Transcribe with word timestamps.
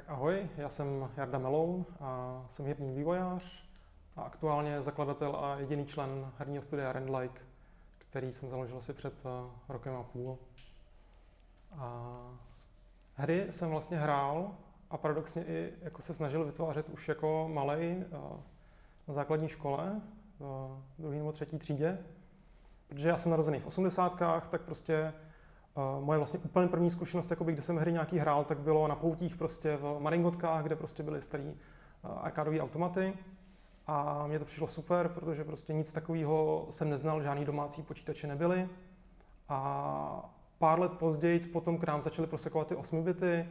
Tak 0.00 0.10
ahoj, 0.10 0.48
já 0.56 0.68
jsem 0.68 1.08
Jarda 1.16 1.38
Meloun 1.38 1.86
a 2.00 2.42
jsem 2.50 2.66
herní 2.66 2.94
vývojář 2.94 3.64
a 4.16 4.22
aktuálně 4.22 4.82
zakladatel 4.82 5.36
a 5.36 5.58
jediný 5.58 5.86
člen 5.86 6.32
herního 6.38 6.62
studia 6.62 6.92
Randlike, 6.92 7.40
který 7.98 8.32
jsem 8.32 8.48
založil 8.48 8.78
asi 8.78 8.92
před 8.92 9.14
eh, 9.24 9.50
rokem 9.68 9.94
a 9.94 10.02
půl. 10.02 10.38
A 11.72 12.12
hry 13.14 13.46
jsem 13.50 13.70
vlastně 13.70 13.98
hrál 13.98 14.56
a 14.90 14.96
paradoxně 14.96 15.44
i 15.44 15.72
jako 15.82 16.02
se 16.02 16.14
snažil 16.14 16.44
vytvářet 16.44 16.88
už 16.88 17.08
jako 17.08 17.50
malej 17.52 18.04
eh, 18.06 18.16
na 19.08 19.14
základní 19.14 19.48
škole 19.48 20.00
v 20.38 20.80
druhé 20.98 21.16
nebo 21.16 21.32
třetí 21.32 21.58
třídě, 21.58 21.98
protože 22.88 23.08
já 23.08 23.18
jsem 23.18 23.30
narozený 23.30 23.60
v 23.60 23.66
osmdesátkách, 23.66 24.48
tak 24.48 24.62
prostě 24.62 25.12
moje 26.00 26.18
vlastně 26.18 26.38
úplně 26.38 26.68
první 26.68 26.90
zkušenost, 26.90 27.30
jakoby, 27.30 27.52
kde 27.52 27.62
jsem 27.62 27.76
hry 27.76 27.92
nějaký 27.92 28.18
hrál, 28.18 28.44
tak 28.44 28.58
bylo 28.58 28.88
na 28.88 28.94
poutích 28.94 29.36
prostě 29.36 29.76
v 29.76 29.96
Maringotkách, 30.00 30.62
kde 30.62 30.76
prostě 30.76 31.02
byly 31.02 31.22
starý 31.22 31.54
arkádové 32.20 32.60
automaty. 32.60 33.12
A 33.86 34.26
mně 34.26 34.38
to 34.38 34.44
přišlo 34.44 34.68
super, 34.68 35.08
protože 35.08 35.44
prostě 35.44 35.72
nic 35.72 35.92
takového 35.92 36.66
jsem 36.70 36.90
neznal, 36.90 37.22
žádný 37.22 37.44
domácí 37.44 37.82
počítače 37.82 38.26
nebyly. 38.26 38.68
A 39.48 40.30
pár 40.58 40.80
let 40.80 40.92
později 40.92 41.40
potom 41.40 41.78
k 41.78 41.84
nám 41.84 42.02
začaly 42.02 42.28
prosekovat 42.28 42.68
ty 42.68 42.74
8 42.74 43.04
bity. 43.04 43.48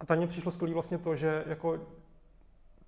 A 0.00 0.06
tam 0.06 0.16
mě 0.16 0.26
přišlo 0.26 0.50
skvělé 0.50 0.74
vlastně 0.74 0.98
to, 0.98 1.16
že 1.16 1.44
jako 1.46 1.78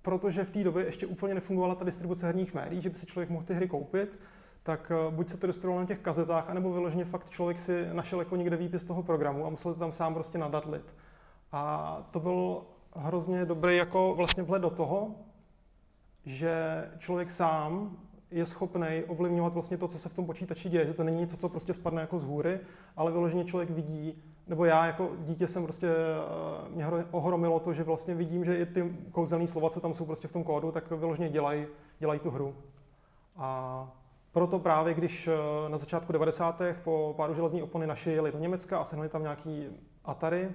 protože 0.01 0.43
v 0.43 0.51
té 0.51 0.63
době 0.63 0.85
ještě 0.85 1.05
úplně 1.07 1.33
nefungovala 1.33 1.75
ta 1.75 1.85
distribuce 1.85 2.25
herních 2.25 2.53
médií, 2.53 2.81
že 2.81 2.89
by 2.89 2.97
si 2.97 3.05
člověk 3.05 3.29
mohl 3.29 3.45
ty 3.45 3.53
hry 3.53 3.67
koupit, 3.67 4.19
tak 4.63 4.91
eh, 4.91 5.11
buď 5.11 5.29
se 5.29 5.37
to 5.37 5.47
distribuovalo 5.47 5.81
na 5.81 5.87
těch 5.87 5.99
kazetách, 5.99 6.49
anebo 6.49 6.73
vyloženě 6.73 7.05
fakt 7.05 7.29
člověk 7.29 7.59
si 7.59 7.85
našel 7.93 8.19
jako 8.19 8.35
někde 8.35 8.57
výpis 8.57 8.85
toho 8.85 9.03
programu 9.03 9.45
a 9.45 9.49
musel 9.49 9.73
to 9.73 9.79
tam 9.79 9.91
sám 9.91 10.13
prostě 10.13 10.37
nadatlit. 10.37 10.95
A 11.51 11.97
to 12.11 12.19
byl 12.19 12.61
hrozně 12.95 13.45
dobrý 13.45 13.77
jako 13.77 14.13
vlastně 14.15 14.43
vhled 14.43 14.61
do 14.61 14.69
toho, 14.69 15.15
že 16.25 16.85
člověk 16.97 17.29
sám 17.29 17.97
je 18.31 18.45
schopný 18.45 19.03
ovlivňovat 19.07 19.53
vlastně 19.53 19.77
to, 19.77 19.87
co 19.87 19.99
se 19.99 20.09
v 20.09 20.13
tom 20.13 20.25
počítači 20.25 20.69
děje, 20.69 20.85
že 20.85 20.93
to 20.93 21.03
není 21.03 21.19
něco, 21.19 21.37
co 21.37 21.49
prostě 21.49 21.73
spadne 21.73 22.01
jako 22.01 22.19
z 22.19 22.23
hůry, 22.23 22.59
ale 22.95 23.11
vyloženě 23.11 23.45
člověk 23.45 23.69
vidí, 23.69 24.23
nebo 24.47 24.65
já 24.65 24.85
jako 24.85 25.11
dítě 25.19 25.47
jsem 25.47 25.63
prostě, 25.63 25.87
eh, 25.87 26.69
mě 26.69 26.85
ohromilo 27.11 27.59
to, 27.59 27.73
že 27.73 27.83
vlastně 27.83 28.15
vidím, 28.15 28.45
že 28.45 28.57
i 28.57 28.65
ty 28.65 28.93
kouzelné 29.11 29.47
slova, 29.47 29.69
co 29.69 29.79
tam 29.79 29.93
jsou 29.93 30.05
prostě 30.05 30.27
v 30.27 30.31
tom 30.31 30.43
kódu, 30.43 30.71
tak 30.71 30.91
vyloženě 30.91 31.29
dělají 31.29 31.67
dělaj 31.99 32.19
tu 32.19 32.29
hru. 32.29 32.55
A 33.37 33.91
proto 34.37 34.59
právě, 34.59 34.93
když 34.93 35.27
eh, 35.27 35.69
na 35.69 35.77
začátku 35.77 36.11
90. 36.11 36.61
po 36.83 37.13
pádu 37.17 37.33
železní 37.33 37.63
opony 37.63 37.87
naši 37.87 38.11
jeli 38.11 38.31
do 38.31 38.39
Německa 38.39 38.79
a 38.79 38.83
sehnali 38.83 39.09
tam 39.09 39.21
nějaký 39.21 39.67
Atari, 40.05 40.49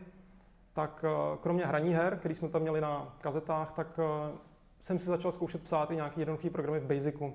tak 0.73 1.05
eh, 1.05 1.39
kromě 1.41 1.67
hraní 1.67 1.95
her, 1.95 2.17
který 2.17 2.35
jsme 2.35 2.49
tam 2.49 2.63
měli 2.63 2.81
na 2.81 3.17
kazetách, 3.21 3.73
tak 3.73 3.87
eh, 3.99 4.33
jsem 4.81 4.99
si 4.99 5.07
začal 5.07 5.33
zkoušet 5.33 5.63
psát 5.63 5.91
i 5.91 5.97
nějaký 5.97 6.21
jednoduchý 6.21 6.51
programy 6.51 6.81
v 6.81 6.87
Basicu. 6.87 7.35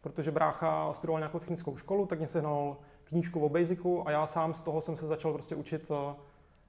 Protože 0.00 0.30
brácha 0.30 0.92
studoval 0.92 1.20
nějakou 1.20 1.38
technickou 1.38 1.76
školu, 1.76 2.06
tak 2.06 2.18
mě 2.18 2.28
sehnal 2.28 2.76
knížku 3.04 3.40
o 3.40 3.48
Basicu 3.48 4.08
a 4.08 4.10
já 4.10 4.26
sám 4.26 4.54
z 4.54 4.62
toho 4.62 4.80
jsem 4.80 4.96
se 4.96 5.06
začal 5.06 5.32
prostě 5.32 5.54
učit, 5.54 5.90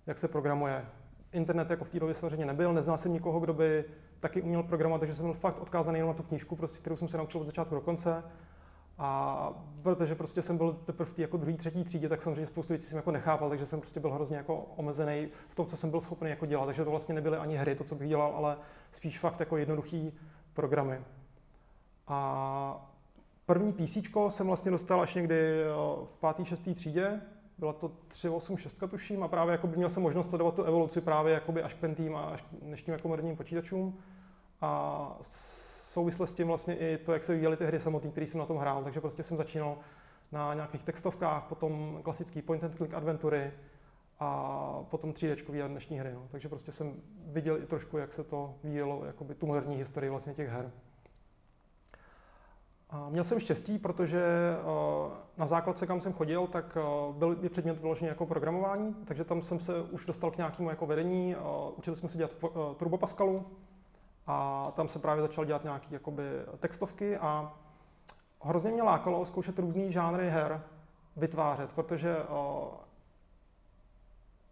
jak 0.07 0.17
se 0.17 0.27
programuje. 0.27 0.85
Internet 1.31 1.69
jako 1.69 1.85
v 1.85 1.89
té 1.89 1.99
době 1.99 2.15
samozřejmě 2.15 2.45
nebyl, 2.45 2.73
neznal 2.73 2.97
jsem 2.97 3.13
nikoho, 3.13 3.39
kdo 3.39 3.53
by 3.53 3.85
taky 4.19 4.41
uměl 4.41 4.63
programovat, 4.63 4.99
takže 4.99 5.15
jsem 5.15 5.25
byl 5.25 5.33
fakt 5.33 5.61
odkázaný 5.61 5.99
jenom 5.99 6.07
na 6.07 6.13
tu 6.13 6.23
knížku, 6.23 6.55
prostě, 6.55 6.79
kterou 6.79 6.95
jsem 6.95 7.09
se 7.09 7.17
naučil 7.17 7.41
od 7.41 7.45
začátku 7.45 7.75
do 7.75 7.81
konce. 7.81 8.23
A 8.97 9.49
protože 9.81 10.15
prostě 10.15 10.41
jsem 10.41 10.57
byl 10.57 10.73
teprve 10.73 11.11
v 11.11 11.13
té 11.13 11.21
jako 11.21 11.37
druhé, 11.37 11.57
třetí 11.57 11.83
třídě, 11.83 12.09
tak 12.09 12.21
samozřejmě 12.21 12.47
spoustu 12.47 12.73
věcí 12.73 12.87
jsem 12.87 12.95
jako 12.95 13.11
nechápal, 13.11 13.49
takže 13.49 13.65
jsem 13.65 13.79
prostě 13.79 13.99
byl 13.99 14.11
hrozně 14.11 14.37
jako 14.37 14.57
omezený 14.75 15.29
v 15.49 15.55
tom, 15.55 15.65
co 15.65 15.77
jsem 15.77 15.89
byl 15.89 16.01
schopný 16.01 16.29
jako 16.29 16.45
dělat. 16.45 16.65
Takže 16.65 16.83
to 16.83 16.91
vlastně 16.91 17.15
nebyly 17.15 17.37
ani 17.37 17.57
hry, 17.57 17.75
to, 17.75 17.83
co 17.83 17.95
bych 17.95 18.09
dělal, 18.09 18.33
ale 18.35 18.57
spíš 18.91 19.19
fakt 19.19 19.39
jako 19.39 19.57
jednoduchý 19.57 20.13
programy. 20.53 21.01
A 22.07 22.91
první 23.45 23.73
PC 23.73 23.97
jsem 24.29 24.47
vlastně 24.47 24.71
dostal 24.71 25.01
až 25.01 25.13
někdy 25.13 25.35
eh, 25.35 25.65
v 26.05 26.17
páté, 26.19 26.45
šesté 26.45 26.73
třídě, 26.73 27.21
byla 27.57 27.73
to 27.73 27.91
386 28.07 28.83
tuším 28.89 29.23
a 29.23 29.27
právě 29.27 29.51
jako 29.51 29.67
by 29.67 29.77
měl 29.77 29.89
jsem 29.89 30.03
možnost 30.03 30.29
sledovat 30.29 30.55
tu 30.55 30.63
evoluci 30.63 31.01
právě 31.01 31.33
jakoby 31.33 31.63
až 31.63 31.73
k 31.73 31.77
Pentium 31.77 32.15
a 32.15 32.21
až 32.21 32.41
k 32.41 32.45
dnešním 32.61 32.93
jako 32.93 33.07
moderním 33.07 33.37
počítačům. 33.37 33.97
A 34.61 35.17
souvisle 35.95 36.27
s 36.27 36.33
tím 36.33 36.47
vlastně 36.47 36.75
i 36.75 36.97
to, 36.97 37.13
jak 37.13 37.23
se 37.23 37.31
vyvíjely 37.31 37.57
ty 37.57 37.65
hry 37.65 37.79
samotné, 37.79 38.11
které 38.11 38.27
jsem 38.27 38.39
na 38.39 38.45
tom 38.45 38.57
hrál. 38.57 38.83
Takže 38.83 39.01
prostě 39.01 39.23
jsem 39.23 39.37
začínal 39.37 39.77
na 40.31 40.53
nějakých 40.53 40.83
textovkách, 40.83 41.43
potom 41.43 41.99
klasický 42.03 42.41
point 42.41 42.63
and 42.63 42.75
click 42.75 42.93
adventury 42.93 43.51
a 44.19 44.29
potom 44.89 45.11
3D 45.11 45.65
a 45.65 45.67
dnešní 45.67 45.99
hry. 45.99 46.13
No. 46.13 46.27
Takže 46.31 46.49
prostě 46.49 46.71
jsem 46.71 46.93
viděl 47.27 47.57
i 47.57 47.65
trošku, 47.65 47.97
jak 47.97 48.13
se 48.13 48.23
to 48.23 48.55
vyvíjelo, 48.63 49.05
jakoby 49.05 49.35
tu 49.35 49.45
moderní 49.45 49.75
historii 49.75 50.09
vlastně 50.09 50.33
těch 50.33 50.49
her. 50.49 50.71
A 52.89 53.09
měl 53.09 53.23
jsem 53.23 53.39
štěstí, 53.39 53.77
protože 53.77 54.23
uh, 54.25 55.11
na 55.37 55.47
základce, 55.47 55.87
kam 55.87 56.01
jsem 56.01 56.13
chodil, 56.13 56.47
tak 56.47 56.77
uh, 56.77 57.15
byl 57.15 57.37
i 57.41 57.49
předmět 57.49 57.79
vyložený 57.79 58.07
jako 58.07 58.25
programování, 58.25 58.95
takže 59.05 59.23
tam 59.23 59.41
jsem 59.41 59.59
se 59.59 59.81
už 59.81 60.05
dostal 60.05 60.31
k 60.31 60.37
nějakému 60.37 60.69
jako 60.69 60.85
vedení. 60.85 61.35
Uh, 61.35 61.41
učili 61.77 61.95
jsme 61.95 62.09
se 62.09 62.17
dělat 62.17 62.35
Turbo 62.77 62.97
Pascalu, 62.97 63.45
a 64.27 64.65
tam 64.75 64.89
se 64.89 64.99
právě 64.99 65.21
začal 65.21 65.45
dělat 65.45 65.63
nějaké 65.63 65.87
jakoby, 65.91 66.23
textovky 66.59 67.17
a 67.17 67.53
hrozně 68.41 68.71
mě 68.71 68.83
lákalo 68.83 69.25
zkoušet 69.25 69.59
různý 69.59 69.91
žánry 69.91 70.29
her 70.29 70.61
vytvářet, 71.17 71.71
protože 71.71 72.17
o, 72.23 72.73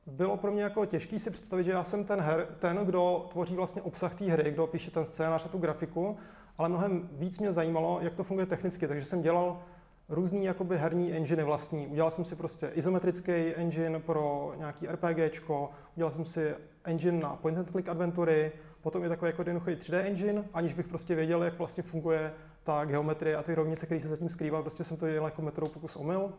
bylo 0.06 0.38
pro 0.38 0.52
mě 0.52 0.64
jako 0.64 0.86
těžký 0.86 1.20
si 1.20 1.32
představit, 1.32 1.64
že 1.64 1.72
já 1.72 1.84
jsem 1.84 2.04
ten, 2.06 2.22
her, 2.22 2.48
ten, 2.60 2.78
kdo 2.78 3.26
tvoří 3.32 3.56
vlastně 3.56 3.82
obsah 3.82 4.16
té 4.16 4.26
hry, 4.26 4.52
kdo 4.52 4.68
píše 4.68 4.92
ten 4.92 5.06
scénář 5.06 5.46
a 5.46 5.50
tu 5.50 5.58
grafiku, 5.58 6.18
ale 6.58 6.70
mnohem 6.70 7.10
víc 7.12 7.40
mě 7.40 7.54
zajímalo, 7.54 8.00
jak 8.02 8.14
to 8.14 8.24
funguje 8.24 8.46
technicky, 8.46 8.88
takže 8.88 9.06
jsem 9.06 9.22
dělal 9.22 9.62
různý 10.10 10.46
jakoby 10.46 10.78
herní 10.78 11.14
engine 11.14 11.44
vlastní. 11.44 11.88
Udělal 11.88 12.12
jsem 12.12 12.26
si 12.26 12.36
prostě 12.36 12.72
izometrický 12.74 13.32
engine 13.56 14.00
pro 14.00 14.54
nějaký 14.58 14.88
RPGčko, 14.88 15.72
udělal 15.96 16.12
jsem 16.12 16.26
si 16.26 16.56
engine 16.84 17.20
na 17.20 17.36
point 17.36 17.58
and 17.58 17.72
click 17.72 17.90
adventury, 17.90 18.52
potom 18.84 19.04
je 19.04 19.10
takový 19.10 19.30
jako 19.30 19.42
jednoduchý 19.42 19.72
3D 19.72 20.06
engine, 20.06 20.44
aniž 20.54 20.74
bych 20.74 20.88
prostě 20.88 21.16
věděl, 21.16 21.44
jak 21.44 21.58
vlastně 21.58 21.84
funguje 21.84 22.34
ta 22.64 22.86
geometrie 22.86 23.36
a 23.36 23.44
ty 23.44 23.56
rovnice, 23.56 23.86
které 23.86 24.02
se 24.02 24.08
zatím 24.08 24.30
skrývá, 24.30 24.62
prostě 24.62 24.84
jsem 24.84 24.98
to 24.98 25.10
dělal 25.10 25.28
jako 25.28 25.42
metrou 25.42 25.68
pokus 25.68 25.96
omyl. 25.96 26.34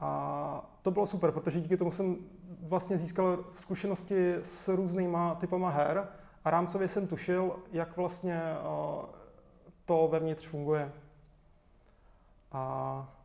A 0.00 0.70
to 0.82 0.90
bylo 0.90 1.06
super, 1.06 1.30
protože 1.30 1.60
díky 1.60 1.76
tomu 1.76 1.90
jsem 1.90 2.16
vlastně 2.62 2.98
získal 2.98 3.38
zkušenosti 3.54 4.34
s 4.42 4.68
různýma 4.68 5.34
typama 5.34 5.70
her 5.70 6.08
a 6.44 6.50
rámcově 6.50 6.88
jsem 6.88 7.06
tušil, 7.06 7.56
jak 7.72 7.96
vlastně 7.96 8.42
to 9.84 10.08
vevnitř 10.12 10.46
funguje. 10.46 10.92
A 12.52 13.21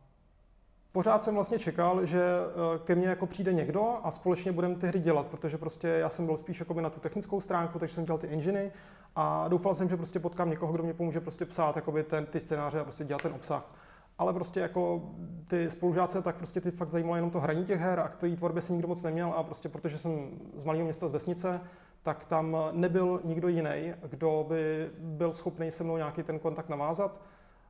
pořád 0.92 1.24
jsem 1.24 1.34
vlastně 1.34 1.58
čekal, 1.58 2.04
že 2.04 2.22
eh, 2.22 2.78
ke 2.84 2.94
mně 2.94 3.08
jako 3.08 3.26
přijde 3.26 3.52
někdo 3.52 3.94
a 4.02 4.10
společně 4.10 4.52
budeme 4.52 4.74
ty 4.74 4.86
hry 4.86 5.00
dělat, 5.00 5.26
protože 5.26 5.58
prostě 5.58 5.88
já 5.88 6.08
jsem 6.08 6.26
byl 6.26 6.36
spíš 6.36 6.60
jako 6.60 6.80
na 6.80 6.90
tu 6.90 7.00
technickou 7.00 7.40
stránku, 7.40 7.78
takže 7.78 7.94
jsem 7.94 8.04
dělal 8.04 8.18
ty 8.18 8.28
enginy 8.28 8.72
a 9.16 9.48
doufal 9.48 9.74
jsem, 9.74 9.88
že 9.88 9.96
prostě 9.96 10.20
potkám 10.20 10.50
někoho, 10.50 10.72
kdo 10.72 10.82
mě 10.82 10.94
pomůže 10.94 11.20
prostě 11.20 11.44
psát 11.44 11.76
jakoby 11.76 12.02
ten, 12.02 12.26
ty 12.26 12.40
scénáře 12.40 12.80
a 12.80 12.84
prostě 12.84 13.04
dělat 13.04 13.22
ten 13.22 13.32
obsah. 13.32 13.74
Ale 14.18 14.32
prostě 14.32 14.60
jako 14.60 15.02
ty 15.46 15.70
spolužáci, 15.70 16.22
tak 16.22 16.36
prostě 16.36 16.60
ty 16.60 16.70
fakt 16.70 16.90
zajímalo 16.90 17.16
jenom 17.16 17.30
to 17.30 17.40
hraní 17.40 17.64
těch 17.64 17.80
her 17.80 18.00
a 18.00 18.08
k 18.08 18.16
té 18.16 18.36
tvorbě 18.36 18.62
se 18.62 18.72
nikdo 18.72 18.88
moc 18.88 19.02
neměl 19.02 19.34
a 19.36 19.42
prostě 19.42 19.68
protože 19.68 19.98
jsem 19.98 20.30
z 20.56 20.64
malého 20.64 20.84
města 20.84 21.08
z 21.08 21.12
vesnice, 21.12 21.60
tak 22.02 22.24
tam 22.24 22.56
nebyl 22.72 23.20
nikdo 23.24 23.48
jiný, 23.48 23.94
kdo 24.08 24.46
by 24.48 24.90
byl 24.98 25.32
schopný 25.32 25.70
se 25.70 25.84
mnou 25.84 25.96
nějaký 25.96 26.22
ten 26.22 26.38
kontakt 26.38 26.68
navázat. 26.68 27.20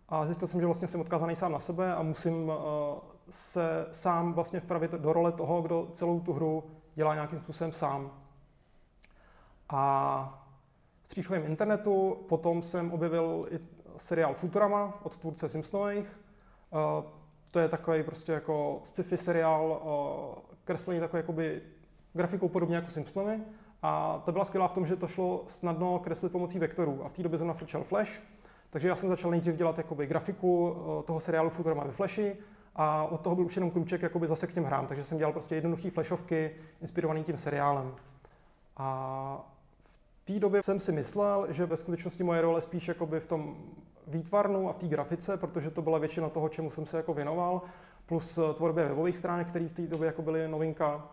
A 0.09 0.27
zjistil 0.27 0.49
jsem, 0.49 0.61
že 0.61 0.67
vlastně 0.67 0.89
jsem 0.89 1.01
odkázaný 1.01 1.37
sám 1.37 1.53
na 1.53 1.61
sebe 1.61 1.95
a 1.95 2.03
musím 2.03 2.53
eh, 2.53 3.01
se 3.31 3.87
sám 3.93 4.33
vlastně 4.33 4.61
vpravit 4.61 4.91
do 4.91 5.13
role 5.13 5.33
toho, 5.33 5.63
kdo 5.63 5.89
celou 5.93 6.21
tu 6.21 6.33
hru 6.33 6.65
dělá 6.95 7.15
nějakým 7.15 7.41
způsobem 7.41 7.73
sám. 7.73 8.11
A 9.69 10.45
v 11.05 11.09
příchodem 11.09 11.47
internetu 11.47 12.25
potom 12.29 12.63
jsem 12.63 12.93
objevil 12.93 13.47
i 13.51 13.59
seriál 13.97 14.35
Futurama 14.35 14.99
od 15.03 15.17
tvůrce 15.17 15.49
Simpsonových. 15.49 16.21
Eh, 16.73 17.03
to 17.51 17.59
je 17.59 17.69
takový 17.69 18.03
prostě 18.03 18.33
jako 18.33 18.81
sci-fi 18.83 19.17
seriál, 19.17 19.83
eh, 19.83 20.57
kreslený 20.65 21.01
takový 21.01 21.19
jakoby 21.19 21.63
grafikou 22.13 22.49
podobně 22.49 22.77
jako 22.77 22.91
Simpsonovi. 22.91 23.41
A 23.83 24.23
to 24.25 24.33
byla 24.33 24.45
skvělá 24.45 24.69
v 24.69 24.73
tom, 24.73 24.87
že 24.87 24.97
to 24.97 25.09
šlo 25.09 25.45
snadno 25.47 25.99
kreslit 25.99 26.33
pomocí 26.33 26.59
vektorů. 26.59 27.05
A 27.05 27.09
v 27.09 27.13
té 27.13 27.23
době 27.23 27.39
zrovna 27.39 27.55
frčel 27.55 27.85
Flash, 27.85 28.21
takže 28.71 28.89
já 28.89 28.97
jsem 28.97 29.09
začal 29.09 29.31
nejdřív 29.31 29.55
dělat 29.55 29.79
jakoby 29.79 30.07
grafiku 30.07 30.77
eh, 30.77 31.03
toho 31.03 31.21
seriálu 31.21 31.51
Futurama 31.51 31.85
ve 31.85 31.93
Flashi 31.93 32.37
a 32.77 33.05
od 33.05 33.21
toho 33.21 33.37
byl 33.37 33.45
už 33.45 33.57
jenom 33.57 33.71
kruček 33.71 34.03
jakoby 34.03 34.27
zase 34.27 34.47
k 34.47 34.53
těm 34.53 34.65
hrám, 34.65 34.87
takže 34.87 35.05
jsem 35.05 35.19
dělal 35.19 35.33
prostě 35.33 35.55
jednoduché 35.55 35.91
flashovky 35.91 36.51
inspirované 36.81 37.23
tím 37.23 37.39
seriálem. 37.39 37.95
A 38.77 39.47
v 40.23 40.25
té 40.25 40.41
době 40.41 40.63
jsem 40.63 40.81
si 40.81 40.93
myslel, 40.93 41.47
že 41.51 41.67
ve 41.67 41.77
skutečnosti 41.77 42.25
moje 42.25 42.43
role 42.43 42.61
spíš 42.61 42.89
jakoby 42.89 43.21
v 43.21 43.27
tom 43.27 43.57
výtvarnu 44.07 44.69
a 44.69 44.73
v 44.73 44.79
té 44.79 44.89
grafice, 44.89 45.37
protože 45.37 45.71
to 45.71 45.83
byla 45.83 45.99
většina 45.99 46.29
toho, 46.29 46.49
čemu 46.49 46.71
jsem 46.71 46.87
se 46.87 46.97
jako 46.97 47.15
věnoval, 47.15 47.63
plus 48.07 48.39
eh, 48.39 48.55
tvorbě 48.55 48.89
webových 48.89 49.17
stránek, 49.17 49.49
které 49.49 49.69
v 49.69 49.73
té 49.73 49.83
době 49.83 50.07
jako 50.07 50.23
byly 50.23 50.49
novinka. 50.49 51.09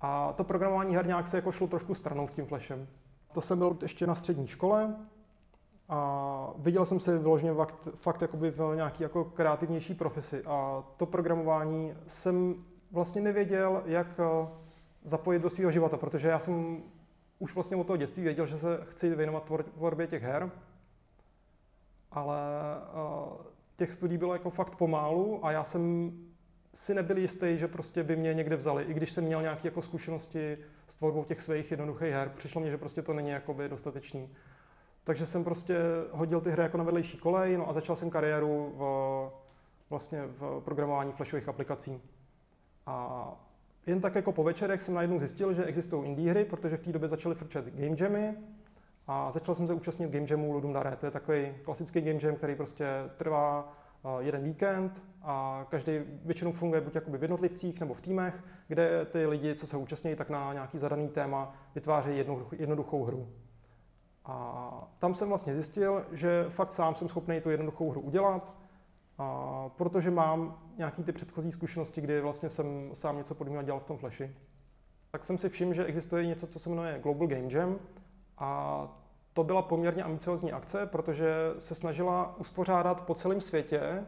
A 0.00 0.32
to 0.32 0.44
programování 0.44 0.96
her 0.96 1.06
nějak 1.06 1.28
se 1.28 1.36
jako 1.36 1.52
šlo 1.52 1.66
trošku 1.66 1.94
stranou 1.94 2.28
s 2.28 2.34
tím 2.34 2.46
flashem. 2.46 2.88
To 3.32 3.40
jsem 3.40 3.58
byl 3.58 3.76
ještě 3.82 4.06
na 4.06 4.14
střední 4.14 4.46
škole 4.46 4.96
a 5.90 6.52
viděl 6.56 6.86
jsem 6.86 7.00
se 7.00 7.18
vyloženě 7.18 7.54
fakt, 7.54 7.88
fakt 7.96 8.22
jakoby 8.22 8.50
v 8.50 8.72
nějaký 8.74 9.02
jako 9.02 9.24
kreativnější 9.24 9.94
profesi. 9.94 10.42
A 10.46 10.84
to 10.96 11.06
programování 11.06 11.94
jsem 12.06 12.54
vlastně 12.92 13.20
nevěděl, 13.20 13.82
jak 13.86 14.06
eh, 14.18 14.48
zapojit 15.04 15.42
do 15.42 15.50
svého 15.50 15.70
života, 15.70 15.96
protože 15.96 16.28
já 16.28 16.38
jsem 16.38 16.82
už 17.38 17.54
vlastně 17.54 17.76
od 17.76 17.86
toho 17.86 17.96
dětství 17.96 18.22
věděl, 18.22 18.46
že 18.46 18.58
se 18.58 18.80
chci 18.90 19.14
věnovat 19.14 19.50
tvorbě 19.74 20.06
těch 20.06 20.22
her, 20.22 20.50
ale 22.10 22.38
uh, 22.94 23.32
těch 23.76 23.92
studií 23.92 24.18
bylo 24.18 24.32
jako 24.32 24.50
fakt 24.50 24.76
pomálu 24.76 25.46
a 25.46 25.52
já 25.52 25.64
jsem 25.64 26.12
si 26.74 26.94
nebyl 26.94 27.18
jistý, 27.18 27.58
že 27.58 27.68
prostě 27.68 28.02
by 28.02 28.16
mě 28.16 28.34
někde 28.34 28.56
vzali, 28.56 28.84
i 28.84 28.94
když 28.94 29.12
jsem 29.12 29.24
měl 29.24 29.42
nějaké 29.42 29.68
jako 29.68 29.82
zkušenosti 29.82 30.58
s 30.88 30.96
tvorbou 30.96 31.24
těch 31.24 31.40
svých 31.40 31.70
jednoduchých 31.70 32.12
her. 32.12 32.32
Přišlo 32.36 32.60
mi, 32.60 32.70
že 32.70 32.78
prostě 32.78 33.02
to 33.02 33.12
není 33.12 33.30
jakoby 33.30 33.68
dostatečný. 33.68 34.28
Takže 35.04 35.26
jsem 35.26 35.44
prostě 35.44 35.76
hodil 36.10 36.40
ty 36.40 36.50
hry 36.50 36.62
jako 36.62 36.78
na 36.78 36.84
vedlejší 36.84 37.18
kolej 37.18 37.56
no 37.56 37.68
a 37.68 37.72
začal 37.72 37.96
jsem 37.96 38.10
kariéru 38.10 38.74
v, 38.76 38.82
vlastně 39.90 40.22
v 40.26 40.60
programování 40.64 41.12
flashových 41.12 41.48
aplikací. 41.48 42.00
A 42.86 43.26
jen 43.86 44.00
tak 44.00 44.14
jako 44.14 44.32
po 44.32 44.44
večerech 44.44 44.82
jsem 44.82 44.94
najednou 44.94 45.18
zjistil, 45.18 45.54
že 45.54 45.64
existují 45.64 46.08
indie 46.08 46.30
hry, 46.30 46.44
protože 46.44 46.76
v 46.76 46.80
té 46.80 46.92
době 46.92 47.08
začaly 47.08 47.34
frčet 47.34 47.64
game 47.74 47.96
jammy 47.98 48.36
a 49.06 49.30
začal 49.30 49.54
jsem 49.54 49.66
se 49.66 49.74
účastnit 49.74 50.10
game 50.10 50.26
jamu 50.30 50.52
Ludum 50.52 50.72
Dare. 50.72 50.96
To 50.96 51.06
je 51.06 51.12
takový 51.12 51.54
klasický 51.62 52.00
game 52.00 52.18
jam, 52.22 52.36
který 52.36 52.54
prostě 52.54 52.86
trvá 53.16 53.72
eh, 54.04 54.08
jeden 54.24 54.42
víkend 54.42 55.02
a 55.22 55.66
každý 55.70 55.92
většinou 56.24 56.52
funguje 56.52 56.80
buď 56.80 56.94
jakoby 56.94 57.18
v 57.18 57.22
jednotlivcích 57.22 57.80
nebo 57.80 57.94
v 57.94 58.00
týmech, 58.00 58.44
kde 58.68 59.04
ty 59.04 59.26
lidi, 59.26 59.54
co 59.54 59.66
se 59.66 59.76
účastní, 59.76 60.16
tak 60.16 60.30
na 60.30 60.52
nějaký 60.52 60.78
zadaný 60.78 61.08
téma 61.08 61.54
vytvářejí 61.74 62.18
jednoduchou, 62.18 62.56
jednoduchou 62.58 63.04
hru. 63.04 63.28
A 64.30 64.88
tam 64.98 65.14
jsem 65.14 65.28
vlastně 65.28 65.54
zjistil, 65.54 66.04
že 66.12 66.46
fakt 66.48 66.72
sám 66.72 66.94
jsem 66.94 67.08
schopný 67.08 67.40
tu 67.40 67.50
jednoduchou 67.50 67.90
hru 67.90 68.00
udělat, 68.00 68.54
a 69.18 69.68
protože 69.76 70.10
mám 70.10 70.58
nějaký 70.78 71.02
ty 71.02 71.12
předchozí 71.12 71.52
zkušenosti, 71.52 72.00
kdy 72.00 72.20
vlastně 72.20 72.48
jsem 72.48 72.90
sám 72.94 73.16
něco 73.16 73.34
podobného 73.34 73.62
dělal 73.62 73.80
v 73.80 73.84
tom 73.84 73.96
Flashi. 73.96 74.36
Tak 75.10 75.24
jsem 75.24 75.38
si 75.38 75.48
všiml, 75.48 75.74
že 75.74 75.84
existuje 75.84 76.26
něco, 76.26 76.46
co 76.46 76.58
se 76.58 76.70
jmenuje 76.70 77.00
Global 77.02 77.26
Game 77.26 77.52
Jam 77.52 77.78
a 78.38 78.88
to 79.32 79.44
byla 79.44 79.62
poměrně 79.62 80.02
ambiciozní 80.02 80.52
akce, 80.52 80.86
protože 80.86 81.34
se 81.58 81.74
snažila 81.74 82.34
uspořádat 82.38 83.00
po 83.00 83.14
celém 83.14 83.40
světě 83.40 84.04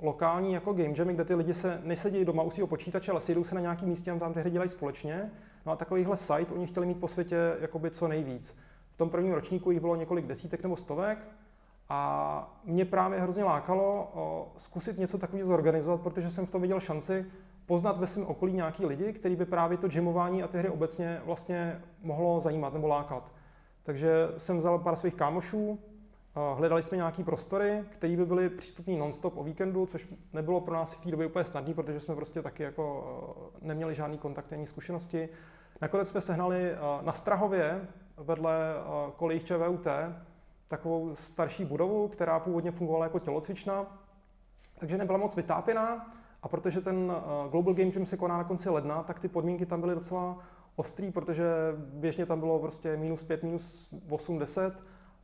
lokální 0.00 0.52
jako 0.52 0.72
game 0.72 0.94
jamy, 0.98 1.14
kde 1.14 1.24
ty 1.24 1.34
lidi 1.34 1.54
se 1.54 1.80
nesedí 1.84 2.24
doma 2.24 2.42
u 2.42 2.50
svého 2.50 2.66
počítače, 2.66 3.10
ale 3.10 3.20
sejdou 3.20 3.44
se 3.44 3.54
na 3.54 3.60
nějakém 3.60 3.88
místě 3.88 4.10
a 4.10 4.18
tam 4.18 4.32
ty 4.32 4.40
hry 4.40 4.50
dělají 4.50 4.70
společně. 4.70 5.30
No 5.66 5.72
a 5.72 5.76
takovýhle 5.76 6.16
site 6.16 6.54
oni 6.54 6.66
chtěli 6.66 6.86
mít 6.86 7.00
po 7.00 7.08
světě 7.08 7.56
jakoby 7.60 7.90
co 7.90 8.08
nejvíc. 8.08 8.56
V 8.98 9.06
tom 9.06 9.10
prvním 9.10 9.32
ročníku 9.32 9.70
jich 9.70 9.80
bylo 9.80 9.96
několik 9.96 10.26
desítek 10.26 10.62
nebo 10.62 10.76
stovek 10.76 11.18
a 11.88 12.58
mě 12.64 12.84
právě 12.84 13.20
hrozně 13.20 13.44
lákalo 13.44 14.12
zkusit 14.56 14.98
něco 14.98 15.18
takového 15.18 15.48
zorganizovat, 15.48 16.00
protože 16.00 16.30
jsem 16.30 16.46
v 16.46 16.50
tom 16.50 16.62
viděl 16.62 16.80
šanci 16.80 17.26
poznat 17.66 17.98
ve 17.98 18.06
svém 18.06 18.26
okolí 18.26 18.52
nějaký 18.52 18.86
lidi, 18.86 19.12
který 19.12 19.36
by 19.36 19.44
právě 19.44 19.78
to 19.78 19.88
gymování 19.88 20.42
a 20.42 20.48
ty 20.48 20.58
hry 20.58 20.68
obecně 20.68 21.20
vlastně 21.24 21.82
mohlo 22.02 22.40
zajímat 22.40 22.72
nebo 22.72 22.86
lákat. 22.86 23.32
Takže 23.82 24.28
jsem 24.36 24.58
vzal 24.58 24.78
pár 24.78 24.96
svých 24.96 25.14
kámošů, 25.14 25.78
hledali 26.54 26.82
jsme 26.82 26.96
nějaký 26.96 27.24
prostory, 27.24 27.84
které 27.90 28.16
by 28.16 28.26
byly 28.26 28.48
přístupné 28.48 28.96
non-stop 28.96 29.36
o 29.36 29.44
víkendu, 29.44 29.86
což 29.86 30.08
nebylo 30.32 30.60
pro 30.60 30.74
nás 30.74 30.94
v 30.94 31.00
té 31.00 31.10
době 31.10 31.26
úplně 31.26 31.44
snadné, 31.44 31.74
protože 31.74 32.00
jsme 32.00 32.14
prostě 32.14 32.42
taky 32.42 32.62
jako 32.62 33.04
neměli 33.62 33.94
žádný 33.94 34.18
kontakt 34.18 34.52
ani 34.52 34.66
zkušenosti. 34.66 35.28
Nakonec 35.80 36.08
jsme 36.08 36.20
sehnali 36.20 36.72
na 37.02 37.12
Strahově 37.12 37.88
vedle 38.18 38.74
kolejích 39.16 39.44
ČVUT 39.44 39.86
takovou 40.68 41.14
starší 41.14 41.64
budovu, 41.64 42.08
která 42.08 42.40
původně 42.40 42.70
fungovala 42.70 43.04
jako 43.04 43.18
tělocvična, 43.18 43.86
takže 44.78 44.98
nebyla 44.98 45.18
moc 45.18 45.36
vytápěná 45.36 46.12
a 46.42 46.48
protože 46.48 46.80
ten 46.80 47.12
Global 47.50 47.74
Game 47.74 47.90
Jam 47.94 48.06
se 48.06 48.16
koná 48.16 48.36
na 48.36 48.44
konci 48.44 48.70
ledna, 48.70 49.02
tak 49.02 49.20
ty 49.20 49.28
podmínky 49.28 49.66
tam 49.66 49.80
byly 49.80 49.94
docela 49.94 50.38
ostrý, 50.76 51.10
protože 51.10 51.44
běžně 51.76 52.26
tam 52.26 52.40
bylo 52.40 52.58
prostě 52.58 52.96
minus 52.96 53.24
5, 53.24 53.42
minus 53.42 53.88
8, 54.10 54.38
10 54.38 54.74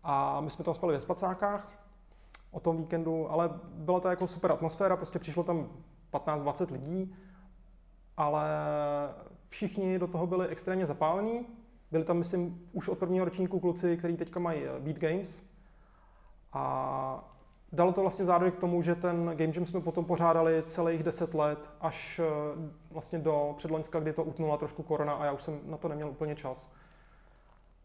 a 0.03 0.41
my 0.41 0.51
jsme 0.51 0.65
tam 0.65 0.75
spali 0.75 0.95
ve 0.95 1.01
spacákách 1.01 1.85
o 2.51 2.61
tom 2.61 2.77
víkendu, 2.77 3.33
ale 3.33 3.51
byla 3.75 4.01
to 4.01 4.09
jako 4.09 4.27
super 4.27 4.53
atmosféra, 4.53 4.97
prostě 4.97 5.19
přišlo 5.19 5.43
tam 5.43 5.69
15-20 6.13 6.73
lidí, 6.73 7.17
ale 8.17 8.49
všichni 9.49 9.99
do 9.99 10.07
toho 10.07 10.27
byli 10.27 10.49
extrémně 10.49 10.87
zapálení. 10.87 11.47
Byli 11.95 12.05
tam, 12.05 12.19
myslím, 12.19 12.69
už 12.73 12.89
od 12.89 12.99
prvního 12.99 13.25
ročníku 13.25 13.61
kluci, 13.61 13.97
kteří 13.97 14.17
teďka 14.17 14.41
mají 14.41 14.63
eh, 14.65 14.81
Beat 14.81 14.99
Games. 14.99 15.43
A 16.53 17.25
dalo 17.73 17.93
to 17.93 18.01
vlastně 18.01 18.25
zároveň 18.25 18.53
k 18.53 18.59
tomu, 18.59 18.83
že 18.83 18.95
ten 18.95 19.27
Game 19.27 19.53
Jam 19.55 19.67
jsme 19.67 19.81
potom 19.81 20.05
pořádali 20.05 20.63
celých 20.67 21.03
10 21.03 21.35
let, 21.35 21.59
až 21.81 22.21
eh, 22.25 22.25
vlastně 22.91 23.19
do 23.19 23.55
předloňska, 23.57 24.01
kdy 24.01 24.13
to 24.13 24.25
utnula 24.25 24.57
trošku 24.57 24.83
korona 24.83 25.13
a 25.13 25.25
já 25.25 25.33
už 25.33 25.43
jsem 25.43 25.61
na 25.67 25.77
to 25.77 25.89
neměl 25.89 26.09
úplně 26.09 26.35
čas. 26.35 26.73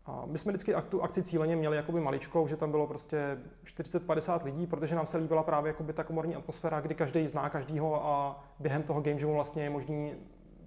A 0.05 0.23
my 0.25 0.37
jsme 0.37 0.51
vždycky 0.51 0.73
tu 0.89 1.03
akci 1.03 1.23
cíleně 1.23 1.55
měli 1.55 1.77
jakoby 1.77 1.99
maličkou, 1.99 2.47
že 2.47 2.57
tam 2.57 2.71
bylo 2.71 2.87
prostě 2.87 3.37
40-50 3.65 4.43
lidí, 4.43 4.67
protože 4.67 4.95
nám 4.95 5.07
se 5.07 5.17
líbila 5.17 5.43
právě 5.43 5.69
jakoby 5.69 5.93
ta 5.93 6.03
komorní 6.03 6.35
atmosféra, 6.35 6.81
kdy 6.81 6.95
každý 6.95 7.27
zná 7.27 7.49
každýho 7.49 8.05
a 8.05 8.43
během 8.59 8.83
toho 8.83 9.01
game 9.01 9.19
jamu 9.19 9.33
vlastně 9.33 9.63
je 9.63 9.69
možný 9.69 10.13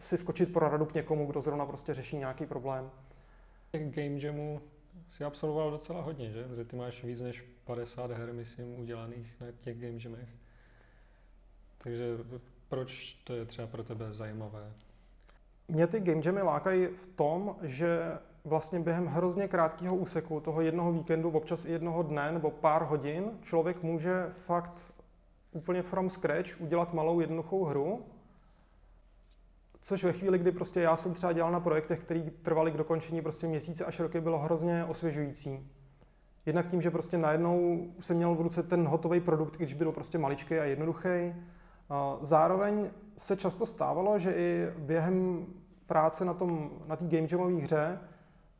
si 0.02 0.18
skočit 0.18 0.52
pro 0.52 0.68
radu 0.68 0.84
k 0.84 0.94
někomu, 0.94 1.26
kdo 1.26 1.40
zrovna 1.40 1.66
prostě 1.66 1.94
řeší 1.94 2.16
nějaký 2.16 2.46
problém. 2.46 2.90
Těch 3.72 3.90
game 3.90 4.18
jamů 4.20 4.60
si 5.08 5.24
absolvoval 5.24 5.70
docela 5.70 6.02
hodně, 6.02 6.30
že? 6.30 6.44
Protože 6.44 6.64
ty 6.64 6.76
máš 6.76 7.04
víc 7.04 7.20
než 7.20 7.44
50 7.64 8.10
her, 8.10 8.32
myslím, 8.32 8.80
udělaných 8.80 9.40
na 9.40 9.46
těch 9.60 9.80
game 9.80 9.98
jamech. 10.04 10.28
Takže 11.78 12.04
proč 12.68 13.16
to 13.24 13.34
je 13.34 13.44
třeba 13.44 13.66
pro 13.66 13.84
tebe 13.84 14.12
zajímavé? 14.12 14.72
Mě 15.68 15.86
ty 15.86 16.00
game 16.00 16.22
jamy 16.24 16.42
lákají 16.42 16.86
v 16.86 17.06
tom, 17.06 17.56
že 17.62 18.18
vlastně 18.44 18.80
během 18.80 19.06
hrozně 19.06 19.48
krátkého 19.48 19.96
úseku, 19.96 20.40
toho 20.40 20.60
jednoho 20.60 20.92
víkendu, 20.92 21.30
občas 21.30 21.64
i 21.64 21.72
jednoho 21.72 22.02
dne 22.02 22.32
nebo 22.32 22.50
pár 22.50 22.82
hodin, 22.82 23.38
člověk 23.42 23.82
může 23.82 24.34
fakt 24.46 24.94
úplně 25.52 25.82
from 25.82 26.10
scratch 26.10 26.60
udělat 26.60 26.94
malou 26.94 27.20
jednoduchou 27.20 27.64
hru, 27.64 28.04
což 29.82 30.04
ve 30.04 30.12
chvíli, 30.12 30.38
kdy 30.38 30.52
prostě 30.52 30.80
já 30.80 30.96
jsem 30.96 31.14
třeba 31.14 31.32
dělal 31.32 31.52
na 31.52 31.60
projektech, 31.60 32.00
které 32.00 32.30
trvaly 32.42 32.70
k 32.70 32.76
dokončení 32.76 33.22
prostě 33.22 33.46
měsíce 33.46 33.84
až 33.84 34.00
roky, 34.00 34.20
bylo 34.20 34.38
hrozně 34.38 34.84
osvěžující. 34.84 35.70
Jednak 36.46 36.66
tím, 36.66 36.82
že 36.82 36.90
prostě 36.90 37.18
najednou 37.18 37.86
jsem 38.00 38.16
měl 38.16 38.34
v 38.34 38.40
ruce 38.40 38.62
ten 38.62 38.86
hotový 38.86 39.20
produkt, 39.20 39.56
když 39.56 39.74
byl 39.74 39.92
prostě 39.92 40.18
maličký 40.18 40.54
a 40.54 40.64
jednoduchý. 40.64 41.34
Zároveň 42.20 42.90
se 43.16 43.36
často 43.36 43.66
stávalo, 43.66 44.18
že 44.18 44.32
i 44.32 44.66
během 44.78 45.46
práce 45.86 46.24
na 46.24 46.34
té 46.34 46.44
na 46.86 46.96
game 47.00 47.28
jamové 47.30 47.62
hře 47.62 47.98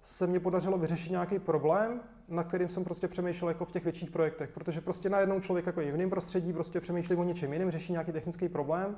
se 0.02 0.26
mě 0.26 0.41
podařilo 0.41 0.79
vyřešit 0.79 1.11
nějaký 1.11 1.38
problém, 1.38 2.00
na 2.29 2.45
kterým 2.45 2.69
jsem 2.69 2.85
prostě 2.85 3.09
přemýšlel 3.09 3.49
jako 3.49 3.64
v 3.64 3.73
těch 3.73 3.85
větších 3.85 4.11
projektech, 4.11 4.50
protože 4.52 4.81
prostě 4.81 5.11
najednou 5.11 5.41
člověk 5.41 5.67
jako 5.67 5.81
i 5.81 5.91
v 5.91 5.95
jiném 5.95 6.11
prostředí 6.11 6.52
prostě 6.52 6.81
přemýšlí 6.81 7.17
o 7.17 7.25
něčem 7.25 7.52
jiném, 7.52 7.71
řeší 7.71 7.93
nějaký 7.93 8.12
technický 8.12 8.49
problém 8.49 8.97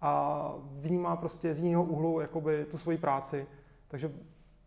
a 0.00 0.54
vnímá 0.60 1.16
prostě 1.16 1.54
z 1.54 1.58
jiného 1.58 1.84
úhlu 1.84 2.20
jakoby 2.20 2.64
tu 2.70 2.78
svoji 2.78 2.98
práci. 2.98 3.46
Takže 3.88 4.12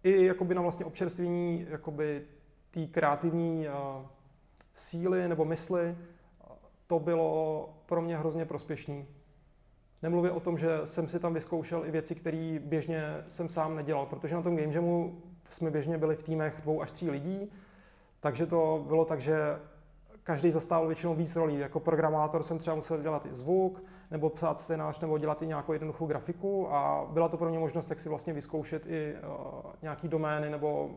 i 0.03 0.25
jakoby 0.25 0.55
na 0.55 0.61
vlastně 0.61 0.85
občerstvení 0.85 1.65
jakoby 1.69 2.23
té 2.71 2.87
kreativní 2.87 3.67
uh, 3.67 4.05
síly 4.73 5.27
nebo 5.27 5.45
mysli, 5.45 5.97
to 6.87 6.99
bylo 6.99 7.69
pro 7.85 8.01
mě 8.01 8.17
hrozně 8.17 8.45
prospěšný. 8.45 9.05
Nemluvě 10.01 10.31
o 10.31 10.39
tom, 10.39 10.57
že 10.57 10.69
jsem 10.85 11.07
si 11.07 11.19
tam 11.19 11.33
vyzkoušel 11.33 11.85
i 11.85 11.91
věci, 11.91 12.15
které 12.15 12.59
běžně 12.63 13.23
jsem 13.27 13.49
sám 13.49 13.75
nedělal, 13.75 14.05
protože 14.05 14.35
na 14.35 14.41
tom 14.41 14.57
game 14.57 14.73
jamu 14.73 15.21
jsme 15.49 15.71
běžně 15.71 15.97
byli 15.97 16.15
v 16.15 16.23
týmech 16.23 16.61
dvou 16.61 16.81
až 16.81 16.91
tří 16.91 17.09
lidí, 17.09 17.51
takže 18.19 18.45
to 18.45 18.83
bylo 18.87 19.05
tak, 19.05 19.21
že 19.21 19.37
každý 20.23 20.51
zastával 20.51 20.87
většinou 20.87 21.15
víc 21.15 21.35
rolí. 21.35 21.59
Jako 21.59 21.79
programátor 21.79 22.43
jsem 22.43 22.59
třeba 22.59 22.75
musel 22.75 23.01
dělat 23.01 23.25
i 23.25 23.33
zvuk, 23.33 23.83
nebo 24.13 24.29
psát 24.29 24.59
scénář, 24.59 24.99
nebo 24.99 25.17
dělat 25.17 25.41
i 25.41 25.47
nějakou 25.47 25.73
jednoduchou 25.73 26.05
grafiku 26.05 26.73
a 26.73 27.07
byla 27.11 27.29
to 27.29 27.37
pro 27.37 27.49
mě 27.49 27.59
možnost, 27.59 27.89
jak 27.89 27.99
si 27.99 28.09
vlastně 28.09 28.33
vyzkoušet 28.33 28.85
i 28.85 29.13
uh, 29.13 29.71
nějaký 29.81 30.07
domény 30.07 30.49
nebo 30.49 30.89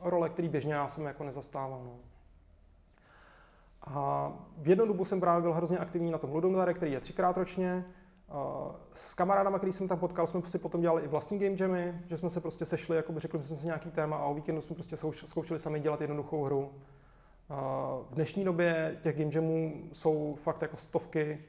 role, 0.00 0.28
který 0.28 0.48
běžně 0.48 0.74
já 0.74 0.88
jsem 0.88 1.04
jako 1.04 1.24
nezastával. 1.24 1.82
No. 1.84 1.96
A 3.82 4.32
v 4.56 4.68
jednu 4.68 4.86
dobu 4.86 5.04
jsem 5.04 5.20
právě 5.20 5.42
byl 5.42 5.52
hrozně 5.52 5.78
aktivní 5.78 6.10
na 6.10 6.18
tom 6.18 6.34
Ludomdare, 6.34 6.74
který 6.74 6.92
je 6.92 7.00
třikrát 7.00 7.36
ročně. 7.36 7.84
S 8.92 9.14
kamarádama, 9.14 9.58
který 9.58 9.72
jsem 9.72 9.88
tam 9.88 9.98
potkal, 9.98 10.26
jsme 10.26 10.42
si 10.46 10.58
potom 10.58 10.80
dělali 10.80 11.02
i 11.02 11.08
vlastní 11.08 11.38
game 11.38 11.56
jamy, 11.60 12.00
že 12.06 12.16
jsme 12.16 12.30
se 12.30 12.40
prostě 12.40 12.66
sešli, 12.66 12.96
jako 12.96 13.12
by 13.12 13.20
řekli 13.20 13.42
jsme 13.42 13.56
si 13.56 13.66
nějaký 13.66 13.90
téma 13.90 14.16
a 14.16 14.24
o 14.24 14.34
víkendu 14.34 14.62
jsme 14.62 14.74
prostě 14.74 14.96
zkoušeli 15.26 15.60
sami 15.60 15.80
dělat 15.80 16.00
jednoduchou 16.00 16.44
hru. 16.44 16.72
V 18.10 18.14
dnešní 18.14 18.44
době 18.44 18.98
těch 19.00 19.18
game 19.18 19.30
jamů 19.34 19.72
jsou 19.92 20.38
fakt 20.42 20.62
jako 20.62 20.76
stovky, 20.76 21.44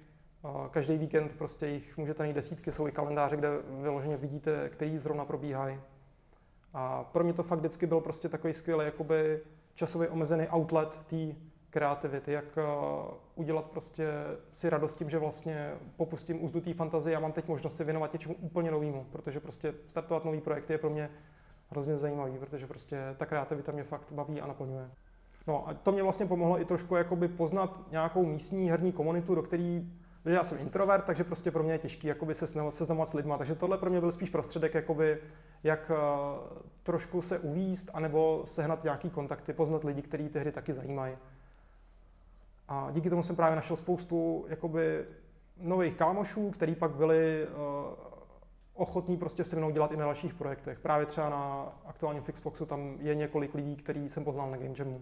Každý 0.71 0.98
víkend 0.98 1.38
prostě 1.38 1.67
jich 1.67 1.98
můžete 1.98 2.24
najít 2.24 2.33
desítky, 2.33 2.71
jsou 2.71 2.88
i 2.88 2.91
kalendáře, 2.91 3.36
kde 3.36 3.50
vyloženě 3.81 4.17
vidíte, 4.17 4.69
který 4.69 4.98
zrovna 4.98 5.25
probíhají. 5.25 5.79
A 6.74 7.03
pro 7.03 7.24
mě 7.24 7.33
to 7.33 7.43
fakt 7.43 7.60
vždycky 7.60 7.86
byl 7.86 8.00
prostě 8.00 8.29
takový 8.29 8.53
skvělý 8.53 8.86
jakoby 8.86 9.39
časově 9.75 10.10
omezený 10.10 10.48
outlet 10.48 11.00
té 11.07 11.36
kreativity, 11.69 12.31
jak 12.31 12.45
udělat 13.36 13.65
prostě 13.65 14.07
si 14.51 14.69
radost 14.69 14.98
tím, 14.98 15.10
že 15.10 15.19
vlastně 15.19 15.74
popustím 15.98 16.43
úzdu 16.43 16.62
té 16.62 16.74
fantazie 16.74 17.17
a 17.17 17.19
mám 17.19 17.31
teď 17.31 17.48
možnost 17.48 17.77
si 17.77 17.83
věnovat 17.83 18.13
něčemu 18.13 18.36
úplně 18.36 18.71
novému, 18.71 19.05
protože 19.12 19.39
prostě 19.39 19.74
startovat 19.88 20.25
nový 20.25 20.41
projekt 20.41 20.69
je 20.69 20.77
pro 20.77 20.89
mě 20.89 21.10
hrozně 21.69 21.98
zajímavý, 21.98 22.38
protože 22.38 22.67
prostě 22.67 23.15
ta 23.17 23.25
kreativita 23.25 23.71
mě 23.71 23.83
fakt 23.83 24.12
baví 24.12 24.41
a 24.41 24.48
naplňuje. 24.48 24.89
No 25.48 25.69
a 25.69 25.74
to 25.74 25.91
mě 25.91 26.03
vlastně 26.03 26.25
pomohlo 26.25 26.62
i 26.62 26.65
trošku 26.65 26.95
jakoby 26.95 27.27
poznat 27.27 27.91
nějakou 27.91 28.25
místní 28.25 28.69
herní 28.69 28.91
komunitu, 28.91 29.36
do 29.36 29.43
který 29.43 29.91
Protože 30.23 30.35
já 30.35 30.43
jsem 30.43 30.57
introvert, 30.59 31.05
takže 31.05 31.23
prostě 31.23 31.51
pro 31.51 31.63
mě 31.63 31.73
je 31.73 31.79
těžký 31.79 32.07
jakoby 32.07 32.35
se 32.35 32.47
seznamovat 32.69 33.09
s 33.09 33.13
lidma. 33.13 33.37
Takže 33.37 33.55
tohle 33.55 33.77
pro 33.77 33.89
mě 33.89 33.99
byl 33.99 34.11
spíš 34.11 34.29
prostředek, 34.29 34.73
jakoby, 34.73 35.17
jak 35.63 35.91
uh, 35.91 36.57
trošku 36.83 37.21
se 37.21 37.39
uvíst, 37.39 37.89
anebo 37.93 38.41
sehnat 38.45 38.83
nějaký 38.83 39.09
kontakty, 39.09 39.53
poznat 39.53 39.83
lidi, 39.83 40.01
kteří 40.01 40.29
ty 40.29 40.39
hry 40.39 40.51
taky 40.51 40.73
zajímají. 40.73 41.17
A 42.67 42.87
díky 42.91 43.09
tomu 43.09 43.23
jsem 43.23 43.35
právě 43.35 43.55
našel 43.55 43.75
spoustu 43.75 44.45
jakoby, 44.49 45.05
nových 45.57 45.95
kámošů, 45.95 46.51
který 46.51 46.75
pak 46.75 46.91
byli 46.91 47.47
uh, 47.47 47.93
ochotní 48.73 49.17
prostě 49.17 49.43
se 49.43 49.55
mnou 49.55 49.71
dělat 49.71 49.91
i 49.91 49.97
na 49.97 50.05
dalších 50.05 50.33
projektech. 50.33 50.79
Právě 50.79 51.05
třeba 51.05 51.29
na 51.29 51.73
aktuálním 51.85 52.23
Fixfoxu 52.23 52.65
tam 52.65 52.97
je 52.99 53.15
několik 53.15 53.55
lidí, 53.55 53.75
který 53.75 54.09
jsem 54.09 54.23
poznal 54.23 54.51
na 54.51 54.57
Game 54.57 54.73
Jamu. 54.79 55.01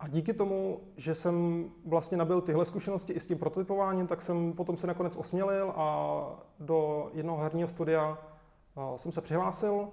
A 0.00 0.08
díky 0.08 0.32
tomu, 0.34 0.80
že 0.96 1.14
jsem 1.14 1.64
vlastně 1.86 2.16
nabil 2.16 2.40
tyhle 2.40 2.64
zkušenosti 2.64 3.12
i 3.12 3.20
s 3.20 3.26
tím 3.26 3.38
prototypováním, 3.38 4.06
tak 4.06 4.22
jsem 4.22 4.52
potom 4.52 4.76
se 4.76 4.86
nakonec 4.86 5.16
osmělil 5.16 5.72
a 5.76 6.26
do 6.60 7.10
jednoho 7.14 7.42
herního 7.42 7.68
studia 7.68 8.18
jsem 8.96 9.12
se 9.12 9.20
přihlásil. 9.20 9.88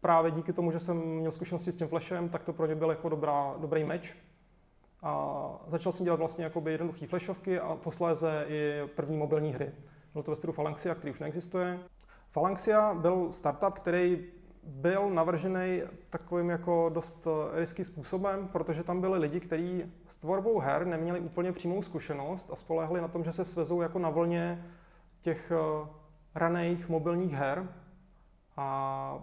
Právě 0.00 0.30
díky 0.30 0.52
tomu, 0.52 0.70
že 0.70 0.80
jsem 0.80 0.96
měl 0.96 1.32
zkušenosti 1.32 1.72
s 1.72 1.76
tím 1.76 1.88
flashem, 1.88 2.28
tak 2.28 2.44
to 2.44 2.52
pro 2.52 2.66
ně 2.66 2.74
byl 2.74 2.90
jako 2.90 3.08
dobrá, 3.08 3.54
dobrý 3.58 3.84
meč. 3.84 4.16
A 5.02 5.50
začal 5.66 5.92
jsem 5.92 6.04
dělat 6.04 6.18
vlastně 6.18 6.44
jakoby 6.44 6.72
jednoduché 6.72 7.06
flashovky 7.06 7.60
a 7.60 7.76
posléze 7.76 8.44
i 8.48 8.88
první 8.96 9.16
mobilní 9.16 9.52
hry. 9.52 9.72
Byl 10.12 10.22
to 10.22 10.30
ve 10.30 10.36
stylu 10.36 10.52
Phalanxia, 10.52 10.94
který 10.94 11.12
už 11.12 11.20
neexistuje. 11.20 11.78
Phalanxia 12.32 12.94
byl 12.94 13.32
startup, 13.32 13.74
který 13.74 14.24
byl 14.66 15.10
navržený 15.10 15.82
takovým 16.10 16.50
jako 16.50 16.90
dost 16.94 17.26
eh, 17.26 17.60
risky 17.60 17.84
způsobem, 17.84 18.48
protože 18.48 18.84
tam 18.84 19.00
byli 19.00 19.18
lidi, 19.18 19.40
kteří 19.40 19.92
s 20.10 20.16
tvorbou 20.16 20.58
her 20.58 20.86
neměli 20.86 21.20
úplně 21.20 21.52
přímou 21.52 21.82
zkušenost 21.82 22.50
a 22.52 22.56
spolehli 22.56 23.00
na 23.00 23.08
tom, 23.08 23.24
že 23.24 23.32
se 23.32 23.44
svezou 23.44 23.80
jako 23.80 23.98
na 23.98 24.10
vlně 24.10 24.64
těch 25.20 25.52
eh, 25.52 25.88
raných 26.34 26.88
mobilních 26.88 27.32
her. 27.32 27.68
A 28.56 29.18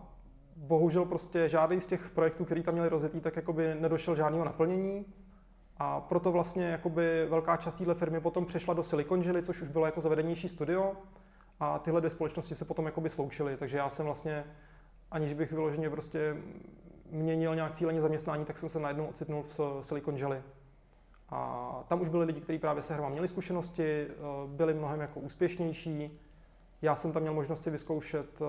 bohužel 0.55 1.05
prostě 1.05 1.49
žádný 1.49 1.81
z 1.81 1.87
těch 1.87 2.09
projektů, 2.09 2.45
který 2.45 2.63
tam 2.63 2.73
měli 2.73 2.89
rozjetý, 2.89 3.21
tak 3.21 3.35
jakoby 3.35 3.75
nedošel 3.79 4.15
žádného 4.15 4.45
naplnění. 4.45 5.05
A 5.77 6.01
proto 6.01 6.31
vlastně 6.31 6.65
jakoby 6.65 7.25
velká 7.29 7.57
část 7.57 7.73
téhle 7.73 7.95
firmy 7.95 8.21
potom 8.21 8.45
přešla 8.45 8.73
do 8.73 8.83
Silicon 8.83 9.23
Valley, 9.23 9.43
což 9.43 9.61
už 9.61 9.67
bylo 9.67 9.85
jako 9.85 10.01
zavedenější 10.01 10.49
studio. 10.49 10.93
A 11.59 11.79
tyhle 11.79 12.01
dvě 12.01 12.09
společnosti 12.09 12.55
se 12.55 12.65
potom 12.65 12.85
jakoby 12.85 13.09
sloučily. 13.09 13.57
Takže 13.57 13.77
já 13.77 13.89
jsem 13.89 14.05
vlastně 14.05 14.43
aniž 15.13 15.33
bych 15.33 15.51
vyloženě 15.51 15.89
prostě 15.89 16.37
měnil 17.11 17.55
nějak 17.55 17.73
cíleně 17.73 18.01
zaměstnání, 18.01 18.45
tak 18.45 18.57
jsem 18.57 18.69
se 18.69 18.79
najednou 18.79 19.05
ocitnul 19.05 19.43
v 19.43 19.59
Silicon 19.81 20.17
Valley. 20.17 20.41
A 21.29 21.83
tam 21.87 22.01
už 22.01 22.09
byli 22.09 22.25
lidi, 22.25 22.41
kteří 22.41 22.59
právě 22.59 22.83
se 22.83 22.93
hrama 22.93 23.09
měli 23.09 23.27
zkušenosti, 23.27 24.07
eh, 24.09 24.13
byli 24.47 24.73
mnohem 24.73 25.01
jako 25.01 25.19
úspěšnější. 25.19 26.19
Já 26.81 26.95
jsem 26.95 27.11
tam 27.11 27.21
měl 27.21 27.33
možnost 27.33 27.63
si 27.63 27.69
vyzkoušet 27.69 28.41
eh, 28.41 28.45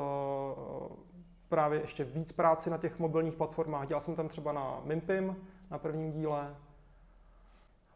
právě 1.49 1.81
ještě 1.81 2.05
víc 2.05 2.33
práci 2.33 2.71
na 2.71 2.79
těch 2.79 2.99
mobilních 2.99 3.35
platformách. 3.35 3.89
Dělal 3.89 4.01
jsem 4.01 4.15
tam 4.17 4.29
třeba 4.29 4.53
na 4.53 4.81
Mimpim, 4.85 5.37
na 5.71 5.79
prvním 5.79 6.13
díle. 6.13 6.57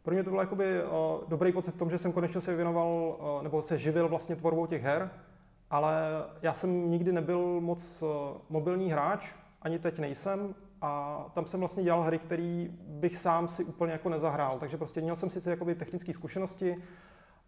Pro 0.02 0.14
mě 0.14 0.24
to 0.24 0.30
byl 0.30 0.40
jakoby 0.40 0.64
eh, 0.64 0.84
dobrý 1.28 1.52
pocit 1.52 1.74
v 1.74 1.78
tom, 1.78 1.90
že 1.90 1.98
jsem 1.98 2.12
konečně 2.12 2.40
se 2.40 2.56
věnoval, 2.56 3.18
nebo 3.42 3.62
se 3.62 3.78
živil 3.78 4.08
vlastně 4.08 4.36
tvorbou 4.36 4.66
těch 4.66 4.82
her, 4.82 5.10
ale 5.70 5.92
já 6.42 6.54
jsem 6.54 6.90
nikdy 6.90 7.12
nebyl 7.12 7.60
moc 7.60 8.02
eh, 8.02 8.38
mobilní 8.48 8.90
hráč, 8.90 9.32
ani 9.62 9.78
teď 9.78 9.98
nejsem, 9.98 10.54
a 10.82 11.24
tam 11.34 11.46
jsem 11.46 11.60
vlastně 11.60 11.82
dělal 11.82 12.02
hry, 12.02 12.18
které 12.18 12.66
bych 12.80 13.16
sám 13.16 13.48
si 13.48 13.64
úplně 13.64 13.92
jako 13.92 14.08
nezahrál. 14.08 14.58
Takže 14.58 14.76
prostě 14.76 15.00
měl 15.00 15.16
jsem 15.16 15.30
sice 15.30 15.50
jakoby 15.50 15.74
technické 15.74 16.12
zkušenosti, 16.12 16.84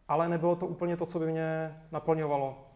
ale 0.09 0.29
nebylo 0.29 0.57
to 0.57 0.67
úplně 0.67 0.97
to, 0.97 1.07
co 1.07 1.19
by 1.19 1.27
mě 1.27 1.81
naplňovalo. 1.93 2.67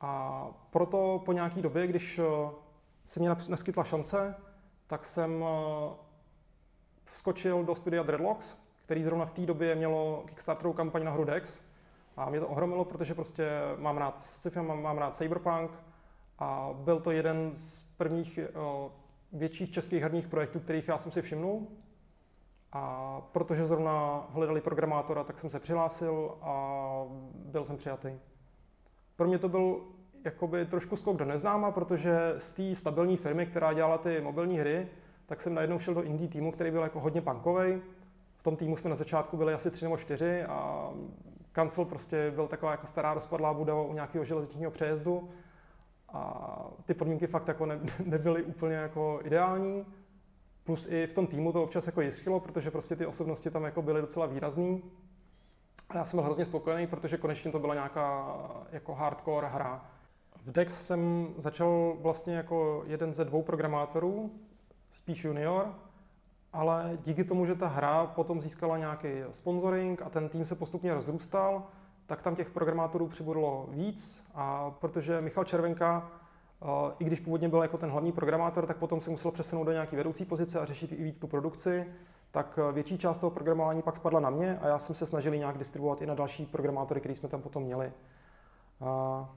A 0.00 0.46
proto 0.70 1.22
po 1.24 1.32
nějaké 1.32 1.62
době, 1.62 1.86
když 1.86 2.18
eh, 2.18 2.50
se 3.06 3.20
mě 3.20 3.30
neskytla 3.48 3.84
šance, 3.84 4.34
tak 4.86 5.04
jsem 5.04 5.44
eh, 5.44 5.94
vskočil 7.04 7.64
do 7.64 7.74
studia 7.74 8.02
Dreadlocks, 8.02 8.64
který 8.84 9.04
zrovna 9.04 9.26
v 9.26 9.32
té 9.32 9.46
době 9.46 9.74
mělo 9.74 10.24
Kickstarterovou 10.26 10.76
kampaň 10.76 11.04
na 11.04 11.10
hru 11.10 11.24
Dex, 11.24 11.60
a 12.16 12.30
mě 12.30 12.40
to 12.40 12.48
ohromilo, 12.48 12.84
protože 12.84 13.14
prostě 13.14 13.48
mám 13.78 13.96
rád 13.96 14.22
sci-fi, 14.22 14.62
mám, 14.62 14.82
mám 14.82 14.98
rád 14.98 15.14
cyberpunk 15.14 15.70
a 16.38 16.70
byl 16.74 17.00
to 17.00 17.10
jeden 17.10 17.50
z 17.54 17.82
prvních 17.96 18.38
o, 18.54 18.92
větších 19.32 19.72
českých 19.72 20.02
herních 20.02 20.28
projektů, 20.28 20.60
kterých 20.60 20.88
já 20.88 20.98
jsem 20.98 21.12
si 21.12 21.22
všimnul. 21.22 21.66
A 22.72 23.20
protože 23.32 23.66
zrovna 23.66 24.26
hledali 24.30 24.60
programátora, 24.60 25.24
tak 25.24 25.38
jsem 25.38 25.50
se 25.50 25.60
přihlásil 25.60 26.34
a 26.42 27.04
byl 27.34 27.64
jsem 27.64 27.76
přijatý. 27.76 28.08
Pro 29.16 29.28
mě 29.28 29.38
to 29.38 29.48
byl 29.48 29.80
jakoby 30.24 30.66
trošku 30.66 30.96
skok 30.96 31.16
do 31.16 31.24
neznáma, 31.24 31.70
protože 31.70 32.34
z 32.38 32.52
té 32.52 32.74
stabilní 32.74 33.16
firmy, 33.16 33.46
která 33.46 33.72
dělala 33.72 33.98
ty 33.98 34.20
mobilní 34.20 34.58
hry, 34.58 34.88
tak 35.26 35.40
jsem 35.40 35.54
najednou 35.54 35.78
šel 35.78 35.94
do 35.94 36.02
indie 36.02 36.28
týmu, 36.28 36.52
který 36.52 36.70
byl 36.70 36.82
jako 36.82 37.00
hodně 37.00 37.20
punkový. 37.22 37.82
V 38.36 38.42
tom 38.42 38.56
týmu 38.56 38.76
jsme 38.76 38.90
na 38.90 38.96
začátku 38.96 39.36
byli 39.36 39.54
asi 39.54 39.70
tři 39.70 39.84
nebo 39.84 39.96
čtyři 39.96 40.42
a 40.42 40.90
Kancel 41.54 41.84
prostě 41.84 42.30
byl 42.34 42.48
taková 42.48 42.70
jako 42.70 42.86
stará 42.86 43.14
rozpadlá 43.14 43.54
budova 43.54 43.82
u 43.82 43.92
nějakého 43.92 44.24
železničního 44.24 44.70
přejezdu 44.70 45.30
a 46.08 46.48
ty 46.84 46.94
podmínky 46.94 47.26
fakt 47.26 47.48
jako 47.48 47.66
ne, 47.66 47.78
nebyly 48.04 48.42
úplně 48.42 48.74
jako 48.74 49.20
ideální. 49.24 49.86
Plus 50.64 50.86
i 50.90 51.06
v 51.06 51.14
tom 51.14 51.26
týmu 51.26 51.52
to 51.52 51.62
občas 51.62 51.86
jako 51.86 52.00
jiskilo, 52.00 52.40
protože 52.40 52.70
prostě 52.70 52.96
ty 52.96 53.06
osobnosti 53.06 53.50
tam 53.50 53.64
jako 53.64 53.82
byly 53.82 54.00
docela 54.00 54.26
výrazný. 54.26 54.82
A 55.88 55.96
já 55.96 56.04
jsem 56.04 56.16
byl 56.16 56.24
hrozně 56.24 56.44
spokojený, 56.44 56.86
protože 56.86 57.16
konečně 57.16 57.52
to 57.52 57.58
byla 57.58 57.74
nějaká 57.74 58.36
jako 58.72 58.94
hardcore 58.94 59.48
hra. 59.48 59.90
V 60.44 60.52
Dex 60.52 60.86
jsem 60.86 61.28
začal 61.36 61.96
vlastně 62.00 62.36
jako 62.36 62.84
jeden 62.86 63.12
ze 63.12 63.24
dvou 63.24 63.42
programátorů, 63.42 64.30
spíš 64.90 65.24
junior, 65.24 65.74
ale 66.54 66.98
díky 67.04 67.24
tomu, 67.24 67.46
že 67.46 67.54
ta 67.54 67.66
hra 67.66 68.06
potom 68.06 68.40
získala 68.40 68.78
nějaký 68.78 69.08
sponsoring 69.30 70.02
a 70.02 70.10
ten 70.10 70.28
tým 70.28 70.44
se 70.44 70.54
postupně 70.54 70.94
rozrůstal, 70.94 71.62
tak 72.06 72.22
tam 72.22 72.36
těch 72.36 72.50
programátorů 72.50 73.06
přibudlo 73.06 73.66
víc 73.70 74.24
a 74.34 74.70
protože 74.70 75.20
Michal 75.20 75.44
Červenka, 75.44 76.10
eh, 76.62 76.66
i 76.98 77.04
když 77.04 77.20
původně 77.20 77.48
byl 77.48 77.62
jako 77.62 77.78
ten 77.78 77.90
hlavní 77.90 78.12
programátor, 78.12 78.66
tak 78.66 78.76
potom 78.76 79.00
se 79.00 79.10
musel 79.10 79.30
přesunout 79.30 79.64
do 79.64 79.72
nějaké 79.72 79.96
vedoucí 79.96 80.24
pozice 80.24 80.60
a 80.60 80.64
řešit 80.64 80.92
i 80.92 81.04
víc 81.04 81.18
tu 81.18 81.26
produkci, 81.26 81.86
tak 82.30 82.58
eh, 82.68 82.72
větší 82.72 82.98
část 82.98 83.18
toho 83.18 83.30
programování 83.30 83.82
pak 83.82 83.96
spadla 83.96 84.20
na 84.20 84.30
mě 84.30 84.58
a 84.58 84.66
já 84.66 84.78
jsem 84.78 84.96
se 84.96 85.06
snažil 85.06 85.36
nějak 85.36 85.58
distribuovat 85.58 86.02
i 86.02 86.06
na 86.06 86.14
další 86.14 86.46
programátory, 86.46 87.00
který 87.00 87.14
jsme 87.14 87.28
tam 87.28 87.42
potom 87.42 87.62
měli. 87.62 87.92
A 88.80 89.30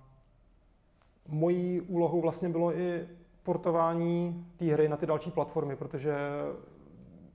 mojí 1.27 1.81
úlohou 1.81 2.21
vlastně 2.21 2.49
bylo 2.49 2.77
i 2.77 3.07
portování 3.43 4.45
té 4.57 4.65
hry 4.65 4.89
na 4.89 4.97
ty 4.97 5.05
další 5.05 5.31
platformy, 5.31 5.75
protože 5.75 6.15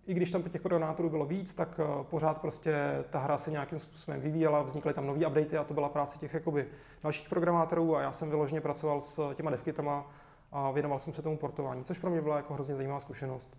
i 0.06 0.14
když 0.14 0.30
tam 0.30 0.42
těch 0.42 0.62
programátorů 0.62 1.10
bylo 1.10 1.26
víc, 1.26 1.54
tak 1.54 1.80
eh, 1.80 2.04
pořád 2.10 2.40
prostě 2.40 3.04
ta 3.10 3.18
hra 3.18 3.38
se 3.38 3.50
nějakým 3.50 3.78
způsobem 3.78 4.20
vyvíjela, 4.20 4.62
vznikly 4.62 4.94
tam 4.94 5.06
nové 5.06 5.26
updaty 5.26 5.58
a 5.58 5.64
to 5.64 5.74
byla 5.74 5.88
práce 5.88 6.18
těch 6.18 6.34
jakoby 6.34 6.66
dalších 7.02 7.28
programátorů 7.28 7.96
a 7.96 8.00
já 8.00 8.12
jsem 8.12 8.30
vyloženě 8.30 8.60
pracoval 8.60 9.00
s 9.00 9.34
těma 9.34 9.50
devkitama 9.50 10.10
a 10.52 10.70
věnoval 10.70 10.98
jsem 10.98 11.12
se 11.12 11.22
tomu 11.22 11.36
portování, 11.36 11.84
což 11.84 11.98
pro 11.98 12.10
mě 12.10 12.20
byla 12.20 12.36
jako 12.36 12.54
hrozně 12.54 12.74
zajímavá 12.74 13.00
zkušenost. 13.00 13.56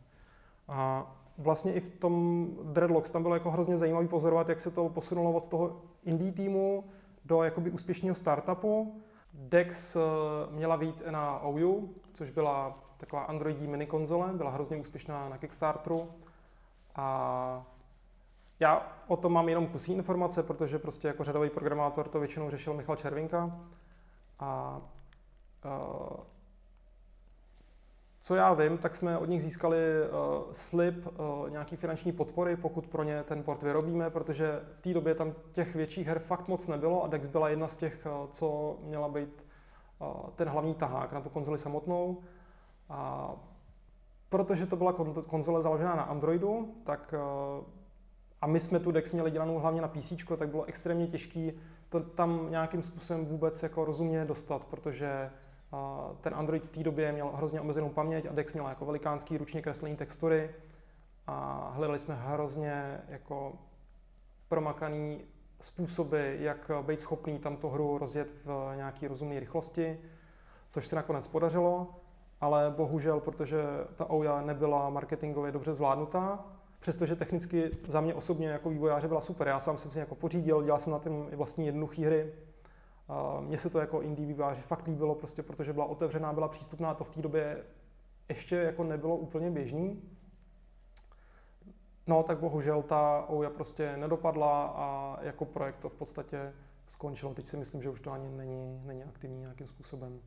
A 0.68 1.12
vlastně 1.38 1.74
i 1.74 1.80
v 1.80 1.92
tom 1.92 2.48
Dreadlocks 2.64 3.12
tam 3.12 3.22
bylo 3.22 3.34
jako 3.34 3.52
hrozně 3.52 3.78
zajímavý 3.78 4.08
pozorovat, 4.08 4.50
jak 4.50 4.60
se 4.60 4.72
to 4.72 4.90
posunulo 4.90 5.32
od 5.32 5.48
toho 5.48 5.82
indie 6.04 6.32
týmu 6.32 6.84
do 7.26 7.44
jakoby 7.44 7.72
úspěšného 7.72 8.16
startupu. 8.16 9.02
Dex 9.34 9.96
eh, 9.96 10.00
měla 10.52 10.78
být 10.78 11.04
na 11.10 11.40
OU, 11.40 11.90
což 12.14 12.30
byla 12.30 12.80
taková 12.98 13.22
androidí 13.22 13.68
mini 13.68 13.86
konzole, 13.86 14.34
byla 14.34 14.52
hrozně 14.52 14.78
úspěšná 14.78 15.30
na 15.30 15.38
Kickstarteru 15.38 16.10
a 16.96 17.66
já 18.60 18.88
o 19.08 19.18
tom 19.18 19.34
mám 19.34 19.50
jenom 19.50 19.68
kusí 19.68 19.94
informace, 19.94 20.44
protože 20.44 20.80
prostě 20.80 21.08
jako 21.08 21.24
řadový 21.24 21.50
programátor 21.50 22.08
to 22.08 22.20
většinou 22.20 22.50
řešil 22.50 22.74
Michal 22.74 22.96
Červinka. 22.96 23.60
A 24.40 24.82
uh, 25.66 26.18
co 28.20 28.36
já 28.36 28.54
vím, 28.54 28.78
tak 28.78 28.96
jsme 28.96 29.18
od 29.18 29.26
nich 29.26 29.44
získali 29.44 29.78
uh, 29.78 30.52
slib 30.52 31.08
uh, 31.08 31.50
nějaký 31.50 31.76
finanční 31.76 32.12
podpory, 32.12 32.56
pokud 32.56 32.88
pro 32.88 33.04
ně 33.04 33.24
ten 33.24 33.44
port 33.44 33.64
vyrobíme, 33.64 34.10
protože 34.10 34.62
v 34.78 34.82
té 34.82 34.94
době 34.94 35.16
tam 35.16 35.34
těch 35.52 35.76
větších 35.76 36.08
her 36.08 36.20
fakt 36.20 36.48
moc 36.48 36.68
nebylo 36.68 37.04
a 37.04 37.08
Dex 37.08 37.28
byla 37.28 37.50
jedna 37.50 37.68
z 37.68 37.76
těch, 37.76 38.08
uh, 38.22 38.30
co 38.32 38.78
měla 38.84 39.10
být 39.10 39.46
uh, 40.00 40.30
ten 40.36 40.50
hlavní 40.50 40.76
tahák 40.76 41.14
na 41.14 41.22
tu 41.22 41.30
konzoli 41.30 41.58
samotnou. 41.58 42.22
A 42.90 43.32
protože 44.34 44.66
to 44.66 44.75
byla 44.75 44.94
konzole 45.28 45.62
založená 45.62 45.96
na 45.96 46.04
Androidu, 46.04 46.75
tak 46.84 47.13
uh, 47.58 47.66
a 48.42 48.48
my 48.48 48.60
jsme 48.60 48.80
tu 48.80 48.92
Dex 48.92 49.12
měli 49.12 49.32
dělanou 49.32 49.60
hlavně 49.60 49.82
na 49.82 49.88
PC, 49.88 50.13
tak 50.38 50.50
bylo 50.50 50.63
extrémně 50.63 51.08
těžké 51.08 51.52
to 51.90 52.00
tam 52.00 52.48
nějakým 52.50 52.84
způsobem 52.84 53.25
vůbec 53.25 53.63
jako 53.63 53.86
rozumně 53.86 54.25
dostat, 54.25 54.66
protože 54.66 55.32
ten 56.22 56.36
Android 56.36 56.66
v 56.66 56.72
té 56.72 56.84
době 56.84 57.12
měl 57.12 57.32
hrozně 57.36 57.62
omezenou 57.62 57.90
paměť 57.90 58.25
a 58.25 58.34
Dex 58.34 58.54
měl 58.54 58.68
jako 58.68 58.86
velikánský 58.86 59.38
ručně 59.38 59.62
kreslený 59.62 59.96
textury 59.96 60.50
a 61.28 61.70
hledali 61.75 62.00
jsme 62.00 62.16
hrozně 62.16 63.02
jako 63.08 63.54
promakaný 64.48 65.22
způsoby, 65.62 66.36
jak 66.40 66.72
být 66.82 67.02
schopný 67.02 67.40
tam 67.40 67.58
tu 67.58 67.70
hru 67.70 67.98
rozjet 67.98 68.34
v 68.46 68.74
nějaký 68.75 69.08
rozumné 69.08 69.40
rychlosti, 69.40 70.00
což 70.70 70.88
se 70.88 70.96
nakonec 70.96 71.28
podařilo, 71.28 72.02
ale 72.44 72.74
bohužel, 72.78 73.20
protože 73.20 73.64
ta 73.96 74.10
OUA 74.10 74.42
nebyla 74.42 74.90
marketingově 74.90 75.52
dobře 75.52 75.74
zvládnutá, 75.74 76.46
přestože 76.80 77.16
technicky 77.16 77.72
za 77.88 78.02
mě 78.02 78.14
osobně 78.14 78.48
jako 78.48 78.70
vývojáře 78.70 79.08
byla 79.08 79.22
super. 79.22 79.48
Já 79.48 79.60
sám 79.60 79.78
jsem 79.78 79.92
si 79.92 80.00
jako 80.00 80.16
pořídil, 80.16 80.64
dělal 80.64 80.80
jsem 80.80 80.94
na 80.94 81.00
tím 81.00 81.26
vlastní 81.36 81.66
jednoduché 81.66 82.06
hry, 82.06 82.34
mně 83.40 83.58
se 83.58 83.70
to 83.70 83.80
jako 83.80 84.02
indie 84.02 84.28
výváři 84.28 84.62
fakt 84.62 84.88
líbilo, 84.88 85.16
prostě 85.16 85.44
protože 85.44 85.74
byla 85.74 85.86
otevřená, 85.86 86.34
byla 86.34 86.48
přístupná, 86.48 86.94
to 86.94 87.04
v 87.04 87.10
té 87.10 87.22
době 87.22 87.64
ještě 88.30 88.56
jako 88.56 88.84
nebylo 88.84 89.16
úplně 89.16 89.52
běžný. 89.52 90.02
No, 92.08 92.24
tak 92.24 92.40
bohužel 92.40 92.82
ta 92.82 93.26
OUA 93.30 93.50
prostě 93.50 93.98
nedopadla 93.98 94.74
a 94.76 95.18
jako 95.22 95.46
projekt 95.46 95.78
to 95.80 95.90
v 95.90 95.94
podstatě 95.94 96.54
skončilo. 96.88 97.34
Teď 97.34 97.48
si 97.48 97.58
myslím, 97.58 97.82
že 97.82 97.90
už 97.90 98.02
to 98.02 98.12
ani 98.12 98.30
není, 98.30 98.82
není 98.86 99.04
aktivní 99.04 99.40
nějakým 99.40 99.68
způsobem. 99.68 100.20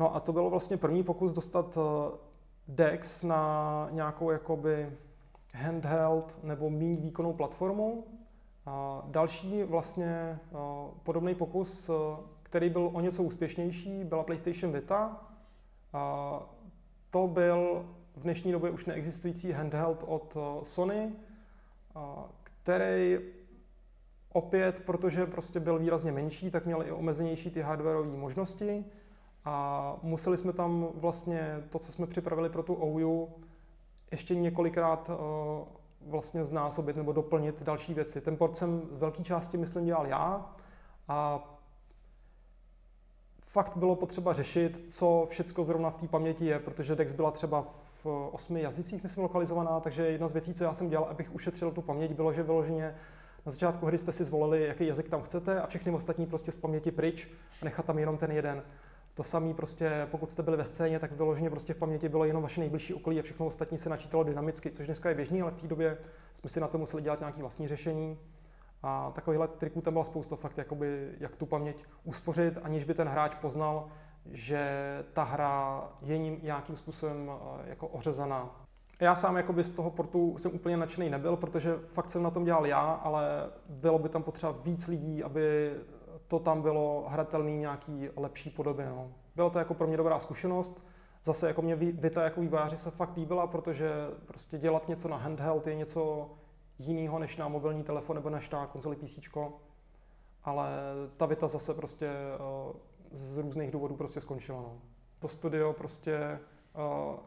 No 0.00 0.16
a 0.16 0.20
to 0.20 0.32
bylo 0.32 0.50
vlastně 0.50 0.76
první 0.76 1.02
pokus 1.02 1.32
dostat 1.32 1.78
eh, 1.78 2.16
DEX 2.68 3.22
na 3.22 3.88
nějakou 3.90 4.30
jakoby 4.30 4.92
handheld 5.54 6.44
nebo 6.44 6.70
méně 6.70 6.96
výkonnou 6.96 7.32
platformu. 7.32 8.04
A 8.66 9.02
další 9.06 9.62
vlastně 9.62 10.38
podobný 11.02 11.34
pokus, 11.34 11.90
který 12.42 12.70
byl 12.70 12.90
o 12.92 13.00
něco 13.00 13.22
úspěšnější, 13.22 14.04
byla 14.04 14.22
PlayStation 14.22 14.72
Vita. 14.72 15.26
A 15.92 16.42
to 17.10 17.26
byl 17.26 17.86
v 18.16 18.22
dnešní 18.22 18.52
době 18.52 18.70
už 18.70 18.86
neexistující 18.86 19.52
handheld 19.52 20.04
od 20.06 20.36
Sony, 20.62 21.12
který 22.42 23.18
opět, 24.32 24.82
protože 24.86 25.26
prostě 25.26 25.60
byl 25.60 25.78
výrazně 25.78 26.12
menší, 26.12 26.50
tak 26.50 26.66
měl 26.66 26.82
i 26.82 26.92
omezenější 26.92 27.50
ty 27.50 27.60
hardwareové 27.60 28.16
možnosti 28.16 28.84
a 29.44 29.96
museli 30.02 30.38
jsme 30.38 30.52
tam 30.52 30.88
vlastně 30.94 31.62
to, 31.70 31.78
co 31.78 31.92
jsme 31.92 32.06
připravili 32.06 32.48
pro 32.48 32.62
tu 32.62 32.74
OU, 32.74 33.28
ještě 34.10 34.34
několikrát 34.34 35.10
vlastně 36.06 36.44
znásobit 36.44 36.96
nebo 36.96 37.12
doplnit 37.12 37.62
další 37.62 37.94
věci. 37.94 38.20
Ten 38.20 38.36
port 38.36 38.56
jsem 38.56 38.82
z 38.92 38.98
velké 38.98 39.22
části, 39.22 39.56
myslím, 39.56 39.84
dělal 39.84 40.06
já 40.06 40.50
a 41.08 41.44
fakt 43.42 43.76
bylo 43.76 43.96
potřeba 43.96 44.32
řešit, 44.32 44.90
co 44.90 45.26
všecko 45.30 45.64
zrovna 45.64 45.90
v 45.90 45.96
té 45.96 46.08
paměti 46.08 46.46
je, 46.46 46.58
protože 46.58 46.96
Dex 46.96 47.12
byla 47.12 47.30
třeba 47.30 47.64
v 48.02 48.06
osmi 48.32 48.62
jazycích, 48.62 49.02
myslím, 49.02 49.22
lokalizovaná, 49.22 49.80
takže 49.80 50.06
jedna 50.06 50.28
z 50.28 50.32
věcí, 50.32 50.54
co 50.54 50.64
já 50.64 50.74
jsem 50.74 50.88
dělal, 50.88 51.08
abych 51.10 51.34
ušetřil 51.34 51.70
tu 51.70 51.82
paměť, 51.82 52.12
bylo, 52.12 52.32
že 52.32 52.42
vyloženě 52.42 52.94
na 53.46 53.52
začátku 53.52 53.86
hry 53.86 53.98
jste 53.98 54.12
si 54.12 54.24
zvolili, 54.24 54.66
jaký 54.66 54.86
jazyk 54.86 55.08
tam 55.08 55.22
chcete 55.22 55.60
a 55.60 55.66
všechny 55.66 55.92
ostatní 55.92 56.26
prostě 56.26 56.52
z 56.52 56.56
paměti 56.56 56.90
pryč 56.90 57.28
a 57.62 57.64
nechat 57.64 57.86
tam 57.86 57.98
jenom 57.98 58.16
ten 58.16 58.30
jeden. 58.30 58.62
To 59.20 59.24
samé 59.24 59.54
prostě, 59.54 60.08
pokud 60.10 60.30
jste 60.30 60.42
byli 60.42 60.56
ve 60.56 60.64
scéně, 60.64 60.98
tak 60.98 61.12
vyloženě 61.12 61.50
prostě 61.50 61.74
v 61.74 61.76
paměti 61.76 62.08
bylo 62.08 62.24
jenom 62.24 62.42
vaše 62.42 62.60
nejbližší 62.60 62.94
okolí 62.94 63.18
a 63.18 63.22
všechno 63.22 63.46
ostatní 63.46 63.78
se 63.78 63.88
načítalo 63.88 64.24
dynamicky, 64.24 64.70
což 64.70 64.86
dneska 64.86 65.08
je 65.08 65.14
běžný, 65.14 65.42
ale 65.42 65.50
v 65.50 65.60
té 65.60 65.66
době 65.66 65.98
jsme 66.34 66.50
si 66.50 66.60
na 66.60 66.68
to 66.68 66.78
museli 66.78 67.02
dělat 67.02 67.20
nějaké 67.20 67.40
vlastní 67.40 67.68
řešení. 67.68 68.18
A 68.82 69.10
takovýchhle 69.14 69.48
triků 69.48 69.80
tam 69.80 69.94
byla 69.94 70.04
spousta 70.04 70.36
fakt, 70.36 70.58
jakoby, 70.58 71.08
jak 71.20 71.36
tu 71.36 71.46
paměť 71.46 71.84
uspořit, 72.04 72.58
aniž 72.62 72.84
by 72.84 72.94
ten 72.94 73.08
hráč 73.08 73.34
poznal, 73.34 73.88
že 74.30 74.68
ta 75.12 75.22
hra 75.24 75.84
je 76.02 76.18
nějakým 76.18 76.76
způsobem 76.76 77.30
eh, 77.30 77.70
jako 77.70 77.88
ořezaná. 77.88 78.66
Já 79.00 79.14
sám 79.14 79.36
jakoby 79.36 79.64
z 79.64 79.70
toho 79.70 79.90
portu 79.90 80.38
jsem 80.38 80.54
úplně 80.54 80.76
nadšený 80.76 81.10
nebyl, 81.10 81.36
protože 81.36 81.78
fakt 81.86 82.10
jsem 82.10 82.22
na 82.22 82.30
tom 82.30 82.44
dělal 82.44 82.66
já, 82.66 82.80
ale 82.80 83.50
bylo 83.68 83.98
by 83.98 84.08
tam 84.08 84.22
potřeba 84.22 84.52
víc 84.52 84.88
lidí, 84.88 85.22
aby 85.22 85.74
to 86.30 86.38
tam 86.38 86.62
bylo 86.62 87.06
hratelný 87.08 87.58
nějaký 87.58 88.08
lepší 88.16 88.50
podobě. 88.50 88.88
No. 88.88 89.12
Bylo 89.36 89.50
to 89.50 89.58
jako 89.58 89.74
pro 89.74 89.86
mě 89.86 89.96
dobrá 89.96 90.18
zkušenost. 90.18 90.86
Zase 91.24 91.48
jako 91.48 91.62
mě 91.62 91.76
Vita 91.76 92.22
jako 92.22 92.40
vývojáři 92.40 92.76
se 92.76 92.90
fakt 92.90 93.16
líbila, 93.16 93.46
protože 93.46 93.90
prostě 94.26 94.58
dělat 94.58 94.88
něco 94.88 95.08
na 95.08 95.16
handheld 95.16 95.66
je 95.66 95.74
něco 95.74 96.30
jiného 96.78 97.18
než 97.18 97.36
na 97.36 97.48
mobilní 97.48 97.84
telefon 97.84 98.16
nebo 98.16 98.30
než 98.30 98.50
na 98.50 98.66
konzoli 98.66 98.96
PC. 98.96 99.18
Ale 100.44 100.68
ta 101.16 101.26
Vita 101.26 101.48
zase 101.48 101.74
prostě 101.74 102.06
eh, 102.06 102.78
z 103.12 103.38
různých 103.38 103.70
důvodů 103.70 103.96
prostě 103.96 104.20
skončila. 104.20 104.60
No. 104.60 104.78
To 105.18 105.28
studio 105.28 105.72
prostě 105.72 106.14
eh, 106.14 106.38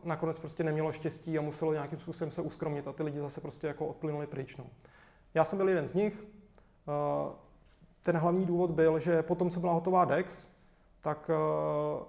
nakonec 0.03 0.39
prostě 0.39 0.63
nemělo 0.63 0.91
štěstí 0.91 1.37
a 1.37 1.41
muselo 1.41 1.73
nějakým 1.73 1.99
způsobem 1.99 2.31
se 2.31 2.41
uskromnit 2.41 2.87
a 2.87 2.93
ty 2.93 3.03
lidi 3.03 3.19
zase 3.19 3.41
prostě 3.41 3.67
jako 3.67 3.87
odplynuli 3.87 4.27
pryč. 4.27 4.57
No. 4.57 4.65
Já 5.33 5.45
jsem 5.45 5.57
byl 5.57 5.69
jeden 5.69 5.87
z 5.87 5.93
nich, 5.93 6.27
eh, 6.87 7.42
ten 8.03 8.17
hlavní 8.17 8.45
důvod 8.45 8.71
byl, 8.71 8.99
že 8.99 9.23
po 9.23 9.35
tom, 9.35 9.49
co 9.49 9.59
byla 9.59 9.73
hotová 9.73 10.05
DEX, 10.05 10.49
tak 11.01 11.29
eh, 11.29 12.03